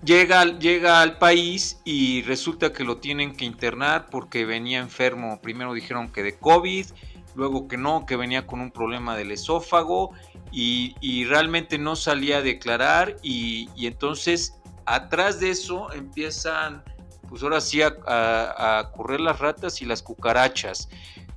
llega, 0.04 0.44
llega 0.44 1.02
al 1.02 1.18
país 1.18 1.80
y 1.84 2.22
resulta 2.22 2.72
que 2.72 2.84
lo 2.84 2.98
tienen 2.98 3.34
que 3.34 3.44
internar 3.44 4.06
porque 4.08 4.44
venía 4.44 4.78
enfermo. 4.78 5.40
Primero 5.42 5.74
dijeron 5.74 6.08
que 6.12 6.22
de 6.22 6.38
COVID, 6.38 6.86
luego 7.34 7.66
que 7.66 7.76
no, 7.76 8.06
que 8.06 8.16
venía 8.16 8.46
con 8.46 8.60
un 8.60 8.70
problema 8.70 9.16
del 9.16 9.32
esófago 9.32 10.12
y, 10.52 11.24
realmente 11.24 11.78
no 11.78 11.96
salía 11.96 12.38
a 12.38 12.42
declarar 12.42 13.16
y, 13.22 13.68
entonces 13.86 14.54
atrás 14.86 15.40
de 15.40 15.50
eso 15.50 15.92
empiezan 15.92 16.82
pues 17.28 17.42
ahora 17.42 17.60
sí 17.60 17.82
a, 17.82 17.88
a 18.06 18.92
correr 18.92 19.20
las 19.20 19.40
ratas 19.40 19.82
y 19.82 19.84
las 19.84 20.00
cucarachas. 20.00 20.88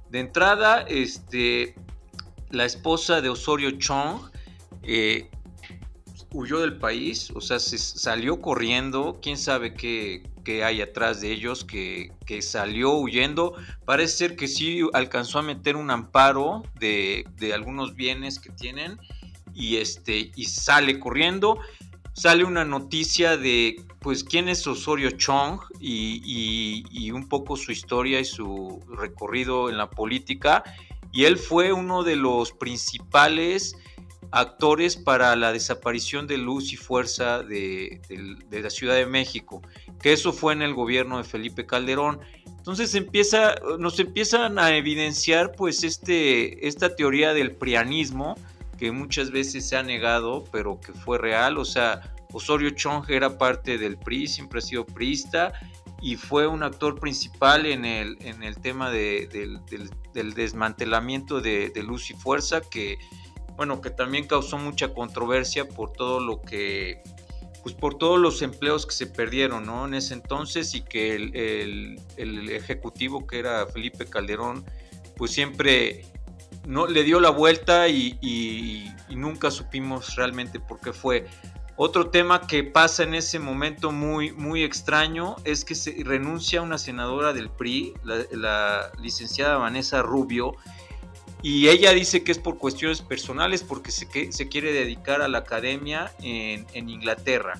De 0.10 0.20
entrada, 0.20 0.82
este, 0.88 1.76
la 2.51 2.66
esposa 2.66 3.22
de 3.22 3.30
Osorio 3.30 3.72
Chong 3.72 4.22
eh, 4.84 5.30
huyó 6.32 6.60
del 6.60 6.78
país, 6.78 7.32
o 7.36 7.41
sea, 7.41 7.60
se 7.60 7.78
salió 7.78 8.41
corriendo, 8.41 9.20
quién 9.22 9.38
sabe 9.38 9.74
qué, 9.74 10.24
hay 10.63 10.81
atrás 10.81 11.21
de 11.21 11.31
ellos, 11.31 11.63
que, 11.63 12.11
salió 12.41 12.93
huyendo. 12.93 13.55
Parece 13.85 14.17
ser 14.17 14.35
que 14.35 14.47
sí 14.47 14.81
alcanzó 14.93 15.39
a 15.39 15.41
meter 15.41 15.75
un 15.75 15.91
amparo 15.91 16.63
de, 16.79 17.25
algunos 17.53 17.95
bienes 17.95 18.39
que 18.39 18.49
tienen 18.51 18.99
y, 19.53 19.77
este, 19.77 20.31
y 20.35 20.45
sale 20.45 20.99
corriendo. 20.99 21.59
Sale 22.13 22.43
una 22.43 22.65
noticia 22.65 23.37
de 23.37 23.81
pues 23.99 24.23
quién 24.23 24.49
es 24.49 24.65
Osorio 24.65 25.11
Chong 25.11 25.59
y, 25.79 27.11
un 27.11 27.27
poco 27.27 27.57
su 27.57 27.71
historia 27.71 28.19
y 28.19 28.25
su 28.25 28.81
recorrido 28.89 29.69
en 29.69 29.77
la 29.77 29.89
política. 29.89 30.63
Y 31.11 31.25
él 31.25 31.37
fue 31.37 31.73
uno 31.73 32.03
de 32.03 32.15
los 32.15 32.51
principales 32.51 33.75
actores 34.32 34.95
para 34.95 35.36
la 35.36 35.51
desaparición 35.51 36.27
de 36.27 36.38
luz 36.38 36.71
y 36.73 36.75
fuerza 36.75 37.43
de, 37.43 38.01
la 38.49 38.69
Ciudad 38.69 38.95
de 38.95 39.05
México, 39.05 39.61
que 40.01 40.13
eso 40.13 40.34
fue 40.34 40.53
en 40.53 40.61
el 40.61 40.73
gobierno 40.73 41.17
de 41.17 41.23
Felipe 41.23 41.65
Calderón. 41.65 42.19
Entonces 42.45 42.93
empieza, 42.95 43.55
nos 43.80 43.99
empiezan 43.99 44.59
a 44.59 44.75
evidenciar 44.75 45.53
pues 45.53 45.84
este, 45.84 46.67
esta 46.67 46.95
teoría 46.95 47.34
del 47.34 47.55
prianismo, 47.55 48.36
que 48.77 48.91
muchas 48.91 49.32
veces 49.32 49.67
se 49.67 49.75
ha 49.75 49.84
negado, 49.84 50.45
pero 50.51 50.80
que 50.80 50.93
fue 50.93 51.17
real, 51.17 51.57
o 51.57 51.65
sea, 51.65 52.13
Osorio 52.32 52.69
Chong 52.69 53.09
era 53.09 53.38
parte 53.38 53.77
del 53.77 53.97
PRI, 53.97 54.27
siempre 54.27 54.59
ha 54.59 54.61
sido 54.61 54.86
priista 54.86 55.51
y 56.01 56.15
fue 56.15 56.47
un 56.47 56.63
actor 56.63 56.99
principal 56.99 57.65
en 57.65 57.86
el, 57.86 58.17
en 58.21 58.43
el 58.43 58.57
tema 58.57 58.89
del, 58.89 59.59
desmantelamiento 60.13 61.41
de, 61.41 61.71
Luz 61.84 62.09
y 62.11 62.13
Fuerza, 62.13 62.61
que, 62.61 62.97
bueno, 63.60 63.82
que 63.82 63.89
también 63.89 64.26
causó 64.26 64.57
mucha 64.57 64.93
controversia 64.93 65.68
por 65.68 65.91
todo 65.91 66.22
lo 66.22 66.41
que, 66.41 67.03
pues 67.62 67.76
por 67.76 67.97
todos 67.97 68.18
los 68.18 68.41
empleos 68.41 68.86
que 68.86 68.93
se 68.93 69.05
perdieron, 69.05 69.66
¿no? 69.66 69.86
En 69.86 69.95
ese 69.95 70.14
entonces 70.14 70.74
y 70.76 70.82
que 70.82 71.14
el, 71.14 72.49
ejecutivo 72.49 73.28
que 73.28 73.38
era 73.38 73.68
Felipe 73.68 74.05
Calderón, 74.05 74.64
pues 75.18 75.32
siempre 75.32 76.05
no 76.66 76.88
le 76.88 77.03
dio 77.03 77.20
la 77.20 77.32
vuelta 77.32 77.89
y, 77.89 78.88
nunca 79.10 79.51
supimos 79.51 80.16
realmente 80.16 80.62
por 80.62 80.80
qué 80.80 80.93
fue. 80.93 81.28
Otro 81.76 82.12
tema 82.12 82.47
que 82.47 82.64
pasa 82.64 83.03
en 83.03 83.14
ese 83.14 83.39
momento 83.39 83.91
muy, 83.91 84.32
muy 84.32 84.64
extraño 84.64 85.36
es 85.43 85.66
que 85.66 85.76
se 85.76 86.01
renuncia 86.05 86.62
una 86.62 86.78
senadora 86.78 87.34
del 87.34 87.49
PRI, 87.49 87.93
la, 88.32 88.89
licenciada 89.01 89.57
Vanessa 89.57 90.01
Rubio, 90.01 90.55
y 91.41 91.69
ella 91.69 91.93
dice 91.93 92.23
que 92.23 92.31
es 92.31 92.37
por 92.37 92.57
cuestiones 92.57 93.01
personales 93.01 93.63
porque 93.63 93.91
se, 93.91 94.07
quiere 94.49 94.73
dedicar 94.73 95.21
a 95.21 95.27
la 95.27 95.39
academia 95.39 96.13
en, 96.21 96.89
Inglaterra. 96.89 97.59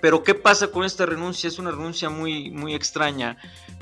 Pero 0.00 0.22
¿qué 0.24 0.34
pasa 0.34 0.68
con 0.68 0.84
esta 0.84 1.06
renuncia? 1.06 1.48
Es 1.48 1.58
una 1.58 1.70
renuncia 1.70 2.10
muy, 2.10 2.74
extraña 2.74 3.36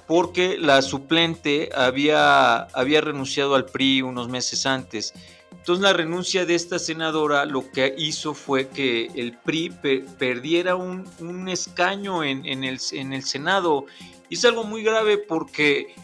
porque 0.06 0.56
la 0.58 0.82
suplente 0.82 1.70
había, 1.74 2.58
había 2.58 3.00
renunciado 3.00 3.54
al 3.54 3.66
PRI 3.66 4.02
unos 4.02 4.28
meses 4.28 4.64
antes 4.64 5.12
Entonces 5.50 5.82
la 5.82 5.92
renuncia 5.92 6.46
de 6.46 6.54
esta 6.54 6.78
senadora 6.78 7.44
lo 7.44 7.72
que 7.72 7.92
hizo 7.98 8.32
fue 8.32 8.68
que 8.68 9.10
el 9.16 9.36
PRI 9.36 9.70
perdiera 10.18 10.76
un, 10.76 11.48
escaño 11.48 12.22
en, 12.22 12.44
el, 12.44 12.78
en 12.92 13.12
el 13.12 13.24
Senado. 13.24 13.86
Y 14.28 14.34
es 14.34 14.44
algo 14.44 14.64
muy 14.64 14.82
grave 14.82 15.18
porque 15.18 15.94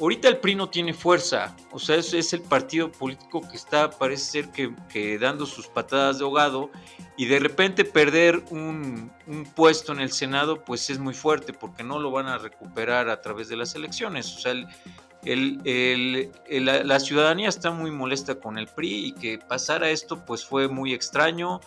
ahorita 0.00 0.28
el 0.28 0.38
PRI 0.38 0.54
no 0.54 0.68
tiene 0.68 0.94
fuerza, 0.94 1.56
o 1.72 1.78
sea, 1.78 1.96
es, 1.96 2.32
el 2.32 2.42
partido 2.42 2.90
político 2.90 3.40
que 3.48 3.56
está, 3.56 3.90
parece 3.90 4.42
ser 4.42 4.50
que, 4.50 5.18
dando 5.18 5.46
sus 5.46 5.66
patadas 5.66 6.18
de 6.18 6.24
ahogado, 6.24 6.70
y 7.16 7.26
de 7.26 7.38
repente 7.40 7.84
perder 7.84 8.42
un, 8.50 9.10
puesto 9.54 9.92
en 9.92 10.00
el 10.00 10.12
Senado, 10.12 10.64
pues 10.64 10.88
es 10.90 10.98
muy 10.98 11.14
fuerte, 11.14 11.52
porque 11.52 11.82
no 11.82 11.98
lo 11.98 12.10
van 12.10 12.26
a 12.26 12.38
recuperar 12.38 13.08
a 13.08 13.20
través 13.20 13.48
de 13.48 13.56
las 13.56 13.74
elecciones. 13.74 14.36
O 14.36 14.38
sea, 14.38 14.52
el, 15.24 16.30
la, 16.48 17.00
ciudadanía 17.00 17.48
está 17.48 17.70
muy 17.72 17.90
molesta 17.90 18.36
con 18.36 18.56
el 18.56 18.68
PRI 18.68 19.06
y 19.06 19.12
que 19.12 19.38
pasara 19.38 19.90
esto, 19.90 20.24
pues 20.24 20.44
fue 20.44 20.68
muy 20.68 20.94
extraño. 20.94 21.60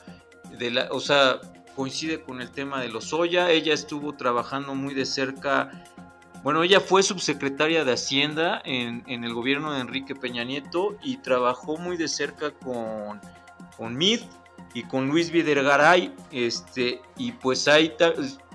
De 0.58 0.72
la, 0.72 0.88
o 0.92 1.00
sea, 1.00 1.40
coincide 1.76 2.22
con 2.22 2.42
el 2.42 2.52
tema 2.52 2.82
de 2.82 2.90
los 2.90 3.14
Oya. 3.14 3.52
Ella 3.52 3.74
estuvo 3.74 4.14
trabajando 4.16 4.76
muy 4.76 4.94
de 4.94 5.06
cerca 5.06 5.84
bueno, 6.44 6.64
ella 6.64 6.80
fue 6.80 7.04
subsecretaria 7.04 7.86
de 7.86 7.94
Hacienda 7.94 8.62
en, 8.66 9.04
el 9.08 9.34
gobierno 9.34 9.74
de 9.74 9.82
Enrique 9.82 10.16
Peña 10.16 10.44
Nieto 10.44 10.98
y 11.04 11.18
trabajó 11.18 11.78
muy 11.78 11.98
de 11.98 12.08
cerca 12.08 12.52
con, 12.52 13.22
con 13.78 13.96
Mid 13.96 14.22
y 14.74 14.84
con 14.84 15.08
Luis 15.08 15.32
Videgaray. 15.32 16.14
Este, 16.32 17.02
y 17.18 17.32
pues 17.34 17.68
ahí 17.68 17.94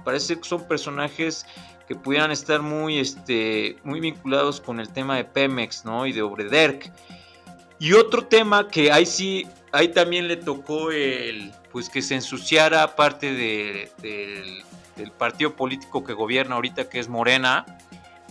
parece 0.05 0.37
que 0.37 0.49
son 0.49 0.67
personajes 0.67 1.47
que 1.87 1.95
pudieran 1.95 2.31
estar 2.31 2.63
muy, 2.63 2.99
este, 2.99 3.77
muy 3.85 4.01
vinculados 4.01 4.61
con 4.61 4.81
el 4.81 4.89
tema 4.89 5.17
de 5.17 5.25
Pemex 5.25 5.85
¿no? 5.85 6.07
y 6.07 6.13
de 6.13 6.23
Obrederk. 6.23 6.93
Y 7.79 7.93
otro 7.93 8.27
tema 8.27 8.69
que 8.69 8.91
ahí 8.91 9.07
sí, 9.07 9.47
ahí 9.71 9.89
también 9.89 10.29
le 10.29 10.37
tocó 10.37 10.91
el, 10.91 11.53
pues 11.71 11.89
que 11.89 12.03
se 12.03 12.15
ensuciara 12.15 12.97
parte 12.97 13.33
de, 13.33 14.63
del 14.97 15.07
del 15.07 15.13
partido 15.13 15.55
político 15.55 16.05
que 16.05 16.13
gobierna 16.13 16.57
ahorita, 16.57 16.89
que 16.89 16.99
es 16.99 17.09
Morena, 17.09 17.65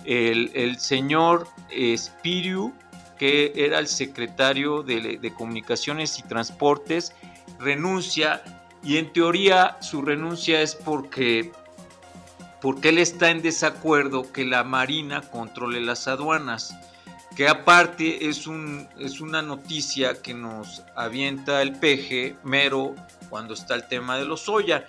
el, 0.06 0.78
señor 0.80 1.48
Espiriu, 1.70 2.74
que 3.18 3.54
era 3.56 3.80
el 3.80 3.88
secretario 3.88 4.84
de, 4.84 5.34
Comunicaciones 5.38 6.20
y 6.20 6.24
Transportes, 6.24 7.14
renuncia 7.60 8.44
y 8.84 8.98
en 8.98 9.12
teoría 9.14 9.78
su 9.82 10.02
renuncia 10.02 10.62
es 10.62 10.76
porque, 10.76 11.52
porque 12.62 12.90
él 12.90 13.00
está 13.00 13.32
en 13.32 13.42
desacuerdo 13.42 14.32
que 14.32 14.46
la 14.46 14.64
Marina 14.64 15.22
controle 15.22 15.82
las 15.82 16.08
aduanas 16.08 16.76
que 17.36 17.50
aparte 17.50 18.30
es, 18.30 18.48
un, 18.48 18.88
es 18.98 19.20
una 19.20 19.42
noticia 19.42 20.22
que 20.22 20.34
nos 20.34 20.84
avienta 20.96 21.62
el 21.62 21.74
peje 21.74 22.38
mero 22.44 22.96
cuando 23.30 23.54
está 23.56 23.76
el 23.76 23.88
tema 23.88 24.18
de 24.18 24.24
los 24.24 24.42
soya 24.42 24.88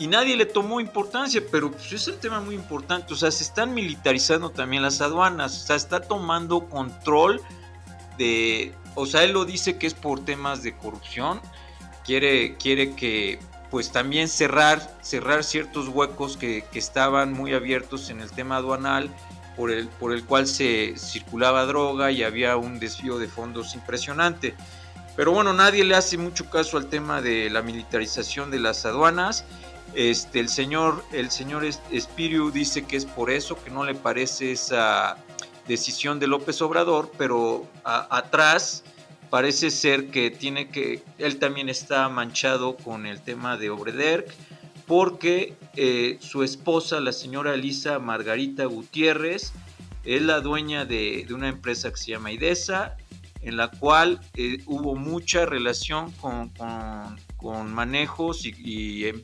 y 0.00 0.06
nadie 0.06 0.34
le 0.34 0.46
tomó 0.46 0.80
importancia, 0.80 1.42
pero 1.52 1.70
pues, 1.70 1.92
es 1.92 2.08
el 2.08 2.18
tema 2.18 2.40
muy 2.40 2.54
importante. 2.54 3.12
O 3.12 3.16
sea, 3.16 3.30
se 3.30 3.44
están 3.44 3.74
militarizando 3.74 4.48
también 4.48 4.82
las 4.82 5.02
aduanas, 5.02 5.62
o 5.62 5.66
sea, 5.66 5.76
está 5.76 6.00
tomando 6.00 6.70
control 6.70 7.42
de. 8.16 8.74
O 8.94 9.04
sea, 9.04 9.24
él 9.24 9.32
lo 9.32 9.44
dice 9.44 9.76
que 9.76 9.86
es 9.86 9.92
por 9.92 10.24
temas 10.24 10.62
de 10.62 10.74
corrupción. 10.74 11.42
Quiere, 12.02 12.56
quiere 12.56 12.96
que 12.96 13.38
pues 13.70 13.92
también 13.92 14.28
cerrar, 14.28 14.80
cerrar 15.02 15.44
ciertos 15.44 15.88
huecos 15.88 16.38
que, 16.38 16.64
estaban 16.72 17.34
muy 17.34 17.52
abiertos 17.52 18.08
en 18.08 18.20
el 18.20 18.30
tema 18.30 18.56
aduanal, 18.56 19.10
por 19.54 19.70
el, 19.70 19.86
por 19.88 20.12
el 20.12 20.24
cual 20.24 20.46
se 20.46 20.94
circulaba 20.96 21.66
droga 21.66 22.10
y 22.10 22.22
había 22.22 22.56
un 22.56 22.80
desvío 22.80 23.18
de 23.18 23.28
fondos 23.28 23.74
impresionante. 23.74 24.54
Pero 25.14 25.32
bueno, 25.32 25.52
nadie 25.52 25.84
le 25.84 25.94
hace 25.94 26.16
mucho 26.16 26.48
caso 26.48 26.78
al 26.78 26.86
tema 26.86 27.20
de 27.20 27.50
la 27.50 27.60
militarización 27.60 28.50
de 28.50 28.60
las 28.60 28.86
aduanas 28.86 29.44
este, 29.94 30.40
el 30.40 30.48
señor, 30.48 31.04
el 31.12 31.30
señor 31.30 31.64
Espiriu 31.64 32.50
dice 32.50 32.84
que 32.84 32.96
es 32.96 33.04
por 33.04 33.30
eso 33.30 33.62
que 33.62 33.70
no 33.70 33.84
le 33.84 33.94
parece 33.94 34.52
esa 34.52 35.16
decisión 35.66 36.18
de 36.18 36.26
López 36.26 36.60
Obrador, 36.62 37.10
pero 37.16 37.66
atrás 37.84 38.84
parece 39.30 39.70
ser 39.70 40.08
que 40.10 40.30
tiene 40.30 40.68
que, 40.68 41.02
él 41.18 41.38
también 41.38 41.68
está 41.68 42.08
manchado 42.08 42.76
con 42.76 43.06
el 43.06 43.20
tema 43.20 43.56
de 43.56 43.70
Obrederk, 43.70 44.34
porque 44.86 45.54
eh, 45.76 46.18
su 46.20 46.42
esposa, 46.42 46.98
la 46.98 47.12
señora 47.12 47.54
Elisa 47.54 48.00
Margarita 48.00 48.64
Gutiérrez, 48.64 49.52
es 50.04 50.22
la 50.22 50.40
dueña 50.40 50.84
de, 50.84 51.26
una 51.30 51.48
empresa 51.48 51.90
que 51.90 51.96
se 51.96 52.10
llama 52.10 52.32
IDESA, 52.32 52.96
en 53.42 53.56
la 53.56 53.70
cual 53.70 54.20
eh, 54.34 54.58
hubo 54.66 54.94
mucha 54.94 55.46
relación 55.46 56.10
con, 56.12 56.52
con 57.36 57.72
manejos 57.72 58.44
y, 58.44 58.54
y, 58.58 59.06
em, 59.06 59.22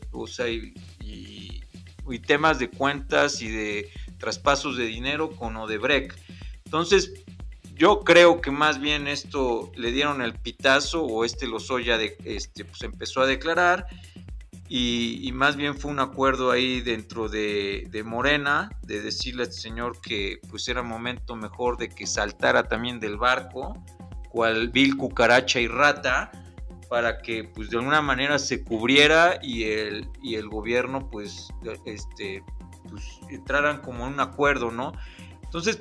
y, 1.01 1.63
temas 2.27 2.59
de 2.59 2.71
cuentas 2.71 3.43
y 3.43 3.49
de 3.49 3.91
traspasos 4.19 4.77
de 4.77 4.87
dinero 4.87 5.31
con 5.31 5.57
Odebrecht. 5.57 6.19
Entonces, 6.65 7.13
yo 7.75 8.01
creo 8.01 8.41
que 8.41 8.51
más 8.51 8.81
bien 8.81 9.07
esto 9.07 9.71
le 9.77 9.93
dieron 9.93 10.23
el 10.23 10.33
pitazo 10.35 11.05
o 11.05 11.25
este 11.25 11.47
Lozoya 11.47 11.99
de, 11.99 12.17
este, 12.25 12.65
pues 12.65 12.83
empezó 12.83 13.21
a 13.21 13.27
declarar 13.27 13.87
y, 14.69 15.31
más 15.33 15.57
bien 15.57 15.77
fue 15.77 15.91
un 15.91 16.01
acuerdo 16.01 16.51
ahí 16.51 16.81
dentro 16.81 17.29
de, 17.29 17.87
de, 17.91 18.03
Morena 18.03 18.71
de 18.83 19.01
decirle 19.01 19.43
a 19.43 19.45
este 19.45 19.61
señor 19.61 20.01
que 20.01 20.41
pues 20.51 20.67
era 20.69 20.83
momento 20.83 21.37
mejor 21.37 21.77
de 21.77 21.89
que 21.89 22.07
saltara 22.07 22.65
también 22.67 22.99
del 22.99 23.17
barco, 23.17 23.85
cual 24.37 24.69
vil 24.69 24.99
cucaracha 24.99 25.61
y 25.61 25.67
rata, 25.67 26.31
para 26.91 27.23
que 27.23 27.45
pues 27.45 27.71
de 27.71 27.79
alguna 27.79 28.03
manera 28.03 28.39
se 28.39 28.63
cubriera 28.63 29.39
y 29.43 29.65
el, 29.65 30.11
y 30.23 30.35
el 30.35 30.47
gobierno 30.49 31.09
pues, 31.11 31.49
este, 31.87 32.45
pues 32.91 33.03
entraran 33.31 33.81
como 33.81 34.07
en 34.07 34.13
un 34.13 34.21
acuerdo, 34.21 34.71
¿no? 34.71 34.93
Entonces 35.43 35.81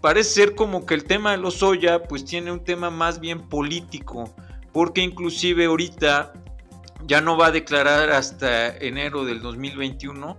parece 0.00 0.30
ser 0.30 0.54
como 0.56 0.84
que 0.84 0.94
el 0.94 1.04
tema 1.04 1.30
de 1.30 1.36
los 1.36 1.62
Oya 1.62 2.02
pues 2.02 2.24
tiene 2.24 2.50
un 2.50 2.64
tema 2.64 2.90
más 2.90 3.20
bien 3.20 3.40
político, 3.40 4.34
porque 4.72 5.00
inclusive 5.00 5.66
ahorita 5.66 6.32
ya 7.06 7.20
no 7.20 7.36
va 7.36 7.46
a 7.46 7.50
declarar 7.52 8.10
hasta 8.10 8.76
enero 8.78 9.24
del 9.24 9.42
2021, 9.42 10.36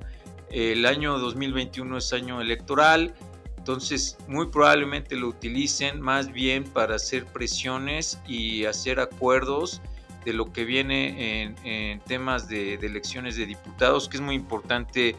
el 0.52 0.86
año 0.86 1.18
2021 1.18 1.98
es 1.98 2.12
año 2.12 2.42
electoral, 2.42 3.16
entonces 3.64 4.18
muy 4.28 4.48
probablemente 4.48 5.16
lo 5.16 5.30
utilicen 5.30 6.02
más 6.02 6.34
bien 6.34 6.66
para 6.66 6.96
hacer 6.96 7.26
presiones 7.26 8.20
y 8.28 8.66
hacer 8.66 9.00
acuerdos 9.00 9.82
de 10.26 10.34
lo 10.34 10.52
que 10.52 10.66
viene 10.66 11.56
en, 11.64 12.02
temas 12.02 12.50
de, 12.50 12.74
elecciones 12.74 13.38
de 13.38 13.46
diputados, 13.46 14.10
que 14.10 14.18
es 14.18 14.22
muy 14.22 14.36
importante, 14.36 15.16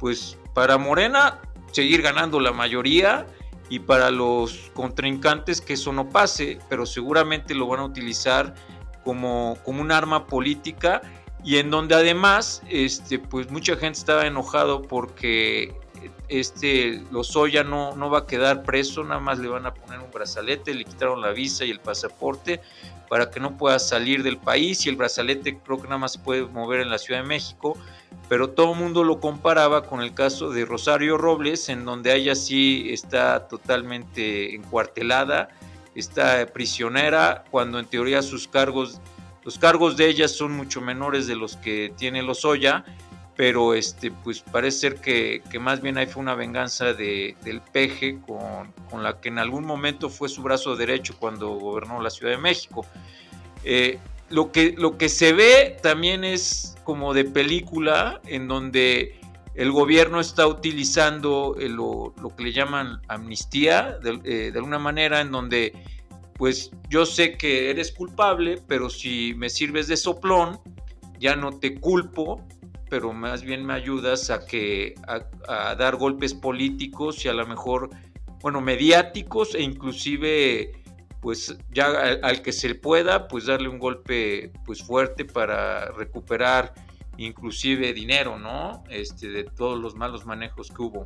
pues 0.00 0.38
para 0.54 0.78
Morena 0.78 1.42
seguir 1.72 2.00
ganando 2.00 2.40
la 2.40 2.52
mayoría 2.52 3.26
y 3.68 3.80
para 3.80 4.10
los 4.10 4.70
contrincantes 4.72 5.60
que 5.60 5.74
eso 5.74 5.92
no 5.92 6.08
pase, 6.08 6.60
pero 6.70 6.86
seguramente 6.86 7.54
lo 7.54 7.66
van 7.66 7.80
a 7.80 7.84
utilizar 7.84 8.54
como, 9.04 9.58
como 9.62 9.82
un 9.82 9.92
arma 9.92 10.26
política 10.26 11.02
y 11.44 11.58
en 11.58 11.68
donde 11.68 11.96
además 11.96 12.62
este, 12.70 13.18
pues 13.18 13.50
mucha 13.50 13.76
gente 13.76 13.98
estaba 13.98 14.26
enojado 14.26 14.80
porque 14.80 15.83
este 16.40 17.02
Lozoya 17.10 17.64
no, 17.64 17.94
no 17.96 18.10
va 18.10 18.20
a 18.20 18.26
quedar 18.26 18.62
preso, 18.62 19.04
nada 19.04 19.20
más 19.20 19.38
le 19.38 19.48
van 19.48 19.66
a 19.66 19.74
poner 19.74 20.00
un 20.00 20.10
brazalete, 20.10 20.74
le 20.74 20.84
quitaron 20.84 21.20
la 21.20 21.30
visa 21.30 21.64
y 21.64 21.70
el 21.70 21.80
pasaporte, 21.80 22.60
para 23.08 23.30
que 23.30 23.40
no 23.40 23.56
pueda 23.56 23.78
salir 23.78 24.22
del 24.22 24.38
país 24.38 24.86
y 24.86 24.88
el 24.88 24.96
brazalete 24.96 25.58
creo 25.58 25.78
que 25.78 25.84
nada 25.84 25.98
más 25.98 26.12
se 26.12 26.18
puede 26.18 26.46
mover 26.46 26.80
en 26.80 26.90
la 26.90 26.98
Ciudad 26.98 27.20
de 27.20 27.28
México, 27.28 27.76
pero 28.28 28.50
todo 28.50 28.72
el 28.72 28.78
mundo 28.78 29.04
lo 29.04 29.20
comparaba 29.20 29.84
con 29.84 30.00
el 30.00 30.14
caso 30.14 30.50
de 30.50 30.64
Rosario 30.64 31.18
Robles, 31.18 31.68
en 31.68 31.84
donde 31.84 32.14
ella 32.14 32.34
sí 32.34 32.86
está 32.90 33.46
totalmente 33.48 34.54
encuartelada, 34.54 35.48
está 35.94 36.46
prisionera, 36.46 37.44
cuando 37.50 37.78
en 37.78 37.86
teoría 37.86 38.22
sus 38.22 38.48
cargos, 38.48 39.00
los 39.44 39.58
cargos 39.58 39.96
de 39.96 40.08
ella 40.08 40.26
son 40.26 40.52
mucho 40.52 40.80
menores 40.80 41.26
de 41.26 41.36
los 41.36 41.56
que 41.56 41.92
tiene 41.96 42.22
Lozoya, 42.22 42.84
pero 43.36 43.74
este, 43.74 44.10
pues 44.10 44.40
parece 44.40 44.78
ser 44.78 45.00
que, 45.00 45.42
más 45.60 45.80
bien 45.80 45.98
ahí 45.98 46.06
fue 46.06 46.22
una 46.22 46.34
venganza 46.34 46.92
de, 46.92 47.36
del 47.42 47.60
peje 47.60 48.20
con, 48.20 48.72
con, 48.90 49.02
la 49.02 49.20
que 49.20 49.28
en 49.28 49.38
algún 49.38 49.64
momento 49.64 50.08
fue 50.08 50.28
su 50.28 50.42
brazo 50.42 50.76
derecho 50.76 51.16
cuando 51.18 51.48
gobernó 51.50 52.00
la 52.00 52.10
Ciudad 52.10 52.32
de 52.32 52.38
México. 52.38 52.86
Eh, 53.64 53.98
lo, 54.30 54.52
que, 54.52 54.74
lo 54.76 54.96
que 54.98 55.08
se 55.08 55.32
ve 55.32 55.76
también 55.82 56.22
es 56.22 56.76
como 56.84 57.12
de 57.12 57.24
película 57.24 58.20
en 58.26 58.46
donde 58.46 59.18
el 59.54 59.72
gobierno 59.72 60.20
está 60.20 60.46
utilizando 60.46 61.56
eh, 61.58 61.68
lo, 61.68 62.14
lo, 62.20 62.34
que 62.36 62.44
le 62.44 62.52
llaman 62.52 63.00
amnistía, 63.08 63.98
de, 64.02 64.20
eh, 64.24 64.50
de 64.52 64.58
alguna 64.58 64.78
manera 64.78 65.20
en 65.20 65.30
donde 65.30 65.72
pues 66.34 66.72
yo 66.88 67.06
sé 67.06 67.36
que 67.36 67.70
eres 67.70 67.92
culpable, 67.92 68.60
pero 68.66 68.90
si 68.90 69.34
me 69.34 69.48
sirves 69.48 69.86
de 69.86 69.96
soplón, 69.96 70.58
ya 71.20 71.36
no 71.36 71.52
te 71.58 71.78
culpo 71.78 72.44
pero 72.94 73.12
más 73.12 73.42
bien 73.42 73.66
me 73.66 73.74
ayudas 73.74 74.30
a 74.30 74.46
que 74.46 74.94
a, 75.48 75.74
dar 75.74 75.96
golpes 75.96 76.32
políticos 76.32 77.24
y 77.24 77.28
a 77.28 77.32
lo 77.32 77.44
mejor, 77.44 77.90
bueno, 78.40 78.60
mediáticos 78.60 79.56
e 79.56 79.62
inclusive 79.62 80.80
pues 81.20 81.58
ya 81.72 81.86
al, 82.22 82.40
que 82.40 82.52
se 82.52 82.72
pueda, 82.76 83.26
pues 83.26 83.46
darle 83.46 83.66
un 83.66 83.80
golpe 83.80 84.52
pues 84.64 84.80
fuerte 84.80 85.24
para 85.24 85.90
recuperar 85.90 86.72
inclusive 87.16 87.92
dinero, 87.92 88.38
¿no? 88.38 88.84
Este, 88.88 89.28
de 89.28 89.42
todos 89.42 89.76
los 89.76 89.96
malos 89.96 90.24
manejos 90.24 90.68
que 90.68 90.80
hubo. 90.80 91.04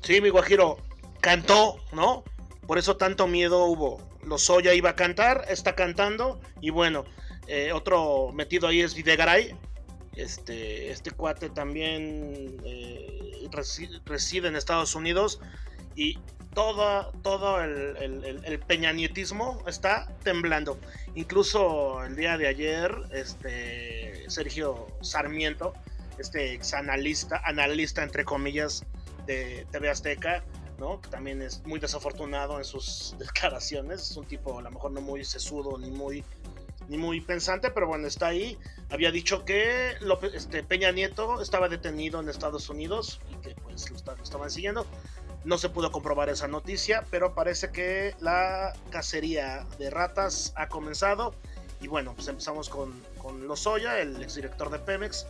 Sí, 0.00 0.20
mi 0.20 0.28
Guajiro, 0.28 0.76
cantó, 1.20 1.80
¿no? 1.92 2.22
Por 2.68 2.78
eso 2.78 2.96
tanto 2.96 3.26
miedo 3.26 3.64
hubo. 3.64 4.00
Lozoya 4.22 4.74
iba 4.74 4.90
a 4.90 4.94
cantar, 4.94 5.44
está 5.48 5.74
cantando, 5.74 6.40
y 6.60 6.70
bueno, 6.70 7.04
eh, 7.46 7.72
otro 7.72 8.30
metido 8.32 8.68
ahí 8.68 8.80
es 8.80 8.94
Videgaray. 8.94 9.56
Este, 10.16 10.90
este 10.90 11.10
cuate 11.10 11.50
también 11.50 12.56
eh, 12.64 13.48
reside 14.06 14.48
en 14.48 14.54
Estados 14.54 14.94
Unidos 14.94 15.40
y 15.96 16.18
todo, 16.54 17.12
todo 17.22 17.60
el, 17.60 18.60
peñanietismo 18.66 19.62
está 19.66 20.08
temblando. 20.22 20.78
Incluso 21.14 22.04
el 22.04 22.16
día 22.16 22.38
de 22.38 22.46
ayer, 22.46 22.94
este 23.12 24.24
Sergio 24.30 24.86
Sarmiento, 25.02 25.74
este 26.18 26.54
ex 26.54 26.74
analista, 26.74 27.42
analista 27.44 28.02
entre 28.02 28.24
comillas 28.24 28.84
de 29.26 29.66
TV 29.72 29.90
Azteca, 29.90 30.44
¿no? 30.78 31.00
que 31.00 31.08
también 31.08 31.42
es 31.42 31.64
muy 31.66 31.80
desafortunado 31.80 32.58
en 32.58 32.64
sus 32.64 33.16
declaraciones, 33.18 34.10
es 34.10 34.16
un 34.16 34.26
tipo 34.26 34.58
a 34.58 34.62
lo 34.62 34.70
mejor 34.70 34.92
no 34.92 35.00
muy 35.00 35.24
sesudo 35.24 35.76
ni 35.78 35.90
muy 35.90 36.24
ni 36.88 36.98
muy 36.98 37.20
pensante, 37.20 37.70
pero 37.70 37.86
bueno, 37.86 38.06
está 38.06 38.28
ahí. 38.28 38.58
Había 38.90 39.10
dicho 39.10 39.44
que 39.44 39.96
este, 40.34 40.62
Peña 40.62 40.92
Nieto 40.92 41.40
estaba 41.40 41.68
detenido 41.68 42.20
en 42.20 42.28
Estados 42.28 42.68
Unidos 42.68 43.20
y 43.30 43.36
que 43.36 43.54
pues 43.62 43.90
lo 43.90 44.22
estaban 44.22 44.50
siguiendo. 44.50 44.86
No 45.44 45.58
se 45.58 45.68
pudo 45.68 45.92
comprobar 45.92 46.28
esa 46.28 46.48
noticia, 46.48 47.04
pero 47.10 47.34
parece 47.34 47.70
que 47.70 48.14
la 48.20 48.72
cacería 48.90 49.66
de 49.78 49.90
ratas 49.90 50.52
ha 50.56 50.68
comenzado. 50.68 51.34
Y 51.80 51.88
bueno, 51.88 52.14
pues 52.14 52.28
empezamos 52.28 52.68
con, 52.68 52.94
con 53.18 53.46
Lozoya, 53.46 54.00
el 54.00 54.22
exdirector 54.22 54.70
de 54.70 54.78
Pemex. 54.78 55.26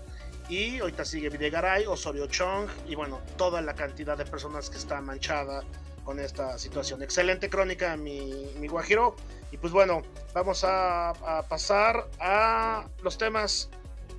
Y 0.49 0.79
ahorita 0.79 1.05
sigue 1.05 1.31
Videgaray, 1.31 1.87
Osorio 1.87 2.27
Chong 2.27 2.69
y 2.87 2.95
bueno, 2.95 3.21
toda 3.37 3.63
la 3.63 3.75
cantidad 3.75 4.17
de 4.17 4.27
personas 4.27 4.69
que 4.69 4.77
está 4.77 5.01
manchada 5.01 5.65
con 6.05 6.21
esta 6.21 6.59
situación. 6.59 7.03
Excelente 7.03 7.49
crónica, 7.49 7.97
mi, 7.97 8.53
mi 8.59 8.69
Guajiro. 8.69 9.17
Y 9.55 9.57
pues 9.57 9.73
bueno, 9.73 10.03
vamos 10.33 10.65
a, 10.67 11.13
pasar 11.49 12.09
a 12.19 12.89
los 13.05 13.17
temas 13.17 13.71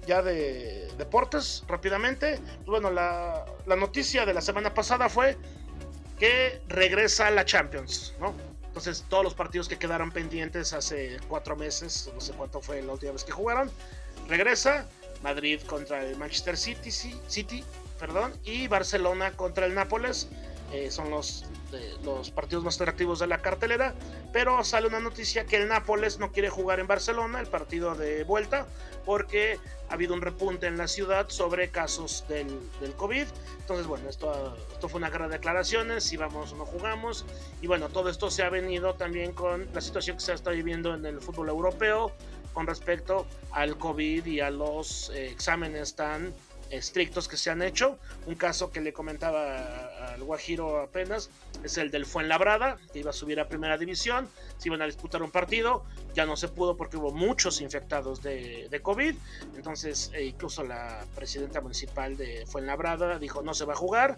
ya 0.08 0.22
de 0.22 0.88
deportes 0.98 1.66
rápidamente. 1.68 2.38
Pues 2.38 2.68
bueno, 2.68 2.90
la, 2.90 3.46
la, 3.66 3.76
noticia 3.76 4.26
de 4.26 4.34
la 4.34 4.40
semana 4.40 4.74
pasada 4.74 5.10
fue 5.10 5.38
que 6.18 6.62
regresa 6.70 7.30
la 7.32 7.44
Champions, 7.44 8.14
¿no? 8.18 8.34
Entonces, 8.68 9.04
todos 9.10 9.26
los 9.26 9.34
partidos 9.34 9.68
que 9.68 9.78
quedaron 9.78 10.10
pendientes 10.10 10.72
hace 10.72 11.18
cuatro 11.28 11.58
meses, 11.58 12.10
no 12.14 12.22
sé 12.22 12.32
cuánto 12.32 12.62
fue 12.62 12.82
la 12.82 12.94
última 12.94 13.12
vez 13.12 13.26
que 13.26 13.34
jugaron, 13.34 13.70
regresa. 14.30 14.88
Madrid 15.22 15.60
contra 15.68 16.02
el 16.02 16.16
Manchester 16.16 16.56
City, 16.56 16.92
City 16.92 17.64
perdón, 18.00 18.34
y 18.46 18.70
Barcelona 18.70 19.32
contra 19.32 19.66
el 19.66 19.76
Nápoles. 19.76 20.30
Eh, 20.72 20.90
son 20.92 21.10
los, 21.10 21.44
los 22.04 22.32
partidos 22.32 22.64
más 22.64 22.76
atractivos 22.76 23.20
de 23.20 23.28
la 23.28 23.42
cartelera, 23.42 23.94
pero 24.32 24.64
sale 24.64 24.88
una 24.88 25.00
noticia 25.00 25.46
que 25.46 25.58
el 25.58 25.68
Nápoles 25.68 26.20
no 26.20 26.32
quiere 26.32 26.50
jugar 26.50 26.80
en 26.80 26.88
Barcelona 26.88 27.40
el 27.40 27.48
partido 27.48 27.96
de 27.96 28.24
vuelta 28.24 28.68
porque 29.06 29.60
ha 29.90 29.94
habido 29.94 30.14
un 30.14 30.22
repunte 30.22 30.68
en 30.68 30.78
la 30.78 30.88
ciudad 30.88 31.30
sobre 31.30 31.70
casos 31.70 32.26
del, 32.28 32.48
del 32.82 32.94
COVID. 32.94 33.28
Entonces, 33.60 33.88
bueno, 33.88 34.10
esto, 34.10 34.58
esto 34.72 34.90
fue 34.90 34.98
una 34.98 35.10
guerra 35.10 35.28
de 35.28 35.34
declaraciones, 35.34 36.04
si 36.04 36.18
vamos 36.18 36.54
o 36.54 36.56
no 36.56 36.66
jugamos. 36.66 37.26
Y 37.62 37.68
bueno, 37.68 37.90
todo 37.90 38.10
esto 38.10 38.32
se 38.32 38.44
ha 38.44 38.50
venido 38.50 38.96
también 38.96 39.34
con 39.34 39.68
la 39.74 39.82
situación 39.82 40.18
que 40.18 40.24
se 40.24 40.34
está 40.34 40.52
viviendo 40.52 40.94
en 40.94 41.06
el 41.06 41.22
fútbol 41.22 41.50
europeo 41.50 42.12
con 42.56 42.66
respecto 42.66 43.28
al 43.52 43.78
COVID 43.78 44.26
y 44.26 44.40
a 44.40 44.50
los 44.50 45.10
eh, 45.10 45.30
exámenes 45.30 45.96
tan 45.96 46.34
estrictos 46.78 47.28
que 47.28 47.38
se 47.38 47.50
han 47.50 47.62
hecho. 47.62 47.98
Un 48.26 48.36
caso 48.36 48.72
que 48.72 48.82
le 48.82 48.94
comentaba 48.94 50.14
al 50.14 50.24
Guajiro 50.24 50.82
apenas 50.82 51.30
es 51.64 51.78
el 51.78 51.92
del 51.92 52.06
Fuenlabrada, 52.06 52.78
que 52.92 53.00
iba 53.00 53.10
a 53.10 53.14
subir 53.14 53.40
a 53.40 53.48
primera 53.48 53.78
división, 53.78 54.28
se 54.58 54.70
iban 54.70 54.82
a 54.82 54.86
disputar 54.86 55.24
un 55.24 55.32
partido, 55.32 55.84
ya 56.14 56.26
no 56.26 56.36
se 56.36 56.48
pudo 56.48 56.78
porque 56.78 56.98
hubo 56.98 57.12
muchos 57.12 57.62
infectados 57.62 58.22
de, 58.22 58.68
de 58.70 58.82
COVID, 58.82 59.16
entonces 59.56 60.12
eh, 60.14 60.26
incluso 60.26 60.64
la 60.64 61.06
presidenta 61.16 61.62
municipal 61.62 62.18
de 62.18 62.46
Fuenlabrada 62.46 63.20
dijo 63.20 63.42
no 63.42 63.54
se 63.54 63.66
va 63.66 63.74
a 63.74 63.78
jugar, 63.78 64.18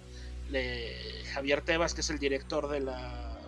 le, 0.50 1.24
Javier 1.34 1.62
Tebas, 1.62 1.94
que 1.94 2.02
es 2.02 2.10
el 2.10 2.20
director 2.20 2.68
de 2.70 2.80
la 2.82 3.40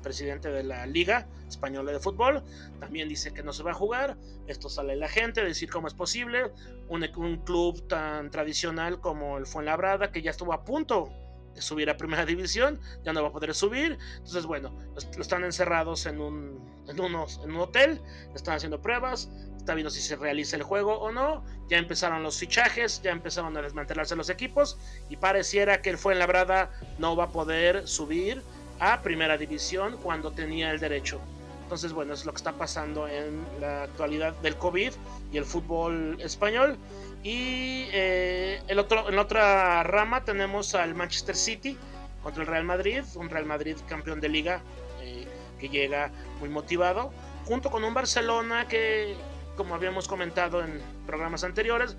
presidente 0.00 0.50
de 0.50 0.62
la 0.62 0.86
Liga 0.86 1.26
Española 1.48 1.92
de 1.92 2.00
Fútbol, 2.00 2.42
también 2.78 3.08
dice 3.08 3.32
que 3.32 3.42
no 3.42 3.52
se 3.52 3.62
va 3.62 3.72
a 3.72 3.74
jugar. 3.74 4.16
Esto 4.46 4.68
sale 4.68 4.96
la 4.96 5.08
gente, 5.08 5.44
decir 5.44 5.70
cómo 5.70 5.88
es 5.88 5.94
posible. 5.94 6.52
Un, 6.88 7.06
un 7.16 7.36
club 7.38 7.86
tan 7.88 8.30
tradicional 8.30 9.00
como 9.00 9.38
el 9.38 9.46
Fuenlabrada, 9.46 10.12
que 10.12 10.22
ya 10.22 10.30
estuvo 10.30 10.52
a 10.52 10.64
punto 10.64 11.10
de 11.54 11.62
subir 11.62 11.90
a 11.90 11.96
primera 11.96 12.24
división, 12.34 12.80
ya 13.04 13.12
no 13.12 13.22
va 13.22 13.28
a 13.28 13.32
poder 13.32 13.54
subir. 13.54 13.98
Entonces, 14.16 14.46
bueno, 14.46 14.72
están 15.18 15.44
encerrados 15.44 16.06
en 16.06 16.20
un, 16.20 16.58
en 16.88 17.00
un 17.00 17.56
hotel, 17.56 18.00
están 18.34 18.56
haciendo 18.56 18.80
pruebas, 18.80 19.28
está 19.56 19.74
viendo 19.74 19.90
si 19.90 20.00
se 20.00 20.16
realiza 20.16 20.56
el 20.56 20.62
juego 20.62 20.98
o 20.98 21.12
no. 21.12 21.44
Ya 21.68 21.78
empezaron 21.78 22.22
los 22.22 22.38
fichajes, 22.38 23.00
ya 23.02 23.12
empezaron 23.12 23.56
a 23.56 23.62
desmantelarse 23.62 24.16
los 24.16 24.30
equipos 24.30 24.78
y 25.08 25.16
pareciera 25.16 25.82
que 25.82 25.90
el 25.90 25.98
Fuenlabrada 25.98 26.70
no 26.98 27.14
va 27.14 27.24
a 27.24 27.28
poder 27.28 27.86
subir 27.86 28.42
a 28.80 29.00
primera 29.02 29.36
división 29.36 29.98
cuando 30.02 30.32
tenía 30.32 30.70
el 30.70 30.80
derecho. 30.80 31.20
Entonces, 31.62 31.92
bueno, 31.92 32.14
es 32.14 32.24
lo 32.24 32.32
que 32.32 32.38
está 32.38 32.52
pasando 32.52 33.06
en 33.06 33.44
la 33.60 33.84
actualidad 33.84 34.34
del 34.40 34.56
COVID 34.56 34.92
y 35.32 35.36
el 35.36 35.44
fútbol 35.44 36.18
español. 36.20 36.76
Y 37.22 37.86
eh, 37.92 38.60
el 38.66 38.78
otro, 38.80 39.08
en 39.08 39.18
otra 39.18 39.84
rama 39.84 40.24
tenemos 40.24 40.74
al 40.74 40.94
Manchester 40.96 41.36
City 41.36 41.78
contra 42.24 42.42
el 42.42 42.48
Real 42.48 42.64
Madrid, 42.64 43.04
un 43.14 43.28
Real 43.28 43.46
Madrid 43.46 43.76
campeón 43.88 44.20
de 44.20 44.28
liga 44.28 44.62
eh, 45.00 45.28
que 45.60 45.68
llega 45.68 46.10
muy 46.40 46.48
motivado, 46.48 47.12
junto 47.44 47.70
con 47.70 47.84
un 47.84 47.94
Barcelona 47.94 48.66
que, 48.66 49.14
como 49.56 49.74
habíamos 49.74 50.08
comentado 50.08 50.64
en 50.64 50.80
programas 51.06 51.44
anteriores, 51.44 51.96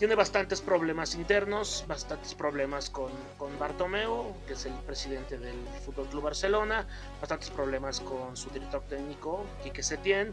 tiene 0.00 0.14
bastantes 0.14 0.62
problemas 0.62 1.14
internos, 1.14 1.84
bastantes 1.86 2.34
problemas 2.34 2.88
con, 2.88 3.12
con 3.36 3.58
Bartomeu, 3.58 4.34
que 4.46 4.54
es 4.54 4.64
el 4.64 4.72
presidente 4.72 5.36
del 5.36 5.58
Fútbol 5.84 6.08
Club 6.08 6.22
Barcelona, 6.22 6.86
bastantes 7.20 7.50
problemas 7.50 8.00
con 8.00 8.34
su 8.34 8.48
director 8.48 8.82
técnico, 8.88 9.44
Quique 9.62 9.82
Setién, 9.82 10.32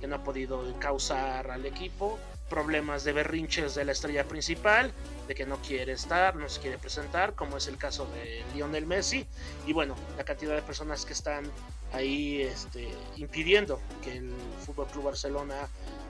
que 0.00 0.06
no 0.06 0.14
ha 0.14 0.22
podido 0.22 0.62
causar 0.78 1.50
al 1.50 1.66
equipo, 1.66 2.16
problemas 2.48 3.02
de 3.02 3.12
berrinches 3.12 3.74
de 3.74 3.84
la 3.84 3.90
estrella 3.90 4.22
principal, 4.22 4.92
de 5.26 5.34
que 5.34 5.46
no 5.46 5.56
quiere 5.62 5.94
estar, 5.94 6.36
no 6.36 6.48
se 6.48 6.60
quiere 6.60 6.78
presentar, 6.78 7.34
como 7.34 7.56
es 7.56 7.66
el 7.66 7.76
caso 7.76 8.06
de 8.14 8.44
Lionel 8.54 8.86
Messi, 8.86 9.26
y 9.66 9.72
bueno, 9.72 9.96
la 10.16 10.22
cantidad 10.22 10.54
de 10.54 10.62
personas 10.62 11.04
que 11.04 11.14
están 11.14 11.50
ahí 11.92 12.42
este, 12.42 12.88
impidiendo 13.16 13.80
que 14.00 14.18
el 14.18 14.32
Fútbol 14.64 14.86
Club 14.86 15.06
Barcelona 15.06 15.68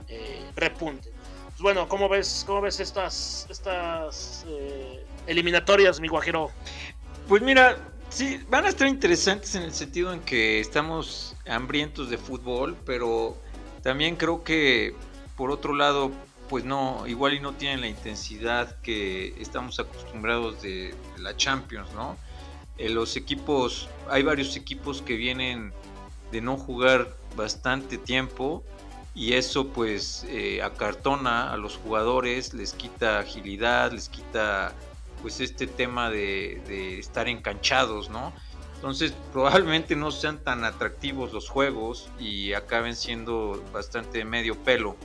eh, 0.09 0.51
repunte. 0.57 1.11
Pues 1.59 1.75
bueno, 1.75 1.89
¿cómo 1.89 2.09
ves, 2.09 2.45
cómo 2.47 2.61
ves 2.61 2.79
estas, 2.79 3.45
estas 3.51 4.47
eh, 4.47 5.05
eliminatorias, 5.27 5.99
mi 5.99 6.07
guajero? 6.07 6.53
Pues 7.27 7.43
mira, 7.43 7.77
sí, 8.11 8.41
van 8.49 8.67
a 8.67 8.69
estar 8.69 8.87
interesantes 8.87 9.57
en 9.57 9.65
el 9.65 9.73
sentido 9.73 10.13
en 10.13 10.21
que 10.21 10.61
estamos 10.61 11.35
hambrientos 11.49 12.11
de 12.11 12.17
fútbol, 12.17 12.77
pero 12.87 13.37
también 13.83 14.15
creo 14.15 14.45
que 14.45 14.95
por 15.37 15.51
otro 15.51 15.75
lado, 15.75 16.13
pues 16.49 16.65
no, 16.65 17.05
igual 17.09 17.35
y 17.35 17.41
no 17.41 17.55
tienen 17.55 17.81
la 17.81 17.89
intensidad 17.89 18.81
que 18.81 19.35
estamos 19.43 19.81
acostumbrados 19.81 20.63
de, 20.63 20.95
la 21.19 21.37
Champions, 21.37 21.93
¿no? 21.93 22.17
Eh, 22.77 22.89
los 22.89 23.17
equipos, 23.17 23.89
hay 24.09 24.23
varios 24.23 24.57
equipos 24.57 25.03
que 25.03 25.17
vienen 25.17 25.73
de 26.31 26.41
no 26.41 26.57
jugar 26.57 27.17
bastante 27.35 27.99
tiempo 27.99 28.63
y 29.15 29.35
eso 29.35 29.69
pues 29.69 30.25
eh, 30.29 30.63
acartona 30.63 31.53
a 31.53 31.57
los 31.57 31.77
jugadores, 31.77 32.55
les 32.55 32.73
quita 32.73 33.19
agilidad, 33.19 33.93
les 33.93 34.09
quita 34.09 34.73
pues 35.23 35.41
este 35.41 35.67
tema 35.67 36.11
de, 36.11 36.99
estar 36.99 37.29
enganchados, 37.29 38.11
¿no? 38.11 38.33
Entonces 38.77 39.13
probablemente 39.33 39.97
no 39.97 40.13
sean 40.13 40.39
tan 40.39 40.65
atractivos 40.65 41.33
los 41.33 41.49
juegos 41.49 42.09
y 42.21 42.53
acaben 42.53 42.95
siendo 42.95 43.65
bastante 43.73 44.25
medio 44.25 44.57
pelo. 44.57 44.97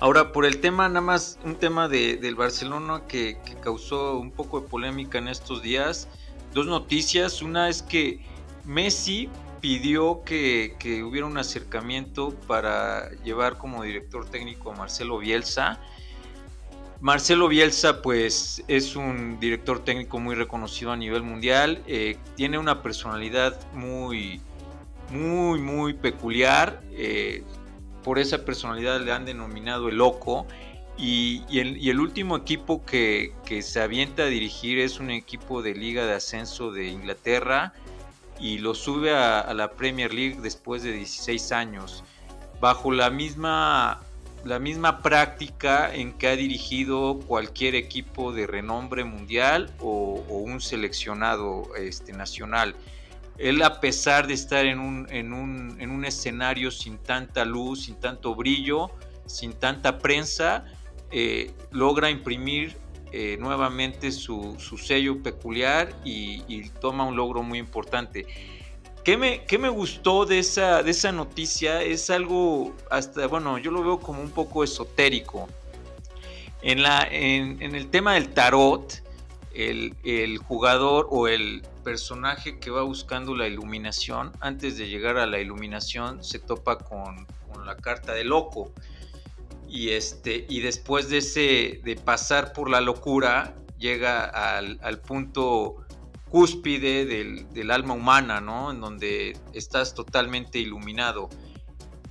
Ahora, 0.00 0.30
por 0.30 0.46
el 0.46 0.60
tema, 0.60 0.88
nada 0.88 1.00
más 1.00 1.40
un 1.44 1.56
tema 1.56 1.88
de, 1.88 2.18
del 2.18 2.36
Barcelona 2.36 3.02
que, 3.08 3.40
que, 3.44 3.56
causó 3.56 4.16
un 4.16 4.30
poco 4.30 4.60
de 4.60 4.68
polémica 4.68 5.18
en 5.18 5.26
estos 5.26 5.60
días. 5.60 6.06
Dos 6.54 6.66
noticias. 6.66 7.42
Una 7.42 7.68
es 7.68 7.82
que 7.82 8.24
Messi 8.64 9.28
pidió 9.60 10.22
que, 10.24 10.74
hubiera 11.04 11.26
un 11.26 11.38
acercamiento 11.38 12.34
para 12.46 13.10
llevar 13.24 13.58
como 13.58 13.82
director 13.82 14.28
técnico 14.28 14.72
a 14.72 14.76
Marcelo 14.76 15.18
Bielsa. 15.18 15.78
Marcelo 17.00 17.48
Bielsa, 17.48 18.02
pues 18.02 18.64
es 18.66 18.96
un 18.96 19.38
director 19.38 19.84
técnico 19.84 20.18
muy 20.18 20.34
reconocido 20.34 20.92
a 20.92 20.96
nivel 20.96 21.22
mundial. 21.22 21.82
Eh, 21.86 22.16
tiene 22.34 22.58
una 22.58 22.82
personalidad 22.82 23.58
muy, 23.72 24.40
muy, 25.10 25.60
muy 25.60 25.94
peculiar. 25.94 26.82
Eh, 26.92 27.44
por 28.02 28.18
esa 28.18 28.44
personalidad 28.44 29.00
le 29.00 29.12
han 29.12 29.24
denominado 29.24 29.88
el 29.88 29.96
loco. 29.96 30.46
Y, 30.96 31.44
el, 31.56 32.00
último 32.00 32.36
equipo 32.36 32.84
que, 32.84 33.32
se 33.62 33.80
avienta 33.80 34.24
a 34.24 34.26
dirigir 34.26 34.80
es 34.80 34.98
un 34.98 35.10
equipo 35.10 35.62
de 35.62 35.74
Liga 35.74 36.04
de 36.04 36.14
Ascenso 36.14 36.72
de 36.72 36.88
Inglaterra 36.88 37.72
y 38.40 38.58
lo 38.58 38.74
sube 38.74 39.14
a, 39.14 39.52
la 39.54 39.72
Premier 39.72 40.12
League 40.12 40.38
después 40.40 40.82
de 40.82 40.92
16 40.92 41.52
años, 41.52 42.04
bajo 42.60 42.92
la 42.92 43.10
misma, 43.10 44.00
la 44.44 44.58
misma 44.58 45.02
práctica 45.02 45.94
en 45.94 46.12
que 46.12 46.28
ha 46.28 46.36
dirigido 46.36 47.18
cualquier 47.26 47.74
equipo 47.74 48.32
de 48.32 48.46
renombre 48.46 49.04
mundial 49.04 49.72
o, 49.80 50.24
un 50.28 50.60
seleccionado 50.60 51.74
este, 51.76 52.12
nacional. 52.12 52.74
Él 53.36 53.62
a 53.62 53.80
pesar 53.80 54.26
de 54.26 54.34
estar 54.34 54.66
en 54.66 54.80
un, 54.80 55.06
en 55.10 55.32
un 55.90 56.04
escenario 56.04 56.70
sin 56.70 56.98
tanta 56.98 57.44
luz, 57.44 57.84
sin 57.84 57.94
tanto 57.94 58.34
brillo, 58.34 58.90
sin 59.26 59.52
tanta 59.52 59.98
prensa, 59.98 60.64
eh, 61.10 61.52
logra 61.70 62.10
imprimir 62.10 62.76
eh, 63.10 63.36
nuevamente 63.40 64.12
su, 64.12 64.56
sello 64.82 65.22
peculiar 65.22 65.94
y, 66.04 66.68
toma 66.80 67.04
un 67.04 67.16
logro 67.16 67.42
muy 67.42 67.58
importante. 67.58 68.26
¿Qué 69.04 69.16
me, 69.16 69.42
me 69.58 69.68
gustó 69.70 70.26
de 70.26 70.38
esa, 70.38 70.82
de 70.82 70.90
esa 70.90 71.12
noticia? 71.12 71.82
Es 71.82 72.10
algo 72.10 72.74
hasta, 72.90 73.26
bueno, 73.26 73.56
yo 73.56 73.70
lo 73.70 73.82
veo 73.82 74.00
como 74.00 74.20
un 74.20 74.30
poco 74.30 74.62
esotérico. 74.62 75.48
En, 76.60 76.82
la, 76.82 77.08
en, 77.10 77.62
el 77.62 77.88
tema 77.88 78.14
del 78.14 78.28
tarot, 78.30 79.02
el, 79.54 80.38
jugador 80.38 81.06
o 81.10 81.28
el 81.28 81.62
personaje 81.84 82.58
que 82.58 82.70
va 82.70 82.82
buscando 82.82 83.34
la 83.34 83.46
iluminación, 83.46 84.32
antes 84.40 84.76
de 84.76 84.88
llegar 84.88 85.16
a 85.16 85.26
la 85.26 85.40
iluminación, 85.40 86.22
se 86.22 86.38
topa 86.38 86.78
con, 86.78 87.26
con 87.50 87.64
la 87.64 87.76
carta 87.76 88.12
de 88.12 88.24
loco 88.24 88.72
y 89.68 89.90
este 89.90 90.46
y 90.48 90.60
después 90.60 91.08
de 91.08 91.18
ese 91.18 91.80
de 91.84 91.96
pasar 91.96 92.52
por 92.52 92.70
la 92.70 92.80
locura 92.80 93.54
llega 93.78 94.24
al, 94.24 95.00
punto 95.00 95.76
cúspide 96.28 97.06
del, 97.06 97.70
alma 97.70 97.94
humana, 97.94 98.40
¿no? 98.40 98.72
En 98.72 98.80
donde 98.80 99.36
estás 99.52 99.94
totalmente 99.94 100.58
iluminado. 100.58 101.28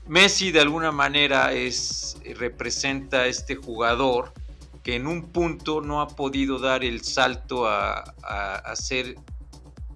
Messi 0.08 0.52
de 0.52 0.62
alguna 0.62 0.92
manera 0.92 1.52
es 1.52 2.18
representa 2.38 3.22
a 3.22 3.28
este 3.28 3.56
jugador 3.56 4.34
que 4.82 4.96
en 4.96 5.08
un 5.08 5.34
punto 5.34 5.82
no 5.82 6.00
ha 6.00 6.08
podido 6.08 6.58
dar 6.58 6.86
el 6.86 7.04
salto 7.04 7.68
a, 7.68 8.00
a 8.00 8.76
ser 8.78 9.16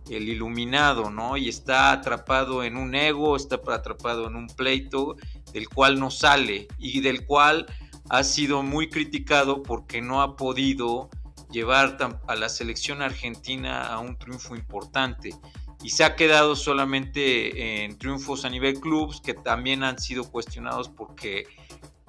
el 0.09 0.27
iluminado, 0.27 1.09
¿no? 1.09 1.37
Y 1.37 1.47
está 1.47 1.93
atrapado 1.93 2.63
en 2.63 2.75
un 2.75 2.93
ego, 2.95 3.37
está 3.37 3.61
atrapado 3.67 4.27
en 4.27 4.35
un 4.35 4.47
pleito 4.47 5.15
del 5.53 5.69
cual 5.69 5.99
no 5.99 6.11
sale 6.11 6.67
y 6.77 7.01
del 7.01 7.25
cual 7.25 7.65
ha 8.09 8.23
sido 8.23 8.63
muy 8.63 8.89
criticado 8.89 9.63
porque 9.63 10.01
no 10.01 10.21
ha 10.21 10.35
podido 10.35 11.09
llevar 11.51 11.97
a 12.27 12.35
la 12.35 12.49
selección 12.49 13.01
argentina 13.01 13.87
a 13.87 13.99
un 13.99 14.17
triunfo 14.17 14.55
importante. 14.55 15.35
Y 15.83 15.89
se 15.89 16.03
ha 16.03 16.15
quedado 16.15 16.55
solamente 16.55 17.83
en 17.83 17.97
triunfos 17.97 18.45
a 18.45 18.49
nivel 18.49 18.79
clubs 18.79 19.21
que 19.21 19.33
también 19.33 19.83
han 19.83 19.97
sido 19.97 20.29
cuestionados 20.29 20.89
porque 20.89 21.47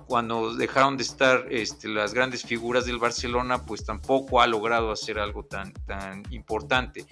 cuando 0.06 0.54
dejaron 0.54 0.96
de 0.96 1.04
estar 1.04 1.46
este, 1.50 1.88
las 1.88 2.12
grandes 2.12 2.42
figuras 2.42 2.84
del 2.84 2.98
Barcelona 2.98 3.64
pues 3.64 3.84
tampoco 3.84 4.42
ha 4.42 4.46
logrado 4.46 4.90
hacer 4.90 5.18
algo 5.18 5.44
tan, 5.44 5.72
tan 5.86 6.22
importante. 6.30 7.06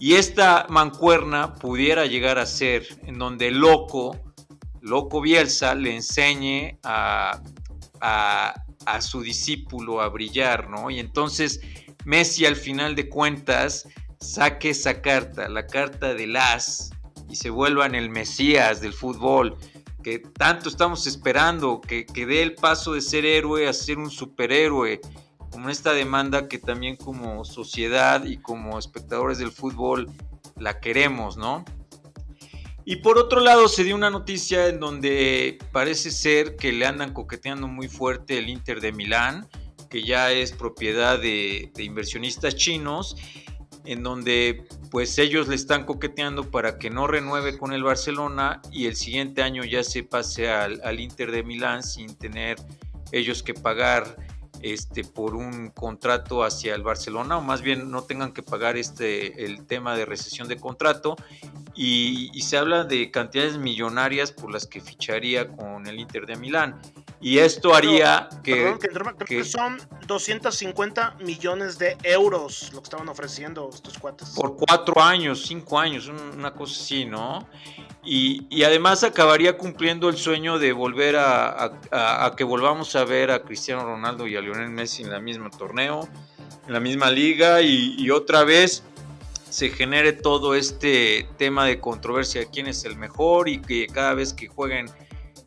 Y 0.00 0.14
esta 0.14 0.66
mancuerna 0.70 1.54
pudiera 1.54 2.06
llegar 2.06 2.38
a 2.38 2.46
ser 2.46 2.86
en 3.04 3.18
donde 3.18 3.50
loco 3.50 4.18
Loco 4.80 5.20
Bielsa 5.20 5.74
le 5.74 5.96
enseñe 5.96 6.78
a, 6.82 7.42
a, 8.00 9.00
su 9.00 9.20
discípulo 9.22 10.00
a 10.00 10.08
brillar, 10.08 10.68
¿no? 10.68 10.90
Y 10.90 10.98
entonces 10.98 11.60
Messi 12.04 12.46
al 12.46 12.56
final 12.56 12.94
de 12.94 13.08
cuentas 13.08 13.86
saque 14.20 14.70
esa 14.70 15.00
carta, 15.00 15.48
la 15.48 15.66
carta 15.66 16.14
del 16.14 16.36
as, 16.36 16.90
y 17.28 17.36
se 17.36 17.50
vuelva 17.50 17.86
en 17.86 17.94
el 17.94 18.10
Mesías 18.10 18.80
del 18.80 18.92
fútbol, 18.92 19.56
que 20.02 20.18
tanto 20.18 20.68
estamos 20.68 21.06
esperando, 21.06 21.80
que, 21.80 22.06
que 22.06 22.26
dé 22.26 22.42
el 22.42 22.54
paso 22.54 22.94
de 22.94 23.00
ser 23.00 23.24
héroe 23.24 23.68
a 23.68 23.72
ser 23.72 23.98
un 23.98 24.10
superhéroe, 24.10 25.00
como 25.50 25.68
esta 25.68 25.92
demanda 25.92 26.48
que 26.48 26.58
también 26.58 26.96
como 26.96 27.44
sociedad 27.44 28.24
y 28.24 28.38
como 28.38 28.78
espectadores 28.78 29.38
del 29.38 29.52
fútbol 29.52 30.10
la 30.56 30.80
queremos, 30.80 31.36
¿no? 31.36 31.64
Y 32.90 32.96
por 32.96 33.18
otro 33.18 33.38
lado 33.38 33.68
se 33.68 33.84
dio 33.84 33.94
una 33.94 34.10
noticia 34.10 34.66
en 34.66 34.80
donde 34.80 35.58
parece 35.70 36.10
ser 36.10 36.56
que 36.56 36.72
le 36.72 36.86
andan 36.86 37.12
coqueteando 37.12 37.68
muy 37.68 37.86
fuerte 37.86 38.36
el 38.36 38.48
Inter 38.48 38.80
de 38.80 38.90
Milán, 38.90 39.46
que 39.88 40.02
ya 40.02 40.32
es 40.32 40.50
propiedad 40.50 41.16
de, 41.16 41.70
inversionistas 41.78 42.56
chinos, 42.56 43.14
en 43.84 44.02
donde 44.02 44.64
pues 44.90 45.16
ellos 45.18 45.46
le 45.46 45.54
están 45.54 45.86
coqueteando 45.86 46.50
para 46.50 46.78
que 46.78 46.90
no 46.90 47.06
renueve 47.06 47.56
con 47.58 47.72
el 47.72 47.84
Barcelona 47.84 48.60
y 48.72 48.86
el 48.86 48.96
siguiente 48.96 49.40
año 49.40 49.62
ya 49.62 49.84
se 49.84 50.02
pase 50.02 50.50
al, 50.50 50.80
al 50.82 50.98
Inter 50.98 51.30
de 51.30 51.44
Milán 51.44 51.84
sin 51.84 52.16
tener 52.16 52.56
ellos 53.12 53.44
que 53.44 53.54
pagar 53.54 54.16
este, 54.62 55.04
por 55.04 55.34
un 55.34 55.70
contrato 55.70 56.44
hacia 56.44 56.74
el 56.74 56.82
Barcelona 56.82 57.38
o 57.38 57.42
más 57.42 57.62
bien 57.62 57.90
no 57.90 58.02
tengan 58.02 58.32
que 58.32 58.42
pagar 58.42 58.76
este, 58.76 59.44
el 59.44 59.66
tema 59.66 59.96
de 59.96 60.04
recesión 60.04 60.48
de 60.48 60.56
contrato. 60.56 61.16
Y, 61.74 62.30
se 62.42 62.58
habla 62.58 62.84
de 62.84 63.10
cantidades 63.12 63.58
millonarias 63.58 64.32
por 64.32 64.52
las 64.52 64.66
que 64.66 64.80
ficharía 64.80 65.48
con 65.48 65.86
el 65.86 66.00
Inter 66.00 66.26
de 66.26 66.36
Milán. 66.36 66.80
Y 67.20 67.38
esto 67.38 67.74
haría 67.74 68.28
que, 68.42 68.76
que, 69.26 69.44
son 69.44 69.78
250 70.06 71.16
millones 71.20 71.78
de 71.78 71.96
euros 72.02 72.72
lo 72.72 72.80
que 72.80 72.84
estaban 72.84 73.08
ofreciendo 73.08 73.70
estos 73.72 73.98
cuates. 73.98 74.30
Por 74.30 74.56
cuatro 74.56 75.00
años, 75.00 75.44
cinco 75.46 75.78
años, 75.78 76.08
una 76.08 76.52
cosa 76.52 76.80
así, 76.82 77.04
¿no? 77.04 77.46
Y, 78.02 78.62
además 78.62 79.04
acabaría 79.04 79.58
cumpliendo 79.58 80.08
el 80.08 80.16
sueño 80.16 80.58
de 80.58 80.72
volver 80.72 81.16
a, 81.18 81.72
que 82.36 82.44
volvamos 82.44 82.96
a 82.96 83.04
ver 83.04 83.30
a 83.30 83.42
Cristiano 83.42 83.84
Ronaldo 83.84 84.26
y 84.26 84.36
a 84.36 84.40
Lionel 84.40 84.70
Messi 84.70 85.02
en 85.02 85.10
la 85.10 85.20
misma 85.20 85.50
torneo, 85.50 86.08
en 86.66 86.72
la 86.72 86.80
misma 86.80 87.10
liga 87.10 87.60
y, 87.60 88.10
otra 88.10 88.44
vez 88.44 88.82
se 89.50 89.70
genere 89.70 90.12
todo 90.12 90.54
este 90.54 91.28
tema 91.36 91.66
de 91.66 91.80
controversia 91.80 92.40
de 92.42 92.46
quién 92.48 92.68
es 92.68 92.84
el 92.84 92.96
mejor 92.96 93.48
y 93.48 93.60
que 93.60 93.88
cada 93.88 94.14
vez 94.14 94.32
que 94.32 94.46
jueguen 94.46 94.86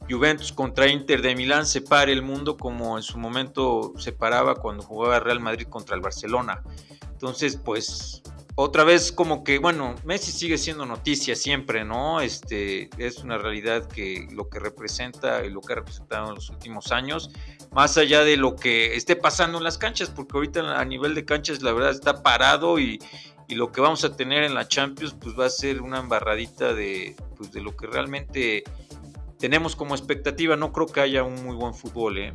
Juventus 0.09 0.51
contra 0.51 0.89
Inter 0.89 1.21
de 1.21 1.33
Milán 1.35 1.65
se 1.65 1.81
pare 1.81 2.11
el 2.11 2.21
mundo 2.21 2.57
como 2.57 2.97
en 2.97 3.03
su 3.03 3.17
momento 3.17 3.93
se 3.97 4.11
paraba 4.11 4.55
cuando 4.55 4.83
jugaba 4.83 5.21
Real 5.21 5.39
Madrid 5.39 5.67
contra 5.69 5.95
el 5.95 6.01
Barcelona. 6.01 6.61
Entonces, 7.13 7.55
pues 7.55 8.21
otra 8.55 8.83
vez 8.83 9.11
como 9.11 9.43
que, 9.43 9.57
bueno, 9.57 9.95
Messi 10.03 10.31
sigue 10.31 10.59
siendo 10.59 10.85
noticia 10.85 11.35
siempre, 11.35 11.83
¿no? 11.83 12.21
Este, 12.21 12.89
es 12.99 13.17
una 13.23 13.39
realidad 13.39 13.87
que 13.87 14.27
lo 14.31 14.47
que 14.47 14.59
representa 14.59 15.43
y 15.43 15.49
lo 15.49 15.61
que 15.61 15.73
ha 15.73 15.77
representado 15.77 16.29
en 16.29 16.35
los 16.35 16.49
últimos 16.49 16.91
años, 16.91 17.31
más 17.71 17.97
allá 17.97 18.23
de 18.23 18.37
lo 18.37 18.55
que 18.55 18.95
esté 18.95 19.15
pasando 19.15 19.57
en 19.57 19.63
las 19.63 19.79
canchas, 19.79 20.09
porque 20.09 20.37
ahorita 20.37 20.79
a 20.79 20.85
nivel 20.85 21.15
de 21.15 21.25
canchas 21.25 21.63
la 21.63 21.73
verdad 21.73 21.91
está 21.91 22.21
parado 22.21 22.79
y, 22.79 22.99
lo 23.49 23.71
que 23.71 23.81
vamos 23.81 24.03
a 24.03 24.15
tener 24.15 24.41
en 24.41 24.55
la 24.55 24.67
Champions 24.67 25.13
pues 25.13 25.37
va 25.37 25.45
a 25.45 25.49
ser 25.51 25.83
una 25.83 25.99
embarradita 25.99 26.73
de, 26.73 27.15
pues, 27.37 27.51
de 27.51 27.61
lo 27.61 27.77
que 27.77 27.85
realmente 27.85 28.63
tenemos 29.37 29.75
como 29.75 29.93
expectativa. 29.93 30.55
No 30.55 30.73
creo 30.73 30.87
que 30.87 31.01
haya 31.01 31.21
un 31.21 31.43
muy 31.45 31.55
buen 31.55 31.75
fútbol, 31.75 32.17
¿eh? 32.17 32.33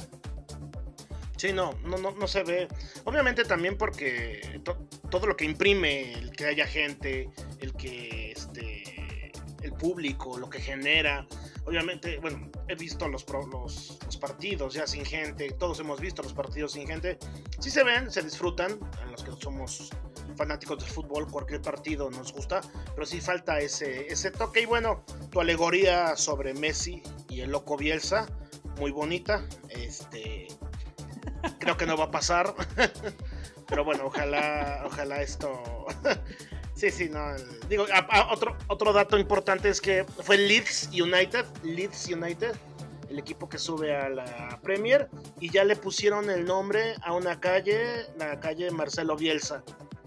Sí, 1.38 1.52
no, 1.52 1.72
no, 1.84 1.96
no, 1.98 2.10
no 2.10 2.26
se 2.26 2.42
ve. 2.42 2.66
Obviamente 3.04 3.44
también 3.44 3.78
porque 3.78 4.60
todo 5.08 5.26
lo 5.28 5.36
que 5.36 5.44
imprime, 5.44 6.12
el 6.14 6.32
que 6.32 6.46
haya 6.46 6.66
gente, 6.66 7.30
el 7.60 7.74
que 7.74 8.32
este, 8.32 9.32
el 9.62 9.72
público, 9.72 10.36
lo 10.36 10.50
que 10.50 10.60
genera. 10.60 11.26
Obviamente, 11.64 12.18
bueno, 12.18 12.50
he 12.66 12.74
visto 12.74 13.08
los, 13.08 13.24
los, 13.28 14.16
partidos 14.16 14.74
ya 14.74 14.86
sin 14.86 15.04
gente, 15.04 15.50
todos 15.52 15.78
hemos 15.78 16.00
visto 16.00 16.22
los 16.22 16.32
partidos 16.32 16.72
sin 16.72 16.88
gente. 16.88 17.18
Sí 17.60 17.70
se 17.70 17.84
ven, 17.84 18.10
se 18.10 18.22
disfrutan, 18.22 18.72
en 19.04 19.12
los 19.12 19.22
que 19.22 19.30
somos 19.40 19.90
fanáticos 20.36 20.78
del 20.78 20.88
fútbol, 20.88 21.30
cualquier 21.30 21.62
partido 21.62 22.10
nos 22.10 22.32
gusta, 22.32 22.62
pero 22.94 23.06
sí 23.06 23.20
falta 23.20 23.60
ese, 23.60 24.06
ese 24.12 24.32
toque. 24.32 24.62
Y 24.62 24.66
bueno, 24.66 25.04
tu 25.30 25.40
alegoría 25.40 26.16
sobre 26.16 26.52
Messi 26.54 27.00
y 27.28 27.42
el 27.42 27.50
loco 27.52 27.76
Bielsa, 27.76 28.26
muy 28.78 28.90
bonita. 28.90 29.46
Este, 29.68 30.48
Creo 31.58 31.76
que 31.76 31.86
no 31.86 31.96
va 31.96 32.04
a 32.04 32.10
pasar. 32.10 32.54
Pero 33.68 33.84
bueno, 33.84 34.06
ojalá, 34.06 34.82
ojalá 34.86 35.22
esto. 35.22 35.86
sí, 36.74 36.90
sí, 36.90 37.08
no. 37.08 37.20
Digo, 37.68 37.86
otro, 38.30 38.56
otro 38.68 38.92
dato 38.92 39.18
importante 39.18 39.68
es 39.68 39.80
que 39.80 40.04
fue 40.22 40.38
Leeds 40.38 40.90
United. 40.92 41.44
Leeds 41.62 42.08
United. 42.08 42.56
el 43.10 43.18
equipo 43.18 43.48
que 43.48 43.58
sube 43.58 43.94
a 43.96 44.08
la 44.08 44.58
Premier, 44.62 45.08
y 45.40 45.50
ya 45.50 45.64
le 45.64 45.76
pusieron 45.76 46.28
el 46.30 46.44
nombre 46.44 46.94
a 47.02 47.12
una 47.12 47.40
calle, 47.40 48.06
la 48.18 48.38
calle 48.38 48.70
Marcelo 48.70 49.16
Bielsa, 49.16 49.62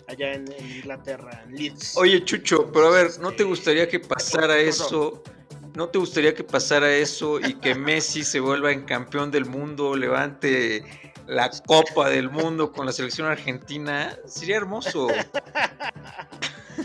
allá 0.08 0.34
en, 0.34 0.46
Inglaterra, 0.78 1.44
en 1.46 1.56
Leeds. 1.56 1.98
Oye, 1.98 2.24
Chucho, 2.24 2.72
pero 2.72 2.88
a 2.88 2.92
ver, 2.92 3.20
¿no 3.20 3.32
te 3.32 3.44
gustaría 3.44 3.88
que 3.88 4.00
pasara 4.00 4.58
eso? 4.58 5.24
¿No 5.74 5.88
te 5.88 5.98
gustaría 5.98 6.36
que 6.36 6.44
pasara 6.44 6.94
eso 6.94 7.40
y 7.40 7.54
que 7.56 7.74
Messi 7.76 8.24
se 8.24 8.40
vuelva 8.40 8.72
en 8.72 8.84
campeón 8.84 9.32
del 9.32 9.46
mundo, 9.46 9.96
levante 9.96 10.84
la 11.32 11.50
Copa 11.66 12.10
del 12.10 12.30
Mundo 12.30 12.74
con 12.74 12.86
la 12.86 12.92
selección 12.92 13.28
argentina? 13.28 14.18
Sería 14.26 14.58
hermoso. 14.58 15.08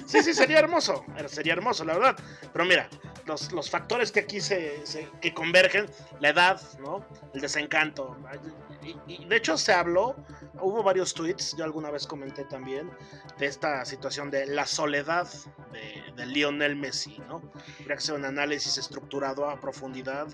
Sí, 0.06 0.22
sí, 0.22 0.34
sería 0.34 0.60
hermoso. 0.60 1.04
Sería 1.26 1.54
hermoso, 1.54 1.84
la 1.84 1.94
verdad. 1.94 2.16
Pero 2.52 2.64
mira, 2.64 2.88
los, 3.24 3.50
los 3.52 3.68
factores 3.68 4.12
que 4.12 4.20
aquí 4.20 4.40
se, 4.40 4.82
que 5.20 5.34
convergen, 5.34 5.86
la 6.20 6.28
edad, 6.28 6.60
¿no? 6.78 7.04
El 7.34 7.40
desencanto. 7.40 8.16
Y, 9.08 9.24
de 9.24 9.36
hecho 9.36 9.58
se 9.58 9.72
habló, 9.72 10.14
hubo 10.60 10.82
varios 10.82 11.14
tweets, 11.14 11.56
yo 11.56 11.64
alguna 11.64 11.90
vez 11.90 12.06
comenté 12.06 12.44
también, 12.44 12.90
de 13.38 13.46
esta 13.46 13.84
situación 13.84 14.30
de 14.30 14.46
la 14.46 14.66
soledad 14.66 15.28
de, 15.72 16.26
Lionel 16.26 16.76
Messi, 16.76 17.18
¿no? 17.28 17.42
Habría 17.80 17.88
que 17.88 17.94
hacer 17.94 18.14
un 18.14 18.24
análisis 18.24 18.78
estructurado 18.78 19.48
a 19.48 19.60
profundidad 19.60 20.26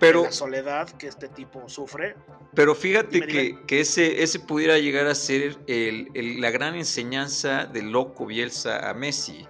pero, 0.00 0.22
de 0.22 0.26
la 0.26 0.32
soledad 0.32 0.88
que 0.90 1.06
este 1.06 1.28
tipo 1.28 1.68
sufre. 1.68 2.16
Pero 2.54 2.74
fíjate 2.74 3.20
que, 3.20 3.60
que, 3.66 3.80
ese, 3.80 4.22
ese 4.22 4.40
pudiera 4.40 4.78
llegar 4.78 5.06
a 5.06 5.14
ser 5.14 5.58
el, 5.66 6.40
la 6.40 6.50
gran 6.50 6.74
enseñanza 6.74 7.66
del 7.66 7.90
loco 7.90 8.26
Bielsa 8.26 8.88
a 8.88 8.94
Messi 8.94 9.46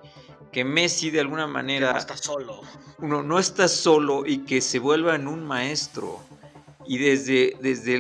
que 0.53 0.65
Messi 0.65 1.11
de 1.11 1.21
alguna 1.21 1.47
manera 1.47 1.93
no 1.93 1.99
está 1.99 2.17
solo. 2.17 2.63
Uno 2.99 3.23
no 3.23 3.39
está 3.39 3.69
solo 3.69 4.25
y 4.25 4.39
que 4.39 4.63
se 4.63 4.79
vuelva 4.79 5.15
en 5.15 5.29
un 5.29 5.45
maestro 5.45 6.19
y 6.87 6.99
desde, 6.99 7.57
desde 7.61 7.97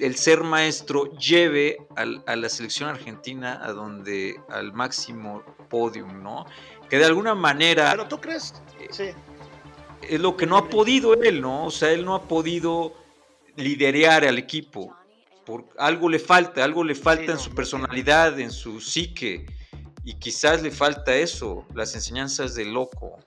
el, 0.00 0.16
ser 0.16 0.42
maestro 0.42 1.12
lleve 1.16 1.78
a 1.96 2.36
la 2.36 2.48
selección 2.48 2.88
argentina 2.88 3.60
a 3.62 3.72
donde 3.72 4.40
al 4.48 4.72
máximo 4.72 5.42
podium, 5.68 6.22
¿no? 6.22 6.46
Que 6.88 6.98
de 6.98 7.04
alguna 7.04 7.34
manera 7.34 7.90
Pero 7.92 8.08
tú 8.08 8.20
crees? 8.20 8.54
Eh, 8.80 8.88
sí. 8.90 9.04
Es 10.08 10.20
lo 10.20 10.36
que 10.36 10.46
no 10.46 10.56
ha 10.56 10.68
podido 10.68 11.14
él, 11.14 11.40
¿no? 11.40 11.66
O 11.66 11.70
sea, 11.70 11.92
él 11.92 12.04
no 12.04 12.14
ha 12.14 12.22
podido 12.22 12.94
liderear 13.56 14.24
al 14.24 14.38
equipo. 14.38 14.96
Por, 15.44 15.66
algo 15.78 16.08
le 16.08 16.18
falta, 16.18 16.64
algo 16.64 16.82
le 16.82 16.94
falta 16.94 17.32
en 17.32 17.38
su 17.38 17.54
personalidad, 17.54 18.38
en 18.40 18.50
su 18.50 18.80
psique 18.80 19.46
y 20.04 20.14
quizás 20.14 20.62
le 20.62 20.70
falta 20.70 21.14
eso, 21.14 21.66
las 21.74 21.94
enseñanzas 21.94 22.54
de 22.54 22.64
loco. 22.64 23.18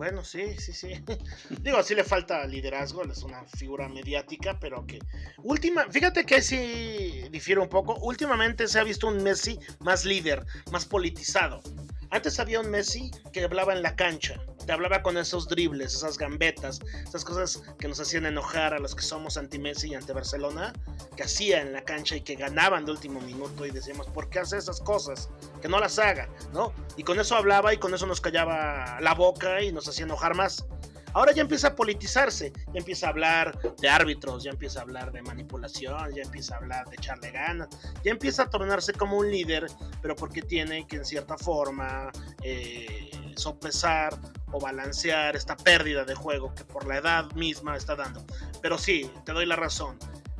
Bueno, 0.00 0.24
sí, 0.24 0.56
sí, 0.56 0.72
sí. 0.72 0.94
Digo, 1.60 1.82
sí 1.82 1.94
le 1.94 2.04
falta 2.04 2.46
liderazgo, 2.46 3.04
es 3.04 3.22
una 3.22 3.44
figura 3.44 3.86
mediática, 3.86 4.58
pero 4.58 4.86
que 4.86 4.98
última, 5.42 5.90
fíjate 5.90 6.24
que 6.24 6.40
sí 6.40 7.28
difiere 7.30 7.60
un 7.60 7.68
poco. 7.68 7.96
Últimamente 7.96 8.66
se 8.66 8.80
ha 8.80 8.82
visto 8.82 9.08
un 9.08 9.22
Messi 9.22 9.60
más 9.80 10.06
líder, 10.06 10.46
más 10.72 10.86
politizado. 10.86 11.60
Antes 12.08 12.40
había 12.40 12.60
un 12.60 12.70
Messi 12.70 13.10
que 13.30 13.44
hablaba 13.44 13.74
en 13.74 13.82
la 13.82 13.94
cancha, 13.94 14.40
te 14.66 14.72
hablaba 14.72 15.02
con 15.02 15.16
esos 15.16 15.48
dribles, 15.48 15.94
esas 15.94 16.18
gambetas, 16.18 16.80
esas 17.06 17.24
cosas 17.24 17.62
que 17.78 17.88
nos 17.88 18.00
hacían 18.00 18.26
enojar 18.26 18.74
a 18.74 18.78
los 18.78 18.94
que 18.94 19.02
somos 19.02 19.36
anti-Messi 19.36 19.90
y 19.90 19.94
anti-Barcelona, 19.94 20.72
que 21.16 21.22
hacía 21.22 21.60
en 21.60 21.72
la 21.72 21.82
cancha 21.82 22.16
y 22.16 22.20
que 22.20 22.34
ganaban 22.34 22.84
de 22.84 22.92
último 22.92 23.20
minuto 23.20 23.66
y 23.66 23.70
decíamos, 23.70 24.06
¿por 24.08 24.28
qué 24.30 24.40
hace 24.40 24.56
esas 24.58 24.80
cosas? 24.80 25.28
Que 25.60 25.68
no 25.68 25.78
las 25.80 25.98
haga, 25.98 26.28
¿no? 26.52 26.72
Y 26.96 27.02
con 27.02 27.18
eso 27.18 27.36
hablaba 27.36 27.74
y 27.74 27.78
con 27.78 27.94
eso 27.94 28.06
nos 28.06 28.20
callaba 28.20 28.98
la 29.00 29.14
boca 29.14 29.62
y 29.62 29.72
nos 29.72 29.88
hacía 29.88 30.04
enojar 30.04 30.34
más. 30.34 30.64
Ahora 31.12 31.32
ya 31.32 31.42
empieza 31.42 31.68
a 31.68 31.74
politizarse, 31.74 32.52
ya 32.72 32.78
empieza 32.78 33.06
a 33.06 33.10
hablar 33.10 33.58
de 33.78 33.88
árbitros, 33.88 34.44
ya 34.44 34.50
empieza 34.50 34.80
a 34.80 34.82
hablar 34.82 35.10
de 35.10 35.22
manipulación, 35.22 36.14
ya 36.14 36.22
empieza 36.22 36.54
a 36.54 36.58
hablar 36.58 36.88
de 36.88 36.96
echarle 36.96 37.32
ganas, 37.32 37.68
ya 38.04 38.12
empieza 38.12 38.44
a 38.44 38.50
tornarse 38.50 38.92
como 38.92 39.18
un 39.18 39.30
líder, 39.30 39.66
pero 40.02 40.14
porque 40.14 40.42
tiene 40.42 40.86
que 40.86 40.96
en 40.96 41.04
cierta 41.04 41.36
forma 41.36 42.12
eh, 42.42 43.10
sopesar 43.34 44.16
o 44.52 44.60
balancear 44.60 45.36
esta 45.36 45.56
pérdida 45.56 46.04
de 46.04 46.14
juego 46.14 46.54
que 46.54 46.64
por 46.64 46.86
la 46.86 46.98
edad 46.98 47.30
misma 47.32 47.76
está 47.76 47.96
dando. 47.96 48.24
Pero 48.60 48.78
sí, 48.78 49.10
te 49.24 49.32
doy 49.32 49.46
la 49.46 49.56
razón. 49.56 49.98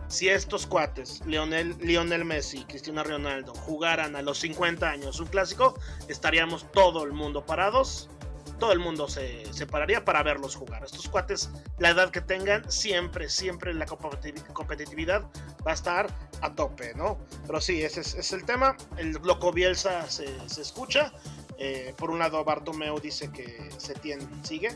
Si 0.09 0.29
estos 0.29 0.67
cuates, 0.67 1.25
Lionel, 1.25 1.77
Lionel 1.79 2.25
Messi, 2.25 2.65
Cristiano 2.65 3.05
Ronaldo, 3.05 3.55
jugaran 3.55 4.17
a 4.17 4.23
los 4.23 4.39
50 4.39 4.89
años 4.89 5.21
un 5.21 5.27
clásico, 5.27 5.79
estaríamos 6.09 6.71
todo 6.73 7.05
el 7.05 7.13
mundo 7.13 7.47
parados 7.47 8.09
todo 8.61 8.73
el 8.73 8.79
mundo 8.79 9.09
se, 9.09 9.53
separaría 9.53 10.05
para 10.05 10.23
verlos 10.23 10.55
jugar. 10.55 10.85
Estos 10.85 11.09
cuates, 11.09 11.51
la 11.79 11.91
edad 11.91 12.11
que 12.11 12.21
tengan, 12.21 12.71
siempre, 12.71 13.29
siempre 13.29 13.75
la 13.75 13.87
competitividad 13.87 15.23
va 15.67 15.73
a 15.73 15.75
estar 15.75 16.07
a 16.43 16.55
tope, 16.55 16.95
¿no? 16.95 17.19
Pero 17.47 17.61
sí, 17.61 17.83
ese 17.83 18.03
es, 18.03 18.33
el 18.33 18.45
tema. 18.45 18.77
El 18.97 19.13
loco 19.13 19.51
Bielsa 19.53 20.09
se, 20.09 20.27
escucha. 20.61 21.13
Eh, 21.63 21.93
por 21.99 22.11
un 22.11 22.19
lado, 22.19 22.43
Bartomeu 22.43 22.99
dice 22.99 23.31
que 23.31 23.71
Setien 23.77 24.19
sigue, 24.43 24.71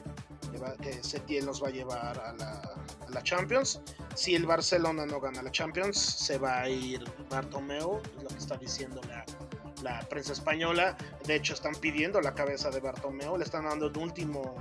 que 0.82 1.02
Setien 1.02 1.46
nos 1.46 1.62
va 1.62 1.68
a 1.68 1.70
llevar 1.70 2.18
a 2.18 2.34
la, 2.34 2.60
a 3.06 3.10
la, 3.10 3.22
Champions. 3.22 3.80
Si 4.14 4.34
el 4.34 4.44
Barcelona 4.44 5.06
no 5.06 5.18
gana 5.18 5.42
la 5.42 5.50
Champions, 5.50 5.96
se 5.98 6.36
va 6.36 6.60
a 6.60 6.68
ir 6.68 7.02
Bartomeu, 7.30 8.02
es 8.18 8.22
lo 8.22 8.28
que 8.28 8.36
está 8.36 8.58
diciendo 8.58 9.00
la, 9.08 9.24
la 9.82 10.00
prensa 10.10 10.34
española. 10.34 10.94
De 11.24 11.36
hecho, 11.36 11.54
están 11.54 11.74
pidiendo 11.74 12.20
la 12.20 12.34
cabeza 12.34 12.68
de 12.68 12.80
Bartomeu, 12.80 13.38
le 13.38 13.44
están 13.44 13.64
dando 13.64 13.86
el 13.86 13.96
último, 13.96 14.54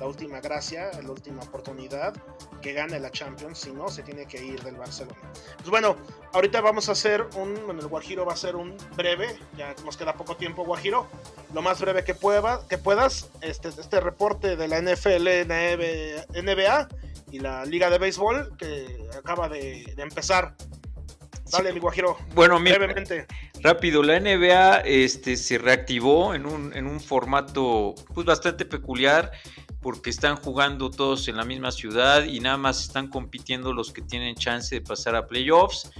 la 0.00 0.06
última 0.06 0.40
gracia, 0.40 0.90
la 1.02 1.10
última 1.10 1.42
oportunidad 1.42 2.14
que 2.62 2.72
gane 2.72 2.98
la 2.98 3.10
Champions. 3.10 3.58
Si 3.58 3.70
no, 3.70 3.88
se 3.88 4.02
tiene 4.02 4.26
que 4.26 4.42
ir 4.42 4.62
del 4.62 4.76
Barcelona. 4.76 5.18
Pues 5.58 5.68
bueno, 5.68 5.96
ahorita 6.32 6.60
vamos 6.62 6.88
a 6.88 6.92
hacer 6.92 7.26
un. 7.36 7.54
Bueno, 7.66 7.80
el 7.82 7.86
Guajiro 7.86 8.24
va 8.24 8.32
a 8.32 8.36
ser 8.36 8.56
un 8.56 8.76
breve, 8.96 9.38
ya 9.56 9.74
nos 9.84 9.96
queda 9.96 10.14
poco 10.14 10.36
tiempo, 10.36 10.64
Guajiro. 10.64 11.06
Lo 11.52 11.60
más 11.60 11.80
breve 11.80 12.02
que, 12.02 12.14
pueda, 12.14 12.66
que 12.68 12.78
puedas, 12.78 13.28
este, 13.42 13.68
este 13.68 14.00
reporte 14.00 14.56
de 14.56 14.68
la 14.68 14.80
NFL, 14.80 15.46
NBA 16.42 16.88
y 17.30 17.38
la 17.40 17.64
Liga 17.64 17.90
de 17.90 17.98
Béisbol 17.98 18.56
que 18.56 19.06
acaba 19.18 19.48
de, 19.48 19.92
de 19.94 20.02
empezar. 20.02 20.54
Dale, 21.50 21.72
mi 21.72 21.80
Guajiro. 21.80 22.16
Bueno, 22.34 22.60
brevemente. 22.60 23.26
Rápido, 23.60 24.02
la 24.02 24.20
NBA 24.20 24.80
este, 24.84 25.36
se 25.36 25.58
reactivó 25.58 26.34
en 26.34 26.46
un, 26.46 26.72
en 26.74 26.86
un 26.86 27.00
formato 27.00 27.94
pues, 28.14 28.24
bastante 28.24 28.64
peculiar 28.64 29.32
porque 29.80 30.10
están 30.10 30.36
jugando 30.36 30.90
todos 30.90 31.28
en 31.28 31.36
la 31.36 31.44
misma 31.44 31.72
ciudad 31.72 32.24
y 32.24 32.40
nada 32.40 32.56
más 32.56 32.82
están 32.82 33.08
compitiendo 33.08 33.72
los 33.72 33.92
que 33.92 34.02
tienen 34.02 34.34
chance 34.34 34.74
de 34.74 34.80
pasar 34.80 35.16
a 35.16 35.26
playoffs 35.26 35.90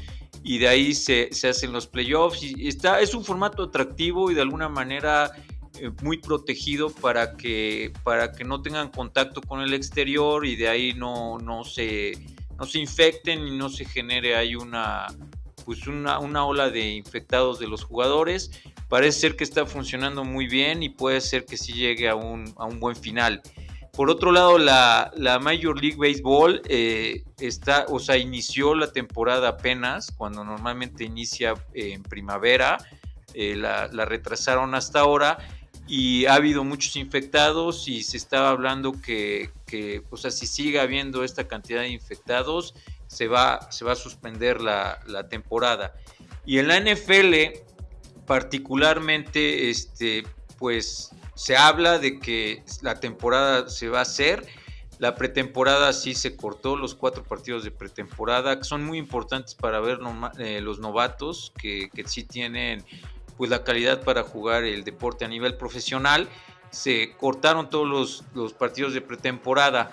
y 0.42 0.58
de 0.58 0.68
ahí 0.68 0.94
se, 0.94 1.30
hacen 1.48 1.72
los 1.72 1.86
playoffs 1.86 2.42
y 2.42 2.68
está, 2.68 3.00
es 3.00 3.14
un 3.14 3.24
formato 3.24 3.64
atractivo 3.64 4.30
y 4.30 4.34
de 4.34 4.42
alguna 4.42 4.68
manera 4.68 5.32
eh, 5.78 5.90
muy 6.02 6.18
protegido 6.18 6.90
para 6.90 7.36
que, 7.36 7.92
para 8.02 8.32
que 8.32 8.44
no 8.44 8.60
tengan 8.62 8.90
contacto 8.90 9.40
con 9.40 9.60
el 9.60 9.74
exterior 9.74 10.44
y 10.46 10.56
de 10.56 10.68
ahí 10.68 10.94
no, 10.94 11.38
no, 11.38 11.64
se, 11.64 12.12
no 12.58 12.66
se 12.66 12.78
infecten 12.78 13.46
y 13.46 13.56
no 13.56 13.68
se 13.68 13.84
genere 13.84 14.36
ahí 14.36 14.56
una, 14.56 15.06
pues 15.64 15.86
una, 15.86 16.44
ola 16.44 16.70
de 16.70 16.90
infectados 16.90 17.58
de 17.58 17.68
los 17.68 17.84
jugadores. 17.84 18.50
Parece 18.88 19.20
ser 19.20 19.36
que 19.36 19.44
está 19.44 19.66
funcionando 19.66 20.24
muy 20.24 20.48
bien 20.48 20.82
y 20.82 20.88
puede 20.88 21.20
ser 21.20 21.44
que 21.44 21.56
sí 21.56 21.72
llegue 21.72 22.08
a 22.08 22.16
un, 22.16 22.52
buen 22.80 22.96
final. 22.96 23.40
Por 24.00 24.08
otro 24.08 24.32
lado, 24.32 24.56
la, 24.56 25.38
Major 25.42 25.78
League 25.78 25.98
Baseball 25.98 26.62
eh, 26.70 27.22
está, 27.38 27.84
o 27.90 27.98
sea, 27.98 28.16
inició 28.16 28.74
la 28.74 28.90
temporada 28.90 29.48
apenas, 29.48 30.10
cuando 30.10 30.42
normalmente 30.42 31.04
inicia 31.04 31.52
en 31.74 32.02
primavera, 32.02 32.78
eh, 33.34 33.56
la, 33.56 33.88
retrasaron 34.06 34.74
hasta 34.74 35.00
ahora 35.00 35.36
y 35.86 36.24
ha 36.24 36.32
habido 36.32 36.64
muchos 36.64 36.96
infectados 36.96 37.88
y 37.88 38.02
se 38.02 38.16
estaba 38.16 38.48
hablando 38.48 38.98
que, 39.02 39.50
que 39.66 40.02
o 40.08 40.16
sea, 40.16 40.30
si 40.30 40.46
sigue 40.46 40.80
habiendo 40.80 41.22
esta 41.22 41.46
cantidad 41.46 41.82
de 41.82 41.90
infectados, 41.90 42.74
se 43.06 43.28
va, 43.28 43.70
se 43.70 43.84
va 43.84 43.92
a 43.92 43.96
suspender 43.96 44.62
la, 44.62 45.28
temporada. 45.28 45.92
Y 46.46 46.56
en 46.56 46.68
la 46.68 46.80
NFL, 46.80 47.34
particularmente, 48.24 49.68
este, 49.68 50.22
pues 50.56 51.10
se 51.34 51.56
habla 51.56 51.98
de 51.98 52.18
que 52.18 52.62
la 52.82 53.00
temporada 53.00 53.68
se 53.68 53.88
va 53.88 54.00
a 54.00 54.02
hacer. 54.02 54.46
La 54.98 55.14
pretemporada 55.14 55.92
sí 55.94 56.14
se 56.14 56.36
cortó, 56.36 56.76
los 56.76 56.94
cuatro 56.94 57.22
partidos 57.22 57.64
de 57.64 57.70
pretemporada, 57.70 58.58
que 58.58 58.64
son 58.64 58.84
muy 58.84 58.98
importantes 58.98 59.54
para 59.54 59.80
ver 59.80 59.98
eh, 60.38 60.60
los 60.60 60.78
novatos, 60.78 61.52
que, 61.58 61.88
que, 61.94 62.06
sí 62.06 62.24
tienen 62.24 62.84
pues 63.38 63.48
la 63.48 63.64
calidad 63.64 64.02
para 64.02 64.22
jugar 64.22 64.64
el 64.64 64.84
deporte 64.84 65.24
a 65.24 65.28
nivel 65.28 65.56
profesional. 65.56 66.28
Se 66.70 67.16
cortaron 67.16 67.70
todos 67.70 67.88
los, 67.88 68.24
los 68.34 68.52
partidos 68.52 68.92
de 68.92 69.00
pretemporada. 69.00 69.90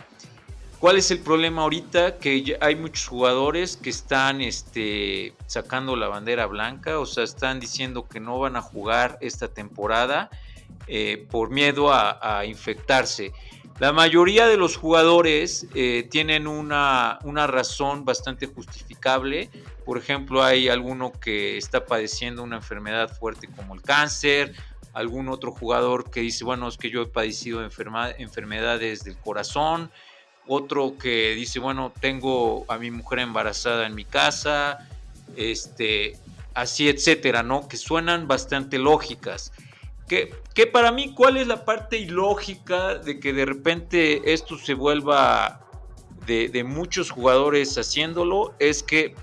¿Cuál 0.80 0.98
es 0.98 1.10
el 1.10 1.20
problema 1.20 1.64
ahorita? 1.64 2.18
Que 2.18 2.58
hay 2.60 2.76
muchos 2.76 3.08
jugadores 3.08 3.78
que 3.78 3.90
están 3.90 4.42
este, 4.42 5.34
sacando 5.48 5.96
la 5.96 6.08
bandera 6.08 6.46
blanca, 6.46 7.00
o 7.00 7.06
sea, 7.06 7.24
están 7.24 7.60
diciendo 7.60 8.08
que 8.08 8.20
no 8.20 8.38
van 8.38 8.58
a 8.58 8.62
jugar 8.62 9.18
esta 9.22 9.48
temporada 9.48 10.30
eh, 10.88 11.26
por 11.30 11.49
miedo 11.49 11.91
a, 11.91 12.45
infectarse. 12.45 13.34
La 13.80 13.91
mayoría 13.91 14.47
de 14.47 14.57
los 14.57 14.76
jugadores 14.76 15.68
eh, 15.76 16.07
tienen 16.09 16.47
una, 16.47 17.20
una, 17.24 17.45
razón 17.45 18.05
bastante 18.05 18.47
justificable. 18.47 19.49
Por 19.86 19.97
ejemplo, 19.97 20.43
hay 20.43 20.68
alguno 20.68 21.11
que 21.11 21.57
está 21.57 21.86
padeciendo 21.86 22.41
una 22.41 22.55
enfermedad 22.55 23.15
fuerte 23.15 23.47
como 23.55 23.76
el 23.76 23.82
cáncer, 23.82 24.55
algún 24.93 25.30
otro 25.30 25.51
jugador 25.51 26.09
que 26.09 26.22
dice, 26.22 26.43
bueno, 26.43 26.68
es 26.68 26.78
que 26.78 26.89
yo 26.89 27.03
he 27.03 27.05
padecido 27.05 27.63
enfermedades 27.63 29.03
del 29.03 29.15
corazón, 29.18 29.91
otro 30.47 30.97
que 30.97 31.36
dice, 31.36 31.59
bueno, 31.59 31.93
tengo 31.99 32.65
a 32.68 32.78
mi 32.78 32.89
mujer 32.89 33.20
embarazada 33.20 33.86
en 33.86 33.93
mi 33.93 34.05
casa, 34.05 34.88
este, 35.36 36.18
así, 36.53 36.89
etcétera, 36.89 37.43
¿no? 37.43 37.68
Que 37.68 37.78
suenan 37.78 38.28
bastante 38.28 38.80
lógicas. 38.80 39.51
Que, 40.08 40.34
que, 40.53 40.68
para 40.68 40.91
mí, 40.91 41.14
¿cuál 41.14 41.38
es 41.38 41.47
la 41.47 41.66
parte 41.66 41.97
ilógica 41.97 42.95
de 42.95 43.20
que 43.20 43.34
de 43.34 43.45
repente 43.45 44.34
esto 44.34 44.58
se 44.58 44.74
vuelva 44.74 45.62
de, 46.26 46.49
de 46.49 46.64
muchos 46.64 47.12
jugadores 47.12 47.78
haciéndolo? 47.78 48.55
Es 48.60 48.84
que 48.84 49.16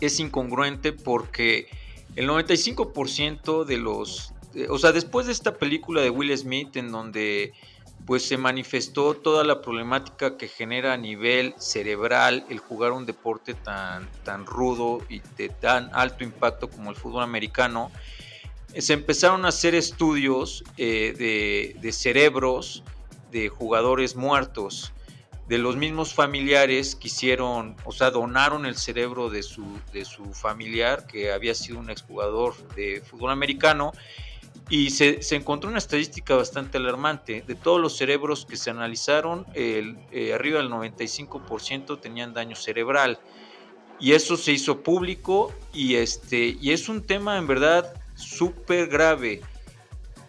es 0.00 0.20
incongruente 0.20 0.92
porque 0.92 1.68
el 2.16 2.28
95% 2.28 3.64
de 3.64 3.76
los, 3.76 4.32
o 4.70 4.78
sea, 4.78 4.92
después 4.92 5.26
de 5.26 5.32
esta 5.32 5.54
película 5.54 6.00
de 6.00 6.10
Will 6.10 6.36
Smith 6.36 6.76
en 6.76 6.90
donde 6.90 7.52
pues 8.06 8.26
se 8.26 8.36
manifestó 8.36 9.14
toda 9.14 9.42
la 9.42 9.60
problemática 9.60 10.36
que 10.36 10.46
genera 10.46 10.92
a 10.92 10.96
nivel 10.96 11.54
cerebral 11.58 12.46
el 12.48 12.58
jugar 12.58 12.92
un 12.92 13.04
deporte 13.04 13.54
tan, 13.54 14.08
tan 14.22 14.46
rudo 14.46 15.00
y 15.08 15.20
de 15.36 15.48
tan 15.48 15.90
alto 15.92 16.22
impacto 16.22 16.70
como 16.70 16.90
el 16.90 16.96
fútbol 16.96 17.24
americano, 17.24 17.90
se 18.78 18.92
empezaron 18.92 19.44
a 19.44 19.48
hacer 19.48 19.74
estudios 19.74 20.64
eh, 20.76 21.74
de, 21.80 21.92
cerebros 21.92 22.82
de 23.30 23.48
jugadores 23.48 24.16
muertos, 24.16 24.92
de 25.48 25.58
los 25.58 25.76
mismos 25.76 26.12
familiares 26.12 26.96
que 26.96 27.06
hicieron, 27.06 27.76
o 27.84 27.92
sea, 27.92 28.10
donaron 28.10 28.66
el 28.66 28.76
cerebro 28.76 29.30
de 29.30 29.42
su, 29.42 29.64
de 29.92 30.04
su 30.04 30.32
familiar 30.34 31.06
que 31.06 31.30
había 31.30 31.54
sido 31.54 31.78
un 31.78 31.88
exjugador 31.88 32.54
de 32.74 33.00
fútbol 33.00 33.30
americano 33.30 33.92
y 34.68 34.90
se, 34.90 35.20
encontró 35.36 35.70
una 35.70 35.78
estadística 35.78 36.34
bastante 36.34 36.78
alarmante. 36.78 37.44
De 37.46 37.54
todos 37.54 37.80
los 37.80 37.96
cerebros 37.96 38.44
que 38.44 38.56
se 38.56 38.70
analizaron, 38.70 39.46
el, 39.54 39.96
eh, 40.10 40.34
arriba 40.34 40.58
del 40.58 40.70
95% 40.70 42.00
tenían 42.00 42.34
daño 42.34 42.56
cerebral. 42.56 43.20
Y 44.00 44.12
eso 44.12 44.36
se 44.36 44.52
hizo 44.52 44.82
público 44.82 45.54
y, 45.72 45.94
este, 45.94 46.56
y 46.60 46.72
es 46.72 46.88
un 46.88 47.02
tema 47.02 47.38
en 47.38 47.46
verdad 47.46 47.94
súper 48.16 48.88
grave. 48.88 49.42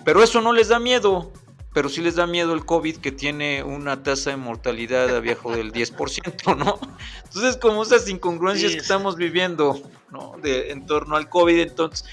Pero 0.05 0.21
eso 0.21 0.41
no 0.41 0.53
les 0.53 0.67
da 0.67 0.79
miedo. 0.79 1.31
Pero 1.73 1.89
sí 1.89 2.01
les 2.01 2.15
da 2.15 2.25
miedo 2.25 2.53
el 2.53 2.65
COVID 2.65 2.97
que 2.97 3.11
tiene 3.11 3.61
una 3.61 4.01
tasa 4.01 4.31
de 4.31 4.37
mortalidad 4.37 5.15
abajo 5.15 5.55
del 5.55 5.71
10%, 5.71 6.57
¿no? 6.57 6.79
Entonces, 7.25 7.57
como 7.57 7.83
esas 7.83 8.09
incongruencias 8.09 8.71
que 8.71 8.79
estamos 8.79 9.15
viviendo, 9.15 9.79
¿no? 10.09 10.35
De, 10.41 10.71
en 10.71 10.87
torno 10.87 11.15
al 11.15 11.29
COVID, 11.29 11.59
entonces 11.59 12.07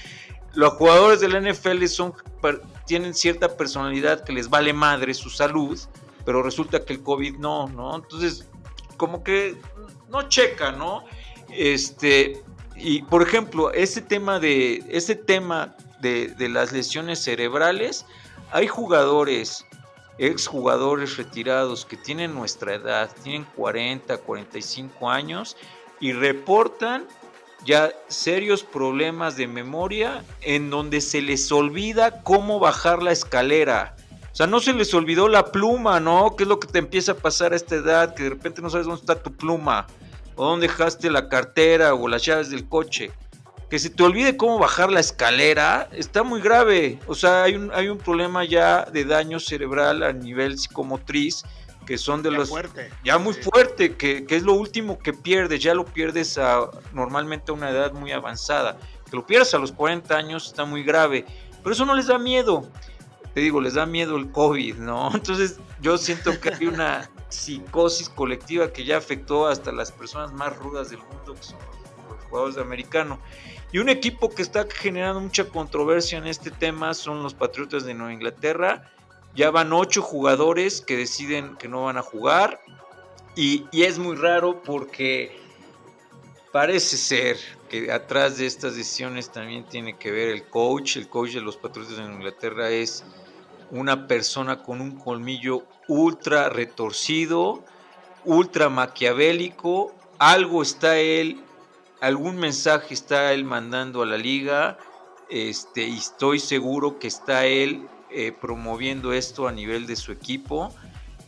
los 0.55 0.73
jugadores 0.73 1.19
del 1.19 1.51
NFL 1.51 1.85
son, 1.85 2.13
tienen 2.85 3.13
cierta 3.13 3.57
personalidad 3.57 4.23
que 4.23 4.33
les 4.33 4.49
vale 4.49 4.73
madre 4.73 5.13
su 5.13 5.29
salud, 5.29 5.79
pero 6.25 6.41
resulta 6.41 6.83
que 6.83 6.93
el 6.93 7.03
COVID 7.03 7.37
no, 7.37 7.67
¿no? 7.67 7.95
Entonces, 7.95 8.47
como 8.97 9.23
que 9.23 9.57
no 10.09 10.29
checa, 10.29 10.71
¿no? 10.71 11.03
Este, 11.49 12.43
y 12.75 13.01
por 13.03 13.21
ejemplo, 13.21 13.71
ese 13.71 14.01
tema 14.01 14.39
de, 14.39 14.83
ese 14.89 15.15
tema 15.15 15.75
de, 16.01 16.27
de 16.29 16.49
las 16.49 16.71
lesiones 16.71 17.23
cerebrales, 17.23 18.05
hay 18.51 18.67
jugadores, 18.67 19.65
exjugadores 20.17 21.17
retirados 21.17 21.85
que 21.85 21.97
tienen 21.97 22.33
nuestra 22.33 22.75
edad, 22.75 23.09
tienen 23.23 23.45
40, 23.55 24.17
45 24.17 25.09
años 25.09 25.57
y 25.99 26.13
reportan 26.13 27.05
ya 27.65 27.91
serios 28.07 28.63
problemas 28.63 29.37
de 29.37 29.47
memoria 29.47 30.23
en 30.41 30.69
donde 30.69 31.01
se 31.01 31.21
les 31.21 31.51
olvida 31.51 32.21
cómo 32.23 32.59
bajar 32.59 33.01
la 33.01 33.11
escalera. 33.11 33.95
O 34.31 34.35
sea, 34.35 34.47
no 34.47 34.59
se 34.59 34.73
les 34.73 34.93
olvidó 34.93 35.29
la 35.29 35.45
pluma, 35.51 35.99
¿no? 35.99 36.35
¿Qué 36.35 36.43
es 36.43 36.49
lo 36.49 36.59
que 36.59 36.67
te 36.67 36.79
empieza 36.79 37.13
a 37.13 37.15
pasar 37.15 37.53
a 37.53 37.55
esta 37.55 37.75
edad? 37.75 38.13
Que 38.13 38.23
de 38.23 38.29
repente 38.29 38.61
no 38.61 38.69
sabes 38.69 38.85
dónde 38.85 38.99
está 38.99 39.15
tu 39.21 39.31
pluma, 39.31 39.87
o 40.35 40.45
dónde 40.45 40.67
dejaste 40.67 41.09
la 41.09 41.29
cartera 41.29 41.93
o 41.93 42.07
las 42.07 42.23
llaves 42.25 42.49
del 42.49 42.67
coche. 42.67 43.11
Que 43.69 43.79
se 43.79 43.89
te 43.89 44.03
olvide 44.03 44.37
cómo 44.37 44.59
bajar 44.59 44.91
la 44.91 44.99
escalera 44.99 45.89
está 45.91 46.23
muy 46.23 46.39
grave. 46.39 46.99
O 47.07 47.15
sea, 47.15 47.43
hay 47.43 47.55
un, 47.55 47.71
hay 47.73 47.89
un 47.89 47.97
problema 47.97 48.45
ya 48.45 48.85
de 48.85 49.05
daño 49.05 49.39
cerebral 49.39 50.03
a 50.03 50.13
nivel 50.13 50.57
psicomotriz 50.57 51.43
que 51.85 51.97
son 51.97 52.21
de 52.23 52.31
los 52.31 52.51
ya 53.03 53.17
muy 53.17 53.33
fuerte, 53.33 53.95
que, 53.95 54.25
es 54.27 54.43
lo 54.43 54.53
último 54.53 54.97
que 54.99 55.13
pierdes, 55.13 55.61
ya 55.61 55.73
lo 55.73 55.85
pierdes 55.85 56.37
a, 56.37 56.69
normalmente 56.93 57.51
a 57.51 57.53
una 57.53 57.69
edad 57.69 57.93
muy 57.93 58.11
avanzada, 58.11 58.77
que 59.09 59.15
lo 59.15 59.25
pierdas 59.25 59.53
a 59.53 59.59
los 59.59 59.71
40 59.71 60.15
años 60.15 60.47
está 60.47 60.65
muy 60.65 60.83
grave, 60.83 61.25
pero 61.63 61.73
eso 61.73 61.85
no 61.85 61.93
les 61.93 62.07
da 62.07 62.17
miedo, 62.17 62.69
te 63.33 63.41
digo, 63.41 63.61
les 63.61 63.75
da 63.75 63.85
miedo 63.85 64.17
el 64.17 64.31
COVID, 64.31 64.75
¿no? 64.75 65.11
Entonces 65.13 65.59
yo 65.81 65.97
siento 65.97 66.39
que 66.39 66.49
hay 66.49 66.67
una 66.67 67.09
psicosis 67.35 68.09
colectiva 68.09 68.71
que 68.71 68.85
ya 68.85 68.97
afectó 68.97 69.47
hasta 69.47 69.71
las 69.71 69.91
personas 69.91 70.33
más 70.33 70.55
rudas 70.57 70.89
del 70.89 70.99
mundo, 70.99 71.35
que 71.35 71.43
son 71.43 71.57
los 72.09 72.23
jugadores 72.25 72.55
de 72.55 72.61
americano. 72.61 73.19
Y 73.71 73.79
un 73.79 73.89
equipo 73.89 74.29
que 74.29 74.41
está 74.41 74.65
generando 74.69 75.19
mucha 75.19 75.49
controversia 75.49 76.17
en 76.17 76.27
este 76.27 76.51
tema 76.51 76.93
son 76.93 77.23
los 77.23 77.33
Patriotas 77.33 77.85
de 77.85 77.93
Nueva 77.93 78.13
Inglaterra, 78.13 78.91
ya 79.35 79.51
van 79.51 79.73
ocho 79.73 80.01
jugadores 80.01 80.81
que 80.81 80.95
deciden 80.95 81.57
que 81.57 81.67
no 81.67 81.83
van 81.83 81.97
a 81.97 82.01
jugar. 82.01 82.61
Y, 83.35 83.65
es 83.73 83.99
muy 83.99 84.15
raro 84.15 84.63
porque 84.63 85.37
parece 86.53 86.95
ser 86.95 87.37
que 87.69 87.91
atrás 87.91 88.37
de 88.37 88.45
estas 88.45 88.77
decisiones 88.77 89.29
también 89.29 89.65
tiene 89.65 89.97
que 89.97 90.09
ver 90.09 90.29
el 90.29 90.47
coach. 90.47 90.95
El 90.95 91.09
coach 91.09 91.33
de 91.33 91.41
los 91.41 91.57
Patriotas 91.57 91.97
de 91.97 92.03
Inglaterra 92.03 92.69
es 92.69 93.03
una 93.71 94.07
persona 94.07 94.61
con 94.61 94.81
un 94.81 94.97
colmillo 94.97 95.65
ultra 95.87 96.49
retorcido, 96.49 97.63
ultra 98.23 98.69
maquiavélico. 98.69 99.93
Algo 100.17 100.61
está 100.61 100.97
él, 100.97 101.41
algún 102.01 102.37
mensaje 102.37 102.93
está 102.93 103.33
él 103.33 103.43
mandando 103.43 104.01
a 104.01 104.05
la 104.05 104.17
liga. 104.17 104.77
Este, 105.29 105.87
y 105.87 105.97
estoy 105.97 106.39
seguro 106.39 106.99
que 106.99 107.07
está 107.07 107.45
él 107.45 107.87
eh, 108.11 108.31
promoviendo 108.31 109.13
esto 109.13 109.47
a 109.47 109.51
nivel 109.51 109.87
de 109.87 109.95
su 109.95 110.11
equipo. 110.11 110.73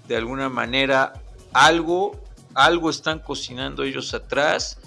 De 0.08 0.16
alguna 0.16 0.50
manera, 0.50 1.14
algo, 1.54 2.20
algo 2.54 2.90
están 2.90 3.20
cocinando 3.20 3.84
ellos 3.84 4.14
atrás, 4.14 4.80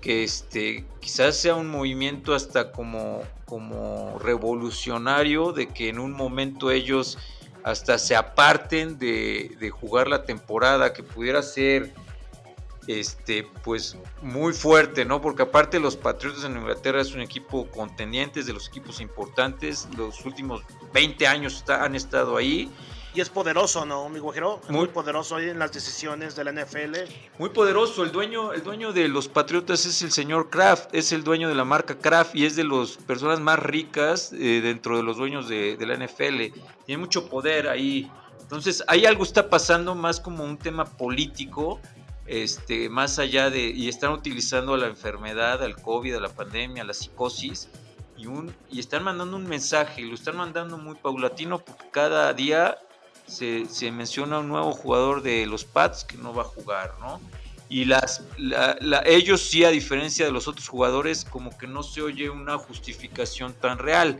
que 0.00 0.24
este, 0.24 0.84
quizás 1.00 1.36
sea 1.36 1.54
un 1.54 1.68
movimiento 1.68 2.34
hasta 2.34 2.72
como, 2.72 3.22
como 3.44 4.18
revolucionario, 4.18 5.52
de 5.52 5.68
que 5.68 5.88
en 5.88 5.98
un 5.98 6.12
momento 6.12 6.70
ellos 6.70 7.18
hasta 7.64 7.98
se 7.98 8.16
aparten 8.16 8.98
de, 8.98 9.56
de 9.58 9.70
jugar 9.70 10.08
la 10.08 10.24
temporada, 10.24 10.92
que 10.92 11.02
pudiera 11.02 11.42
ser 11.42 11.92
este, 12.88 13.46
pues 13.62 13.96
muy 14.22 14.54
fuerte, 14.54 15.04
¿no? 15.04 15.20
Porque 15.20 15.42
aparte 15.42 15.78
los 15.78 15.96
Patriotas 15.96 16.44
en 16.44 16.56
Inglaterra 16.56 17.02
es 17.02 17.14
un 17.14 17.20
equipo 17.20 17.68
contendiente, 17.70 18.42
de 18.42 18.52
los 18.52 18.66
equipos 18.66 19.00
importantes, 19.00 19.86
los 19.96 20.24
últimos 20.24 20.62
20 20.94 21.26
años 21.26 21.62
han 21.68 21.94
estado 21.94 22.36
ahí. 22.36 22.70
Y 23.14 23.20
es 23.20 23.30
poderoso, 23.30 23.84
¿no, 23.84 24.08
mi 24.08 24.18
guajero? 24.18 24.60
Muy, 24.68 24.80
muy, 24.80 24.88
poderoso 24.88 25.36
ahí 25.36 25.48
en 25.48 25.58
las 25.58 25.72
decisiones 25.72 26.36
de 26.36 26.44
la 26.44 26.52
NFL. 26.52 26.94
Muy 27.38 27.50
poderoso. 27.50 28.04
El 28.04 28.12
dueño, 28.12 28.52
el 28.52 28.62
dueño 28.62 28.92
de 28.92 29.08
los 29.08 29.28
Patriotas 29.28 29.86
es 29.86 30.02
el 30.02 30.12
señor 30.12 30.50
Kraft, 30.50 30.94
es 30.94 31.12
el 31.12 31.24
dueño 31.24 31.48
de 31.48 31.54
la 31.54 31.64
marca 31.64 31.98
Kraft 31.98 32.34
y 32.34 32.44
es 32.44 32.54
de 32.54 32.64
las 32.64 32.98
personas 32.98 33.40
más 33.40 33.58
ricas 33.58 34.32
eh, 34.32 34.60
dentro 34.62 34.96
de 34.96 35.02
los 35.02 35.16
dueños 35.16 35.48
de, 35.48 35.76
de 35.76 35.86
la 35.86 35.96
NFL. 35.96 36.58
Tiene 36.84 37.00
mucho 37.00 37.28
poder 37.28 37.68
ahí. 37.68 38.10
Entonces, 38.40 38.84
ahí 38.86 39.06
algo 39.06 39.24
está 39.24 39.48
pasando 39.48 39.94
más 39.94 40.20
como 40.20 40.44
un 40.44 40.58
tema 40.58 40.84
político 40.84 41.80
este, 42.28 42.90
más 42.90 43.18
allá 43.18 43.48
de, 43.48 43.70
y 43.70 43.88
están 43.88 44.12
utilizando 44.12 44.76
la 44.76 44.86
enfermedad, 44.86 45.62
al 45.62 45.80
COVID, 45.80 46.16
a 46.16 46.20
la 46.20 46.28
pandemia, 46.28 46.82
a 46.82 46.86
la 46.86 46.92
psicosis, 46.92 47.68
y, 48.18 48.26
un, 48.26 48.54
y 48.70 48.80
están 48.80 49.02
mandando 49.02 49.36
un 49.36 49.46
mensaje, 49.46 50.02
y 50.02 50.04
lo 50.04 50.14
están 50.14 50.36
mandando 50.36 50.76
muy 50.76 50.94
paulatino 50.96 51.58
porque 51.58 51.86
cada 51.90 52.32
día 52.34 52.76
se, 53.28 53.92
menciona 53.92 54.40
un 54.40 54.48
nuevo 54.48 54.72
jugador 54.72 55.22
de 55.22 55.46
los 55.46 55.64
Pats 55.64 56.04
que 56.04 56.16
no 56.16 56.34
va 56.34 56.42
a 56.42 56.46
jugar, 56.46 56.94
¿no? 57.00 57.20
Y 57.68 57.84
las, 57.84 58.24
ellos 59.04 59.42
sí, 59.42 59.64
a 59.64 59.68
diferencia 59.68 60.24
de 60.24 60.32
los 60.32 60.48
otros 60.48 60.68
jugadores, 60.68 61.24
como 61.24 61.56
que 61.56 61.66
no 61.66 61.82
se 61.82 62.00
oye 62.00 62.30
una 62.30 62.56
justificación 62.56 63.52
tan 63.52 63.78
real. 63.78 64.18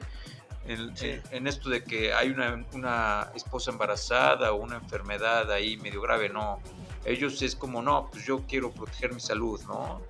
En, 0.66 0.92
en, 1.30 1.46
esto 1.46 1.70
de 1.70 1.82
que 1.82 2.12
hay 2.12 2.28
una, 2.28 2.62
una, 2.74 3.30
esposa 3.34 3.70
embarazada 3.70 4.52
o 4.52 4.56
una 4.56 4.76
enfermedad 4.76 5.50
ahí 5.50 5.78
medio 5.78 6.02
grave, 6.02 6.28
no 6.28 6.60
ellos 7.06 7.40
es 7.40 7.56
como, 7.56 7.80
no, 7.80 8.10
pues 8.12 8.26
yo 8.26 8.44
quiero 8.46 8.70
proteger 8.70 9.14
mi 9.14 9.20
salud, 9.20 9.60
¿no? 9.66 10.02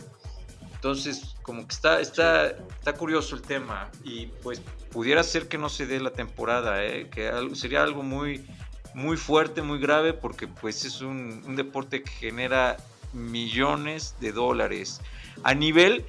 Entonces, 0.74 1.36
como 1.42 1.66
que 1.66 1.74
está, 1.74 2.01
está, 2.01 2.51
está 2.51 2.92
curioso 2.94 3.34
el 3.34 3.42
tema 3.42 3.90
y 4.05 4.26
pues 4.26 4.61
pudiera 4.90 5.22
ser 5.22 5.49
que 5.49 5.59
no 5.59 5.68
se 5.68 5.86
dé 5.86 5.99
la 5.99 6.12
temporada, 6.12 6.84
¿eh? 6.84 7.09
que 7.11 7.32
sería 7.55 7.82
algo 7.82 8.03
muy, 8.03 8.46
muy 8.95 9.16
fuerte, 9.16 9.62
muy 9.62 9.78
grave, 9.78 10.12
porque 10.12 10.47
pues 10.47 10.84
es 10.84 11.01
un, 11.01 11.43
un 11.47 11.57
deporte 11.57 12.03
que 12.03 12.11
genera 12.11 12.76
millones 13.12 14.14
de 14.20 14.32
dólares. 14.32 15.01
A 15.43 15.55
nivel, 15.55 16.05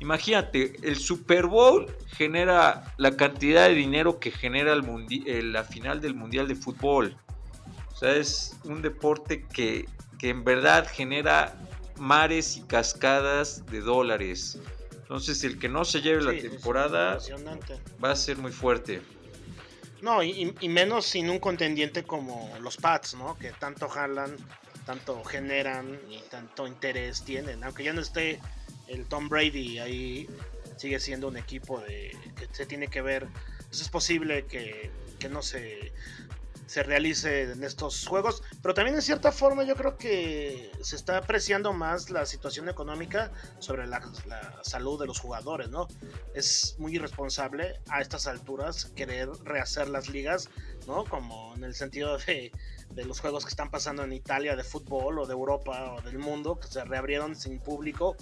imagínate, 0.00 0.74
el 0.82 0.96
Super 0.96 1.46
Bowl 1.46 1.86
genera 2.16 2.94
la 2.96 3.16
cantidad 3.16 3.68
de 3.68 3.74
dinero 3.74 4.18
que 4.18 4.30
genera 4.30 4.72
el 4.72 5.52
la 5.52 5.64
final 5.64 6.00
del 6.00 6.14
Mundial 6.14 6.48
de 6.48 6.54
Fútbol. 6.54 7.16
O 7.92 7.96
sea, 7.96 8.14
es 8.16 8.56
un 8.64 8.82
deporte 8.82 9.44
que, 9.52 9.86
que 10.18 10.30
en 10.30 10.44
verdad 10.44 10.88
genera 10.90 11.54
mares 11.98 12.56
y 12.56 12.62
cascadas 12.62 13.64
de 13.66 13.80
dólares. 13.80 14.58
Entonces, 15.02 15.44
el 15.44 15.58
que 15.58 15.68
no 15.68 15.84
se 15.84 16.00
lleve 16.00 16.22
la 16.22 16.40
temporada 16.40 17.18
va 18.02 18.10
a 18.10 18.16
ser 18.16 18.38
muy 18.38 18.50
fuerte. 18.50 19.02
No, 20.02 20.22
y, 20.22 20.54
y, 20.60 20.68
menos 20.68 21.06
sin 21.06 21.30
un 21.30 21.38
contendiente 21.38 22.02
como 22.02 22.52
los 22.60 22.76
Pats, 22.76 23.14
¿no? 23.14 23.38
Que 23.38 23.52
tanto 23.52 23.88
jalan 23.88 24.36
tanto 24.84 25.22
generan 25.24 26.00
y 26.10 26.18
tanto 26.30 26.66
interés 26.66 27.22
tienen. 27.22 27.62
Aunque 27.64 27.84
ya 27.84 27.92
no 27.92 28.00
esté 28.00 28.40
el 28.88 29.06
Tom 29.06 29.28
Brady 29.28 29.78
ahí, 29.78 30.28
sigue 30.76 31.00
siendo 31.00 31.28
un 31.28 31.36
equipo 31.36 31.80
de 31.80 32.16
que 32.36 32.48
se 32.52 32.66
tiene 32.66 32.88
que 32.88 33.02
ver. 33.02 33.26
Pues 33.68 33.80
es 33.80 33.88
posible 33.88 34.44
que, 34.46 34.90
que 35.18 35.28
no 35.28 35.42
se, 35.42 35.92
se 36.72 36.82
realice 36.82 37.52
en 37.52 37.62
estos 37.64 38.06
juegos, 38.06 38.42
pero 38.62 38.72
también 38.72 38.96
en 38.96 39.02
cierta 39.02 39.30
forma 39.30 39.62
yo 39.62 39.76
creo 39.76 39.98
que 39.98 40.72
se 40.80 40.96
está 40.96 41.18
apreciando 41.18 41.74
más 41.74 42.08
la 42.08 42.24
situación 42.24 42.70
económica 42.70 43.30
sobre 43.58 43.86
la, 43.86 44.00
salud 44.62 44.98
de 44.98 45.06
los 45.06 45.20
jugadores, 45.20 45.68
¿no? 45.68 45.86
Es 46.32 46.76
muy 46.78 46.94
irresponsable 46.94 47.78
a 47.90 48.00
estas 48.00 48.26
alturas 48.26 48.86
querer 48.96 49.28
rehacer 49.44 49.90
las 49.90 50.08
ligas, 50.08 50.48
¿no? 50.86 51.04
Como 51.04 51.54
en 51.56 51.64
el 51.64 51.74
sentido 51.74 52.16
de 52.26 52.50
de 52.94 53.04
los 53.04 53.20
juegos 53.20 53.44
que 53.44 53.50
están 53.50 53.70
pasando 53.70 54.04
en 54.04 54.12
Italia 54.12 54.56
de 54.56 54.64
fútbol 54.64 55.18
o 55.18 55.26
de 55.26 55.32
Europa 55.32 55.94
o 55.94 56.02
del 56.02 56.18
mundo, 56.18 56.58
que 56.58 56.68
se 56.68 56.84
reabrieron 56.84 57.34
sin 57.34 57.58
público, 57.58 58.16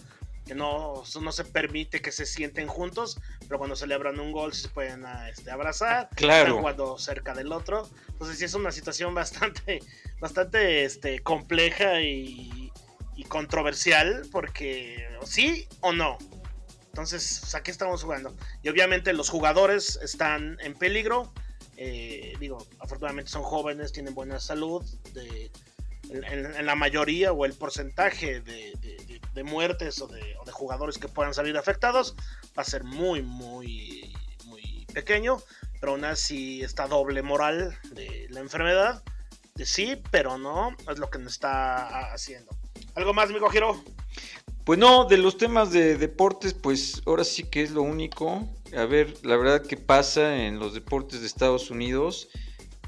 que 0.44 0.54
no, 0.54 1.02
no 1.20 1.32
se 1.32 1.44
permite 1.44 2.00
que 2.00 2.12
se 2.12 2.26
sienten 2.26 2.66
juntos, 2.66 3.20
pero 3.46 3.58
cuando 3.58 3.76
celebran 3.76 4.18
un 4.18 4.32
gol 4.32 4.52
se 4.52 4.68
pueden 4.68 5.04
ah, 5.04 5.28
este, 5.28 5.50
abrazar, 5.50 6.08
claro. 6.16 6.46
están 6.46 6.58
jugando 6.58 6.98
cerca 6.98 7.34
del 7.34 7.52
otro. 7.52 7.88
Entonces 8.08 8.38
sí 8.38 8.44
es 8.44 8.54
una 8.54 8.72
situación 8.72 9.14
bastante, 9.14 9.80
bastante 10.20 10.84
este, 10.84 11.20
compleja 11.20 12.00
y, 12.00 12.72
y 13.16 13.24
controversial, 13.24 14.22
porque 14.32 15.08
sí 15.24 15.68
o 15.80 15.92
no. 15.92 16.18
Entonces, 16.86 17.38
pues, 17.40 17.54
aquí 17.54 17.70
estamos 17.70 18.02
jugando. 18.02 18.34
Y 18.62 18.68
obviamente 18.68 19.12
los 19.12 19.28
jugadores 19.28 20.00
están 20.02 20.58
en 20.60 20.74
peligro 20.74 21.32
eh, 21.82 22.34
digo, 22.38 22.58
afortunadamente 22.78 23.30
son 23.30 23.42
jóvenes, 23.42 23.90
tienen 23.90 24.14
buena 24.14 24.38
salud. 24.38 24.84
De, 25.14 25.50
en, 26.10 26.66
la 26.66 26.74
mayoría 26.74 27.32
o 27.32 27.46
el 27.46 27.54
porcentaje 27.54 28.40
de, 28.40 28.99
muertes 29.44 30.00
o, 30.00 30.06
de, 30.06 30.36
jugadores 30.52 30.98
que 30.98 31.08
puedan 31.08 31.32
salir 31.32 31.56
afectados 31.56 32.14
va 32.58 32.62
a 32.62 32.64
ser 32.64 32.84
muy, 32.84 33.22
muy, 33.22 34.14
muy 34.44 34.86
pequeño. 34.92 35.38
Pero 35.80 35.92
aún 35.92 36.04
así 36.04 36.62
esta 36.62 36.86
doble 36.86 37.22
moral 37.22 37.78
de 37.92 38.26
la 38.30 38.40
enfermedad, 38.40 39.02
de 39.54 39.64
sí, 39.64 39.96
pero 40.10 40.36
no, 40.36 40.76
es 40.90 40.98
lo 40.98 41.08
que 41.08 41.18
nos 41.18 41.32
está 41.32 42.12
haciendo. 42.12 42.50
¿Algo 42.94 43.14
más, 43.14 43.30
amigo 43.30 43.48
Giro? 43.48 43.82
Pues 44.64 44.78
no, 44.78 45.06
de 45.06 45.16
los 45.16 45.38
temas 45.38 45.72
de 45.72 45.96
deportes, 45.96 46.54
pues 46.54 47.02
ahora 47.06 47.24
sí 47.24 47.44
que 47.44 47.62
es 47.62 47.70
lo 47.70 47.82
único. 47.82 48.46
A 48.76 48.84
ver, 48.84 49.14
la 49.24 49.36
verdad 49.36 49.66
que 49.66 49.76
pasa 49.76 50.44
en 50.44 50.58
los 50.58 50.74
deportes 50.74 51.20
de 51.20 51.26
Estados 51.26 51.70
Unidos. 51.70 52.28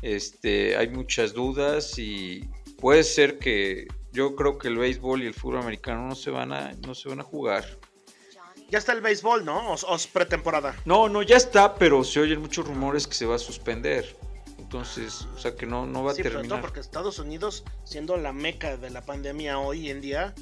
Este, 0.03 0.76
hay 0.76 0.88
muchas 0.88 1.32
dudas 1.32 1.99
y 1.99 2.49
puede 2.78 3.05
ser 3.05 3.38
que 3.38 3.86
yo 4.13 4.37
creo 4.37 4.59
que 4.59 4.69
el 4.69 4.79
béisbol 4.79 5.23
y 5.23 5.27
el 5.27 5.35
fútbol 5.35 5.59
americano 5.59 6.09
no 6.09 6.15
se 6.15 6.31
van 6.31 6.53
a, 6.53 6.73
no 6.87 6.95
se 6.95 7.09
van 7.09 7.21
a 7.21 7.25
jugar. 7.25 7.65
Ya 8.71 8.79
está 8.79 8.93
el 8.93 9.01
béisbol, 9.01 9.45
¿no? 9.45 9.75
O, 9.75 9.97
pretemporada. 10.13 10.75
No, 10.85 11.09
no, 11.09 11.23
ya 11.23 11.37
está, 11.37 11.75
pero 11.75 12.05
se 12.05 12.21
oyen 12.21 12.41
muchos 12.41 12.67
rumores 12.67 13.07
que 13.07 13.15
se 13.15 13.27
va 13.27 13.37
a 13.37 13.39
suspender. 13.39 14.17
Entonces, 14.59 15.27
o 15.35 15.39
sea 15.39 15.55
que 15.55 15.67
no, 15.67 15.85
no 15.85 16.03
va 16.03 16.13
a 16.13 16.15
terminar. 16.15 16.43
Pero 16.43 16.61
porque 16.63 16.81
Estados 16.81 17.19
Unidos, 17.19 17.65
siendo 17.85 18.17
la 18.17 18.33
meca 18.33 18.79
de 18.79 18.89
la 18.89 19.03
pandemia 19.03 19.59
hoy 19.59 19.91
en 19.91 20.01
día, 20.01 20.35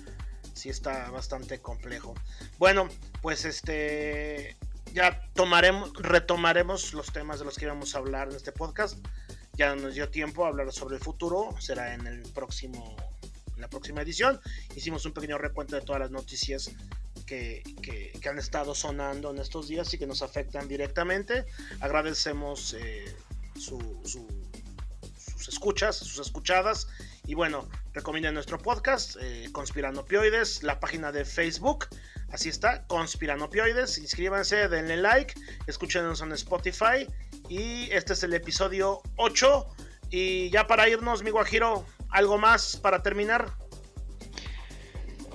sí 0.55 0.69
está 0.69 1.11
bastante 1.11 1.61
complejo. 1.61 2.15
Bueno, 2.59 2.89
pues 3.23 3.45
este 3.45 4.57
ya 4.93 5.21
tomaremos, 5.35 5.93
retomaremos 5.95 6.95
los 6.95 7.13
temas 7.13 7.39
de 7.39 7.45
los 7.45 7.57
que 7.57 7.65
íbamos 7.65 7.95
a 7.95 7.99
hablar 7.99 8.29
en 8.29 8.37
este 8.37 8.53
podcast. 8.53 8.99
Ya 9.55 9.75
nos 9.75 9.95
dio 9.95 10.09
tiempo 10.09 10.45
a 10.45 10.49
hablar 10.49 10.73
sobre 10.73 10.97
el 10.97 11.03
futuro, 11.03 11.55
será 11.59 11.95
en 11.95 12.07
el 12.07 12.23
próximo, 12.33 12.97
la 13.61 13.69
próxima 13.69 14.03
edición. 14.03 14.41
Hicimos 14.75 15.05
un 15.07 15.13
pequeño 15.13 15.39
recuento 15.39 15.77
de 15.77 15.83
todas 15.83 16.01
las 16.01 16.11
noticias 16.11 16.71
que, 17.27 17.63
que, 17.83 18.29
han 18.29 18.39
estado 18.39 18.75
sonando 18.75 19.31
en 19.31 19.39
estos 19.39 19.69
días 19.69 19.93
y 19.95 19.99
que 19.99 20.07
nos 20.07 20.23
afectan 20.23 20.69
directamente. 20.69 21.45
Agradecemos 21.81 22.75
eh, 22.75 23.15
su, 23.57 23.79
sus 24.05 25.49
escuchas, 25.49 25.97
sus 25.97 26.19
escuchadas 26.19 26.89
y 27.27 27.35
bueno, 27.35 27.69
recomienden 27.93 28.35
nuestro 28.35 28.59
podcast, 28.59 29.17
eh, 29.21 29.49
Conspiranopioides, 29.53 30.63
la 30.63 30.81
página 30.81 31.13
de 31.13 31.25
Facebook. 31.25 31.87
Así 32.33 32.49
está, 32.49 32.87
Conspiranopioides. 32.89 33.99
Inscríbanse, 33.99 34.69
denle 34.69 34.97
like, 34.97 35.35
escúchenos 35.67 36.23
en 36.23 36.33
Spotify. 36.33 37.07
Y 37.49 37.91
este 37.93 38.15
es 38.15 38.23
el 38.23 38.35
episodio 38.35 39.01
8. 39.17 39.67
Y 40.11 40.51
ya 40.51 40.67
para 40.67 40.89
irnos, 40.89 41.23
mi 41.23 41.31
Guajiro, 41.31 41.85
¿algo 42.11 42.39
más 42.39 42.77
para 42.77 43.03
terminar? 43.03 43.53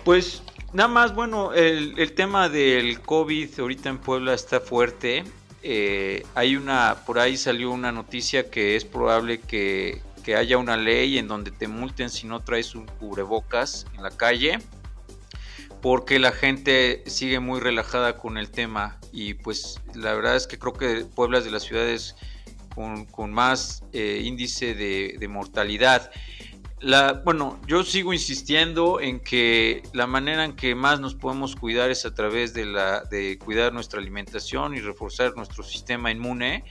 Pues 0.03 0.43
nada 0.73 0.89
más, 0.89 1.15
bueno, 1.15 1.53
el, 1.53 2.13
tema 2.13 2.49
del 2.49 3.01
COVID 3.01 3.59
ahorita 3.59 3.89
en 3.89 3.97
Puebla 3.97 4.33
está 4.33 4.59
fuerte. 4.59 5.23
Eh, 5.63 6.23
hay 6.35 6.55
una, 6.55 6.97
por 7.05 7.17
ahí 7.17 7.37
salió 7.37 7.71
una 7.71 7.91
noticia 7.91 8.51
que 8.51 8.75
es 8.75 8.85
probable 8.85 9.39
que 9.39 10.01
que 10.25 10.35
haya 10.35 10.57
una 10.57 10.75
ley 10.75 11.19
en 11.19 11.27
donde 11.27 11.51
te 11.51 11.67
multen 11.67 12.09
si 12.09 12.25
no 12.25 12.41
traes 12.41 12.73
un 12.73 12.87
cubrebocas 12.87 13.85
en 13.93 14.01
la 14.01 14.09
calle, 14.09 14.57
porque 15.83 16.17
la 16.17 16.31
gente 16.31 17.03
sigue 17.05 17.39
muy 17.39 17.59
relajada 17.59 18.17
con 18.17 18.39
el 18.39 18.49
tema 18.49 18.99
y 19.13 19.35
pues 19.35 19.79
la 19.93 20.15
verdad 20.15 20.35
es 20.35 20.47
que 20.47 20.57
creo 20.57 20.73
que 20.73 21.05
Puebla 21.05 21.37
es 21.37 21.45
de 21.45 21.51
las 21.51 21.61
ciudades 21.61 22.15
con, 22.73 23.31
más 23.31 23.83
eh, 23.93 24.23
índice 24.25 24.73
de, 24.73 25.27
mortalidad. 25.27 26.09
La, 26.81 27.13
bueno, 27.13 27.59
yo 27.67 27.83
sigo 27.83 28.13
insistiendo 28.13 28.99
en 28.99 29.19
que 29.19 29.81
la 29.93 30.07
manera 30.07 30.43
en 30.43 30.55
que 30.55 30.75
más 30.75 30.99
nos 30.99 31.15
podemos 31.15 31.55
cuidar 31.55 31.89
es 31.89 32.05
a 32.05 32.13
través 32.13 32.53
de, 32.53 32.65
la, 32.65 33.03
de 33.05 33.39
cuidar 33.39 33.73
nuestra 33.73 33.99
alimentación 33.99 34.75
y 34.75 34.81
reforzar 34.81 35.35
nuestro 35.35 35.63
sistema 35.63 36.11
inmune. 36.11 36.65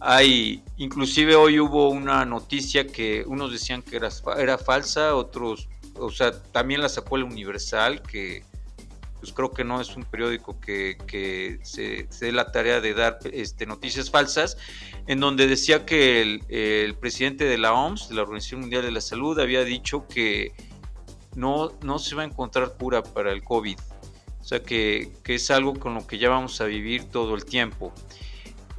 Hay, 0.00 0.62
inclusive 0.76 1.36
hoy 1.36 1.58
hubo 1.60 1.88
una 1.88 2.24
noticia 2.26 2.86
que 2.86 3.24
unos 3.26 3.52
decían 3.52 3.82
que 3.82 3.96
era, 3.96 4.58
falsa, 4.58 5.14
otros, 5.14 5.68
o 5.94 6.10
sea, 6.10 6.42
también 6.42 6.82
la 6.82 6.88
sacó 6.88 7.16
el 7.16 7.22
Universal, 7.22 8.02
que 8.02 8.44
pues 9.20 9.32
creo 9.32 9.52
que 9.52 9.64
no 9.64 9.80
es 9.80 9.96
un 9.96 10.04
periódico 10.04 10.60
que, 10.60 11.58
se, 11.62 12.08
dé 12.20 12.32
la 12.32 12.52
tarea 12.52 12.80
de 12.80 12.94
dar 12.94 13.18
este, 13.32 13.66
noticias 13.66 14.10
falsas, 14.10 14.56
en 15.06 15.20
donde 15.20 15.46
decía 15.46 15.84
que 15.86 16.22
el, 16.22 16.94
presidente 16.96 17.44
de 17.44 17.58
la 17.58 17.72
OMS, 17.72 18.08
de 18.08 18.14
la 18.14 18.22
Organización 18.22 18.60
Mundial 18.60 18.82
de 18.82 18.90
la 18.90 19.00
Salud, 19.00 19.38
había 19.38 19.64
dicho 19.64 20.06
que 20.08 20.52
no, 21.34 21.72
no 21.82 21.98
se 21.98 22.14
va 22.14 22.22
a 22.22 22.26
encontrar 22.26 22.74
cura 22.78 23.02
para 23.02 23.32
el 23.32 23.42
COVID. 23.42 23.78
O 24.40 24.44
sea, 24.44 24.62
que, 24.62 25.12
que 25.24 25.34
es 25.34 25.50
algo 25.50 25.74
con 25.74 25.94
lo 25.94 26.06
que 26.06 26.18
ya 26.18 26.28
vamos 26.28 26.60
a 26.60 26.66
vivir 26.66 27.04
todo 27.04 27.34
el 27.34 27.44
tiempo 27.44 27.92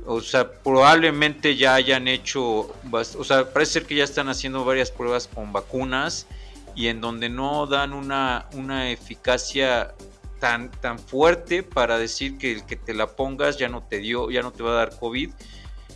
o 0.07 0.21
sea, 0.21 0.49
probablemente 0.49 1.57
ya 1.57 1.75
hayan 1.75 2.07
hecho, 2.07 2.73
o 2.91 3.23
sea, 3.25 3.51
parece 3.51 3.73
ser 3.73 3.85
que 3.85 3.95
ya 3.95 4.05
están 4.05 4.29
haciendo 4.29 4.63
varias 4.63 4.89
pruebas 4.89 5.27
con 5.27 5.51
vacunas 5.51 6.27
y 6.75 6.87
en 6.87 7.01
donde 7.01 7.27
no 7.27 7.67
dan 7.67 7.91
una, 7.91 8.47
una 8.53 8.89
eficacia 8.89 9.93
tan, 10.39 10.71
tan 10.71 10.99
fuerte 10.99 11.63
para 11.63 11.97
decir 11.97 12.37
que 12.37 12.51
el 12.51 12.65
que 12.65 12.75
te 12.75 12.93
la 12.93 13.07
pongas 13.07 13.57
ya 13.57 13.69
no 13.69 13.83
te 13.83 13.99
dio, 13.99 14.29
ya 14.31 14.41
no 14.41 14.51
te 14.51 14.63
va 14.63 14.71
a 14.71 14.75
dar 14.75 14.97
COVID. 14.97 15.31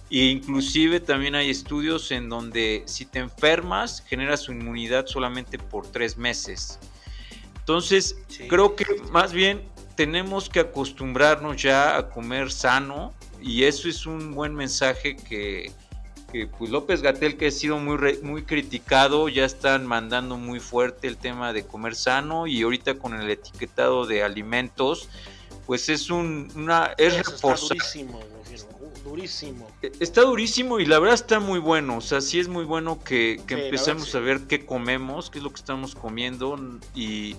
E 0.10 0.26
inclusive 0.26 1.00
también 1.00 1.36
hay 1.36 1.50
estudios 1.50 2.12
en 2.12 2.28
donde 2.28 2.84
si 2.86 3.06
te 3.06 3.20
enfermas 3.20 4.04
generas 4.06 4.42
su 4.42 4.52
inmunidad 4.52 5.06
solamente 5.06 5.58
por 5.58 5.88
tres 5.88 6.18
meses. 6.18 6.80
Entonces, 7.60 8.18
creo 8.50 8.76
que 8.76 8.86
más 9.12 9.32
bien 9.32 9.62
tenemos 9.96 10.50
que 10.50 10.60
acostumbrarnos 10.60 11.62
ya 11.62 11.96
a 11.96 12.10
comer 12.10 12.52
sano, 12.52 13.14
y 13.42 13.64
eso 13.64 13.88
es 13.88 14.06
un 14.06 14.34
buen 14.34 14.54
mensaje 14.54 15.16
que, 15.16 15.72
pues 16.58 16.70
López 16.72 17.02
Gatel 17.02 17.38
que 17.38 17.48
ha 17.48 17.52
sido 17.52 17.78
muy 17.78 17.98
muy 18.24 18.44
criticado 18.44 19.30
ya 19.30 19.46
están 19.46 19.86
mandando 19.86 20.38
muy 20.38 20.60
fuerte 20.60 21.08
el 21.08 21.18
tema 21.18 21.54
de 21.54 21.66
comer 21.66 21.96
sano 21.96 22.48
y 22.48 22.62
ahorita 22.62 22.96
con 22.96 23.20
el 23.20 23.30
etiquetado 23.30 24.06
de 24.06 24.24
alimentos 24.24 25.10
pues 25.66 25.90
es 25.90 26.10
un 26.10 26.52
una 26.56 26.94
es 26.98 27.18
reforzar 27.18 27.78
durísimo. 29.04 29.68
E, 29.82 29.92
está 30.00 30.22
durísimo 30.22 30.80
y 30.80 30.86
la 30.86 31.00
verdad 31.00 31.16
está 31.16 31.40
muy 31.40 31.60
bueno. 31.60 31.98
O 31.98 32.02
sea, 32.02 32.22
sí 32.22 32.40
es 32.40 32.48
muy 32.48 32.66
bueno 32.66 33.04
que, 33.04 33.42
empecemos 33.48 34.14
a 34.16 34.20
ver 34.20 34.42
qué 34.42 34.66
comemos, 34.66 35.30
qué 35.30 35.40
es 35.40 35.44
lo 35.44 35.50
que 35.50 35.58
estamos 35.58 35.96
comiendo 35.96 36.58
y, 36.96 37.36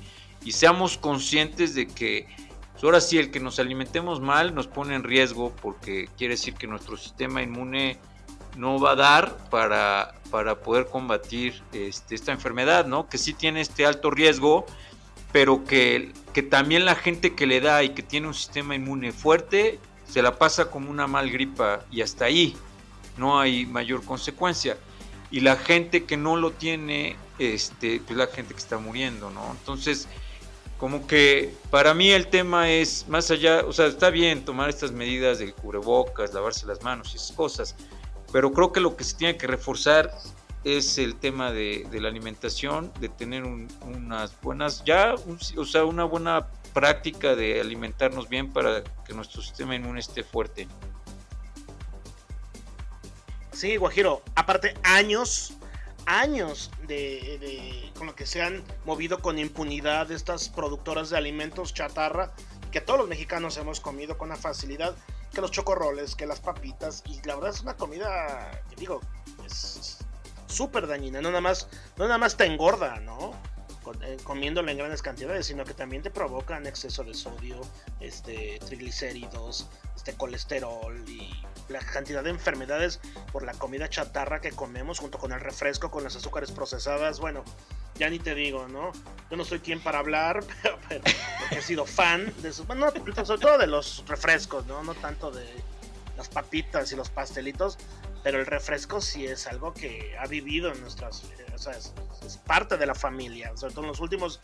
seamos 0.51 0.98
conscientes 0.98 1.74
de 1.74 1.86
que 1.86 2.27
pues, 2.73 2.82
ahora 2.82 3.01
sí 3.01 3.19
el 3.19 3.31
que 3.31 3.39
nos 3.39 3.60
alimentemos 3.60 4.20
mal 4.20 4.55
nos 4.55 4.66
pone 4.66 4.97
en 4.97 5.05
riesgo 5.05 5.55
porque 5.62 6.09
quiere 6.19 6.35
decir 6.35 6.55
que 6.55 6.66
nuestro 6.66 6.97
sistema 6.97 7.43
inmune 7.43 7.98
no 8.57 8.79
va 8.79 8.93
a 8.93 8.97
dar 8.97 9.37
para, 9.51 10.15
para 10.31 10.61
poder 10.61 10.87
combatir 10.87 11.62
este, 11.73 12.15
esta 12.15 12.33
enfermedad, 12.33 12.87
¿no? 12.87 13.09
Que 13.09 13.19
sí 13.19 13.33
tiene 13.35 13.61
este 13.61 13.87
alto 13.87 14.11
riesgo, 14.11 14.66
pero 15.33 15.65
que, 15.65 16.12
que 16.33 16.43
también 16.43 16.85
la 16.85 16.95
gente 16.95 17.35
que 17.35 17.47
le 17.47 17.61
da 17.61 17.83
y 17.83 17.91
que 17.91 18.03
tiene 18.03 18.27
un 18.29 18.35
sistema 18.35 18.74
inmune 18.74 19.12
fuerte 19.12 19.79
se 20.07 20.20
la 20.20 20.39
pasa 20.39 20.70
como 20.70 20.91
una 20.91 21.07
mal 21.07 21.31
gripa 21.31 21.81
y 21.91 22.03
hasta 22.03 22.27
ahí 22.27 22.55
no 23.16 23.41
hay 23.41 23.66
mayor 23.66 24.05
consecuencia. 24.05 24.77
Y 25.31 25.41
la 25.41 25.57
gente 25.57 26.05
que 26.05 26.19
no 26.19 26.37
lo 26.37 26.51
tiene, 26.51 27.16
este, 27.39 28.03
pues 28.07 28.19
la 28.19 28.27
gente 28.27 28.53
que 28.53 28.61
está 28.61 28.77
muriendo, 28.77 29.31
¿no? 29.31 29.51
Entonces, 29.53 30.09
como 30.77 31.07
que 31.07 31.55
para 31.70 31.95
mí 31.95 32.11
el 32.11 32.27
tema 32.27 32.69
es 32.69 33.07
más 33.09 33.31
allá, 33.31 33.65
o 33.66 33.73
sea, 33.73 33.87
está 33.87 34.11
bien 34.11 34.45
tomar 34.45 34.69
estas 34.69 34.93
medidas 34.93 35.39
de 35.39 35.53
cubrebocas, 35.53 36.35
lavarse 36.35 36.66
las 36.66 36.83
manos 36.83 37.12
y 37.15 37.16
esas 37.16 37.33
cosas, 37.33 37.77
pero 38.33 38.53
creo 38.53 38.73
que 38.73 38.81
lo 38.81 38.97
que 38.97 39.05
se 39.05 39.17
tiene 39.17 39.37
que 39.37 39.47
reforzar 39.47 40.11
es 40.65 40.99
el 40.99 41.17
tema 41.17 41.53
de, 41.53 41.87
la 41.93 42.09
alimentación, 42.09 42.93
de 43.01 43.09
tener 43.09 43.45
unas 43.45 44.41
buenas, 44.41 44.83
ya, 44.85 45.15
o 45.57 45.65
sea, 45.65 45.85
una 45.85 46.05
buena 46.05 46.49
práctica 46.73 47.35
de 47.35 47.61
alimentarnos 47.61 48.29
bien 48.29 48.53
para 48.53 48.83
que 49.05 49.13
nuestro 49.13 49.43
sistema 49.43 49.75
inmune 49.75 50.01
esté 50.01 50.23
fuerte. 50.23 50.69
Sí, 53.53 53.77
Guajiro, 53.77 54.23
aparte 54.35 54.75
años, 54.83 55.55
años 56.07 56.71
de, 56.87 57.91
con 57.99 58.07
lo 58.07 58.15
que 58.15 58.27
se 58.27 58.41
han 58.41 58.63
movido 58.85 59.19
con 59.19 59.39
impunidad 59.39 60.11
estas 60.11 60.49
productoras 60.49 61.11
de 61.11 61.19
alimentos 61.19 61.75
chatarra 61.75 62.33
que 62.71 62.81
todos 62.81 63.01
los 63.01 63.09
mexicanos 63.09 63.57
hemos 63.59 63.81
comido 63.81 64.17
con 64.17 64.31
una 64.31 64.37
facilidad, 64.39 64.97
que 65.33 65.41
los 65.41 65.51
chocorroles, 65.51 66.15
que 66.15 66.27
las 66.27 66.41
papitas, 66.41 67.03
y 67.07 67.21
la 67.27 67.35
verdad 67.35 67.51
es 67.51 67.63
una 67.63 67.77
comida 67.77 68.63
que 68.69 68.77
digo, 68.77 69.01
es 69.47 69.99
súper 70.47 70.87
dañina, 70.87 71.21
no 71.21 71.31
nada 71.31 71.41
más, 71.41 71.69
no 71.97 72.05
nada 72.05 72.19
más 72.19 72.37
te 72.37 72.45
engorda, 72.45 73.01
¿no? 73.01 73.33
Eh, 74.03 74.17
comiéndola 74.23 74.71
en 74.71 74.79
grandes 74.79 75.03
cantidades, 75.03 75.47
sino 75.47 75.65
que 75.65 75.75
también 75.75 76.03
te 76.03 76.11
provocan 76.11 76.67
exceso 76.67 77.03
de 77.03 77.15
sodio, 77.15 77.61
este, 77.99 78.61
triglicéridos, 78.67 79.69
este 80.03 80.15
colesterol 80.15 81.09
y 81.09 81.31
la 81.69 81.79
cantidad 81.79 82.24
de 82.24 82.31
enfermedades 82.31 82.99
por 83.31 83.45
la 83.45 83.53
comida 83.53 83.89
chatarra 83.89 84.41
que 84.41 84.51
comemos 84.51 84.99
junto 84.99 85.19
con 85.19 85.31
el 85.31 85.39
refresco, 85.39 85.93
con 85.93 86.03
las 86.03 86.16
azúcares 86.16 86.51
procesadas. 86.51 87.20
Bueno, 87.20 87.45
ya 87.95 88.11
ni 88.11 88.19
te 88.19 88.35
digo, 88.35 88.66
¿no? 88.66 88.91
Yo 89.31 89.37
no 89.37 89.45
soy 89.45 89.61
quien 89.61 89.81
para 89.81 90.01
hablar, 90.01 90.43
pero, 90.89 91.05
he 91.53 91.62
sido 91.62 91.87
fan 91.87 92.35
de 92.43 92.49
eso. 92.49 92.65
Bueno, 92.65 92.91
sobre 93.24 93.41
todo 93.41 93.59
de 93.59 93.69
los 93.69 94.03
refrescos, 94.09 94.66
¿no? 94.66 94.83
No 94.83 94.95
tanto 94.95 95.31
de 95.31 95.47
las 96.16 96.29
papitas 96.29 96.91
y 96.91 96.97
los 96.97 97.09
pastelitos, 97.09 97.79
pero 98.24 98.41
el 98.41 98.47
refresco 98.47 99.01
sí 99.01 99.27
es 99.27 99.47
algo 99.47 99.73
que 99.73 100.16
ha 100.19 100.27
vivido 100.27 100.73
en 100.73 100.81
nuestras, 100.81 101.23
o 101.55 101.59
sea, 101.59 101.74
es, 101.74 101.93
parte 102.45 102.77
de 102.77 102.87
la 102.87 102.95
familia, 102.97 103.53
sobre 103.57 103.73
todo 103.73 103.85
en 103.85 103.89
los 103.89 104.01
últimos 104.01 104.41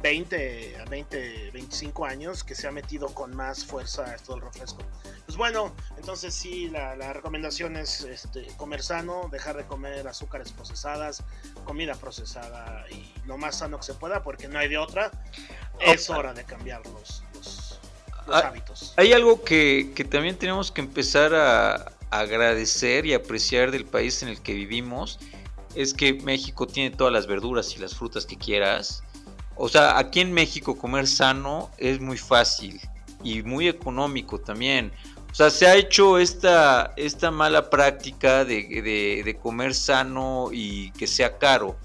20 0.00 0.76
a 0.80 0.84
20, 0.84 1.50
25 1.52 2.04
años 2.04 2.44
que 2.44 2.54
se 2.54 2.66
ha 2.68 2.70
metido 2.70 3.08
con 3.08 3.34
más 3.34 3.64
fuerza 3.64 4.14
esto 4.14 4.34
del 4.34 4.42
refresco. 4.42 4.82
Pues 5.26 5.36
bueno, 5.36 5.74
entonces 5.96 6.34
sí, 6.34 6.70
la, 6.70 7.12
recomendación 7.12 7.76
es 7.76 8.02
este, 8.02 8.46
comer 8.56 8.82
sano, 8.82 9.28
dejar 9.30 9.56
de 9.56 9.64
comer 9.64 10.06
azúcares 10.06 10.52
procesadas, 10.52 11.22
comida 11.64 11.94
procesada 11.94 12.84
y 12.90 13.12
lo 13.26 13.36
más 13.36 13.58
sano 13.58 13.78
que 13.78 13.84
se 13.84 13.94
pueda, 13.94 14.22
porque 14.22 14.48
no 14.48 14.58
hay 14.58 14.68
de 14.68 14.78
otra. 14.78 15.10
Es 15.80 16.08
hora 16.10 16.32
de 16.32 16.44
cambiar 16.44 16.82
los, 16.86 17.22
los, 17.34 17.78
ah, 18.28 18.38
hábitos. 18.46 18.94
Hay 18.96 19.12
algo 19.12 19.42
que, 19.44 19.92
que 19.94 20.04
también 20.04 20.36
tenemos 20.36 20.72
que 20.72 20.80
empezar 20.80 21.34
a, 21.34 21.92
agradecer 22.10 23.06
y 23.06 23.14
apreciar 23.14 23.70
del 23.70 23.84
país 23.84 24.22
en 24.22 24.28
el 24.28 24.40
que 24.40 24.54
vivimos 24.54 25.18
es 25.74 25.92
que 25.92 26.14
México 26.14 26.66
tiene 26.66 26.94
todas 26.96 27.12
las 27.12 27.26
verduras 27.26 27.76
y 27.76 27.78
las 27.78 27.94
frutas 27.94 28.26
que 28.26 28.36
quieras. 28.36 29.02
O 29.58 29.68
sea, 29.68 29.98
aquí 29.98 30.20
en 30.20 30.32
México 30.32 30.78
comer 30.78 31.06
sano 31.06 31.70
es 31.78 32.00
muy 32.00 32.16
fácil 32.16 32.80
y 33.24 33.42
muy 33.42 33.68
económico 33.68 34.38
también. 34.38 34.92
O 35.30 35.34
sea, 35.34 35.50
se 35.50 35.66
ha 35.66 35.74
hecho 35.74 36.18
esta, 36.18 36.94
esta 36.96 37.30
mala 37.30 37.68
práctica 37.68 38.44
de, 38.44 39.22
de 39.24 39.38
comer 39.42 39.74
sano 39.74 40.48
y 40.52 40.92
que 40.92 41.06
sea 41.06 41.36
caro. 41.38 41.76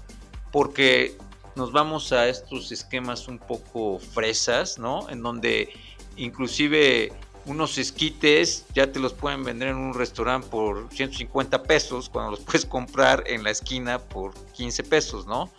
Porque 0.52 1.18
nos 1.56 1.72
vamos 1.72 2.12
a 2.12 2.28
estos 2.28 2.72
esquemas 2.72 3.28
un 3.28 3.38
poco 3.38 3.98
fresas, 3.98 4.78
¿no? 4.78 5.08
En 5.10 5.22
donde 5.22 5.68
inclusive 6.16 7.12
unos 7.46 7.76
esquites 7.76 8.64
ya 8.74 8.90
te 8.90 8.98
los 8.98 9.12
pueden 9.12 9.44
vender 9.44 9.68
en 9.68 9.76
un 9.76 9.94
restaurante 9.94 10.48
por 10.48 10.88
150 10.90 11.62
pesos 11.64 12.08
cuando 12.08 12.32
los 12.32 12.40
puedes 12.40 12.64
comprar 12.64 13.24
en 13.26 13.42
la 13.42 13.50
esquina 13.50 13.98
por 13.98 14.32
15 14.52 14.82
pesos, 14.84 15.26
¿no? 15.26 15.50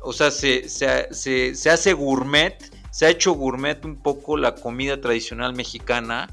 O 0.00 0.12
sea, 0.12 0.30
se, 0.30 0.68
se, 0.68 1.70
hace 1.70 1.92
gourmet, 1.92 2.56
se 2.90 3.06
ha 3.06 3.10
hecho 3.10 3.32
gourmet 3.32 3.84
un 3.84 3.96
poco 3.96 4.36
la 4.36 4.54
comida 4.54 5.00
tradicional 5.00 5.54
mexicana 5.54 6.28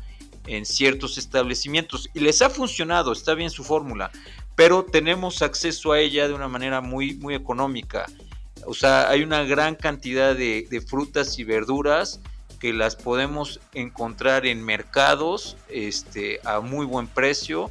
en 0.46 0.66
ciertos 0.66 1.18
establecimientos 1.18 2.10
y 2.14 2.20
les 2.20 2.42
ha 2.42 2.50
funcionado, 2.50 3.14
está 3.14 3.34
bien 3.34 3.50
su 3.50 3.64
fórmula, 3.64 4.12
pero 4.56 4.84
tenemos 4.84 5.42
acceso 5.42 5.94
a 5.94 6.00
ella 6.00 6.28
de 6.28 6.34
una 6.34 6.48
manera 6.48 6.82
muy, 6.82 7.16
muy 7.16 7.34
económica. 7.34 8.06
O 8.66 8.74
sea, 8.74 9.10
hay 9.10 9.24
una 9.24 9.44
gran 9.44 9.76
cantidad 9.76 10.36
de, 10.36 10.68
de 10.70 10.82
frutas 10.82 11.40
y 11.40 11.44
verduras 11.44 12.20
que 12.64 12.72
las 12.72 12.96
podemos 12.96 13.60
encontrar 13.74 14.46
en 14.46 14.64
mercados 14.64 15.58
este, 15.68 16.40
a 16.46 16.62
muy 16.62 16.86
buen 16.86 17.08
precio 17.08 17.70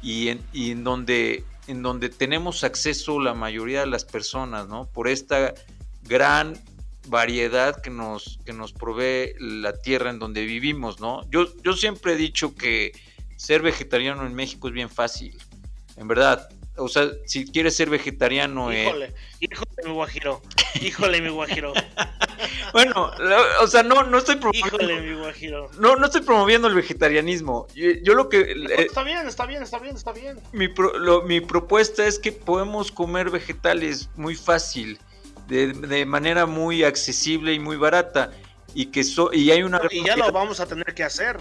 y 0.00 0.28
en, 0.28 0.40
en, 0.54 0.84
donde, 0.84 1.42
en 1.68 1.82
donde 1.82 2.08
tenemos 2.08 2.64
acceso 2.64 3.20
la 3.20 3.34
mayoría 3.34 3.80
de 3.80 3.86
las 3.86 4.04
personas, 4.04 4.66
¿no? 4.68 4.86
Por 4.86 5.06
esta 5.06 5.54
gran 6.02 6.58
variedad 7.06 7.80
que 7.80 7.90
nos, 7.90 8.40
que 8.44 8.52
nos 8.52 8.72
provee 8.72 9.34
la 9.38 9.74
tierra 9.74 10.10
en 10.10 10.18
donde 10.18 10.44
vivimos, 10.44 10.98
¿no? 10.98 11.28
Yo, 11.30 11.46
yo 11.62 11.74
siempre 11.74 12.14
he 12.14 12.16
dicho 12.16 12.54
que 12.54 12.92
ser 13.36 13.62
vegetariano 13.62 14.26
en 14.26 14.34
México 14.34 14.68
es 14.68 14.74
bien 14.74 14.90
fácil, 14.90 15.38
en 15.96 16.08
verdad 16.08 16.48
o 16.78 16.88
sea, 16.88 17.10
si 17.24 17.46
quieres 17.50 17.76
ser 17.76 17.90
vegetariano. 17.90 18.72
Eh, 18.72 18.84
híjole, 18.84 19.14
híjole, 19.40 19.84
mi 19.84 19.92
guajiro. 19.92 20.42
Híjole, 20.80 21.20
mi 21.20 21.28
guajiro. 21.28 21.72
bueno, 22.72 23.12
o 23.60 23.66
sea, 23.66 23.82
no, 23.82 24.04
no 24.04 24.18
estoy 24.18 24.36
promoviendo. 24.36 24.76
Híjole, 24.76 25.00
mi 25.00 25.16
guajiro. 25.16 25.70
No, 25.78 25.96
no 25.96 26.06
estoy 26.06 26.22
promoviendo 26.22 26.68
el 26.68 26.74
vegetarianismo. 26.74 27.66
Yo, 27.74 28.14
lo 28.14 28.28
que. 28.28 28.54
está 28.78 29.02
bien, 29.02 29.26
está 29.26 29.46
bien, 29.46 29.62
está 29.62 29.78
bien, 29.78 29.96
está 29.96 30.12
bien. 30.12 30.40
Mi, 30.52 30.68
mi 31.26 31.40
propuesta 31.40 32.06
es 32.06 32.18
que 32.18 32.32
podemos 32.32 32.92
comer 32.92 33.30
vegetales 33.30 34.10
muy 34.16 34.34
fácil, 34.34 34.98
de, 35.46 35.72
de 35.72 36.06
manera 36.06 36.46
muy 36.46 36.84
accesible 36.84 37.52
y 37.52 37.58
muy 37.58 37.76
barata. 37.76 38.32
Y 38.74 38.86
que 38.86 39.02
so, 39.02 39.32
y 39.32 39.50
hay 39.50 39.62
una. 39.62 39.80
Y 39.90 40.04
ya 40.04 40.16
lo 40.16 40.30
vamos 40.30 40.60
a 40.60 40.66
tener 40.66 40.94
que 40.94 41.02
hacer. 41.02 41.40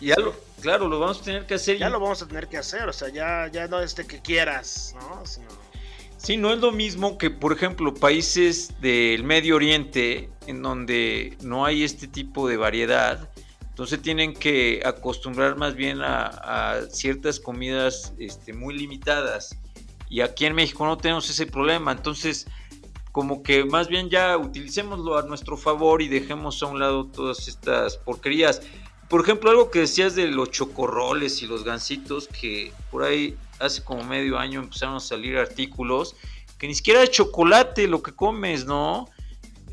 Ya 0.00 0.16
lo, 0.16 0.34
claro, 0.60 0.88
lo 0.88 0.98
vamos 0.98 1.20
a 1.20 1.24
tener 1.24 1.46
que 1.46 1.54
hacer. 1.54 1.78
Ya 1.78 1.88
lo 1.88 2.00
vamos 2.00 2.22
a 2.22 2.26
tener 2.26 2.48
que 2.48 2.58
hacer, 2.58 2.88
o 2.88 2.92
sea, 2.92 3.08
ya, 3.08 3.48
ya 3.52 3.68
no 3.68 3.80
es 3.80 3.94
de 3.94 4.06
que 4.06 4.20
quieras, 4.20 4.94
¿no? 4.98 5.22
Sí, 6.16 6.36
no 6.36 6.52
es 6.52 6.58
lo 6.58 6.72
mismo 6.72 7.18
que, 7.18 7.30
por 7.30 7.52
ejemplo, 7.52 7.92
países 7.92 8.80
del 8.80 9.24
Medio 9.24 9.56
Oriente, 9.56 10.30
en 10.46 10.62
donde 10.62 11.36
no 11.42 11.66
hay 11.66 11.82
este 11.84 12.08
tipo 12.08 12.48
de 12.48 12.56
variedad, 12.56 13.28
entonces 13.74 14.00
tienen 14.00 14.34
que 14.34 14.80
acostumbrar 14.84 15.56
más 15.56 15.74
bien 15.74 16.00
a, 16.00 16.80
ciertas 16.90 17.40
comidas 17.40 18.14
este, 18.18 18.52
muy 18.52 18.78
limitadas. 18.78 19.58
Y 20.08 20.20
aquí 20.20 20.46
en 20.46 20.54
México 20.54 20.86
no 20.86 20.96
tenemos 20.96 21.28
ese 21.28 21.46
problema, 21.46 21.92
entonces 21.92 22.46
como 23.10 23.42
que 23.42 23.64
más 23.64 23.88
bien 23.88 24.10
ya 24.10 24.36
utilicémoslo 24.36 25.18
a 25.18 25.22
nuestro 25.22 25.56
favor 25.56 26.02
y 26.02 26.08
dejemos 26.08 26.62
a 26.62 26.66
un 26.66 26.80
lado 26.80 27.06
todas 27.06 27.48
estas 27.48 27.96
porquerías. 27.96 28.62
Por 29.14 29.22
ejemplo, 29.22 29.48
algo 29.48 29.70
que 29.70 29.78
decías 29.78 30.16
de 30.16 30.26
los 30.26 30.50
chocorroles 30.50 31.40
y 31.40 31.46
los 31.46 31.62
gansitos, 31.62 32.26
que 32.26 32.72
por 32.90 33.04
ahí 33.04 33.38
hace 33.60 33.80
como 33.84 34.02
medio 34.02 34.40
año 34.40 34.58
empezaron 34.58 34.96
a 34.96 34.98
salir 34.98 35.38
artículos 35.38 36.16
que 36.58 36.66
ni 36.66 36.74
siquiera 36.74 37.00
es 37.00 37.12
chocolate 37.12 37.86
lo 37.86 38.02
que 38.02 38.12
comes, 38.12 38.64
¿no? 38.66 39.08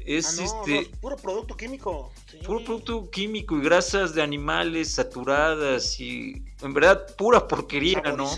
Es 0.06 0.38
ah, 0.38 0.44
este. 0.44 0.92
puro 1.02 1.16
producto 1.18 1.58
químico. 1.58 2.14
Puro 2.46 2.64
producto 2.64 3.10
químico 3.10 3.58
y 3.58 3.62
grasas 3.64 4.14
de 4.14 4.22
animales 4.22 4.94
saturadas 4.94 6.00
y 6.00 6.44
en 6.62 6.74
verdad 6.76 7.08
pura 7.16 7.48
porquería, 7.48 8.00
¿no? 8.16 8.30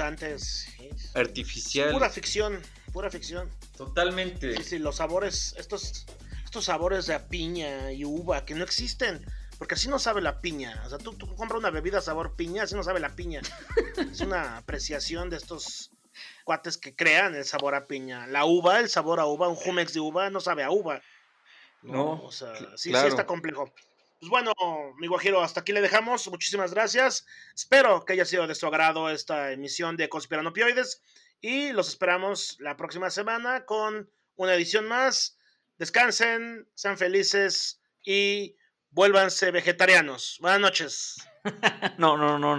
Artificial. 1.15 1.91
Pura 1.91 2.09
ficción, 2.09 2.61
pura 2.93 3.11
ficción. 3.11 3.49
Totalmente. 3.75 4.55
Sí, 4.55 4.63
sí, 4.63 4.79
los 4.79 4.95
sabores, 4.95 5.53
estos, 5.57 6.05
estos 6.45 6.63
sabores 6.63 7.07
de 7.07 7.19
piña 7.19 7.91
y 7.91 8.05
uva 8.05 8.45
que 8.45 8.55
no 8.55 8.63
existen 8.63 9.21
Porque 9.63 9.75
así 9.75 9.87
no 9.87 9.97
sabe 9.97 10.19
la 10.19 10.41
piña. 10.41 10.83
O 10.85 10.89
sea, 10.89 10.97
tú, 10.97 11.13
tú 11.13 11.25
compras 11.37 11.57
una 11.57 11.69
bebida 11.69 12.01
sabor 12.01 12.35
piña, 12.35 12.63
así 12.63 12.75
no 12.75 12.83
sabe 12.83 12.99
la 12.99 13.15
piña. 13.15 13.39
es 14.11 14.19
una 14.19 14.57
apreciación 14.57 15.29
de 15.29 15.37
estos 15.37 15.89
cuates 16.43 16.77
que 16.77 16.93
crean 16.93 17.33
el 17.33 17.45
sabor 17.45 17.73
a 17.73 17.87
piña. 17.87 18.27
La 18.27 18.43
uva, 18.43 18.81
el 18.81 18.89
sabor 18.89 19.21
a 19.21 19.25
uva, 19.25 19.47
un 19.47 19.55
jumex 19.55 19.93
de 19.93 20.01
uva, 20.01 20.29
no 20.29 20.41
sabe 20.41 20.63
a 20.63 20.69
uva. 20.69 21.01
No, 21.81 22.21
o 22.25 22.29
sea, 22.29 22.53
sí, 22.75 22.93
sí 22.93 23.07
está 23.07 23.25
complejo. 23.25 23.73
Pues 24.19 24.29
bueno, 24.29 24.51
mi 24.97 25.07
guajiro, 25.07 25.41
hasta 25.41 25.61
aquí 25.61 25.71
le 25.71 25.79
dejamos. 25.79 26.27
Muchísimas 26.27 26.73
gracias. 26.73 27.25
Espero 27.55 28.03
que 28.03 28.11
haya 28.11 28.25
sido 28.25 28.45
de 28.45 28.55
su 28.55 28.67
agrado 28.67 29.09
esta 29.09 29.53
emisión 29.53 29.95
de 29.95 30.09
Conspiranopioides. 30.09 31.01
Y 31.39 31.71
los 31.71 31.87
esperamos 31.87 32.57
la 32.59 32.75
próxima 32.75 33.09
semana 33.09 33.63
con 33.63 34.11
una 34.35 34.55
edición 34.55 34.89
más. 34.89 35.37
Descansen, 35.77 36.67
sean 36.75 36.97
felices 36.97 37.79
y 38.03 38.57
vuélvanse 38.93 39.51
vegetarianos. 39.51 40.37
Buenas 40.39 40.61
noches. 40.61 41.15
no, 41.97 42.15
no, 42.17 42.37
no. 42.39 42.51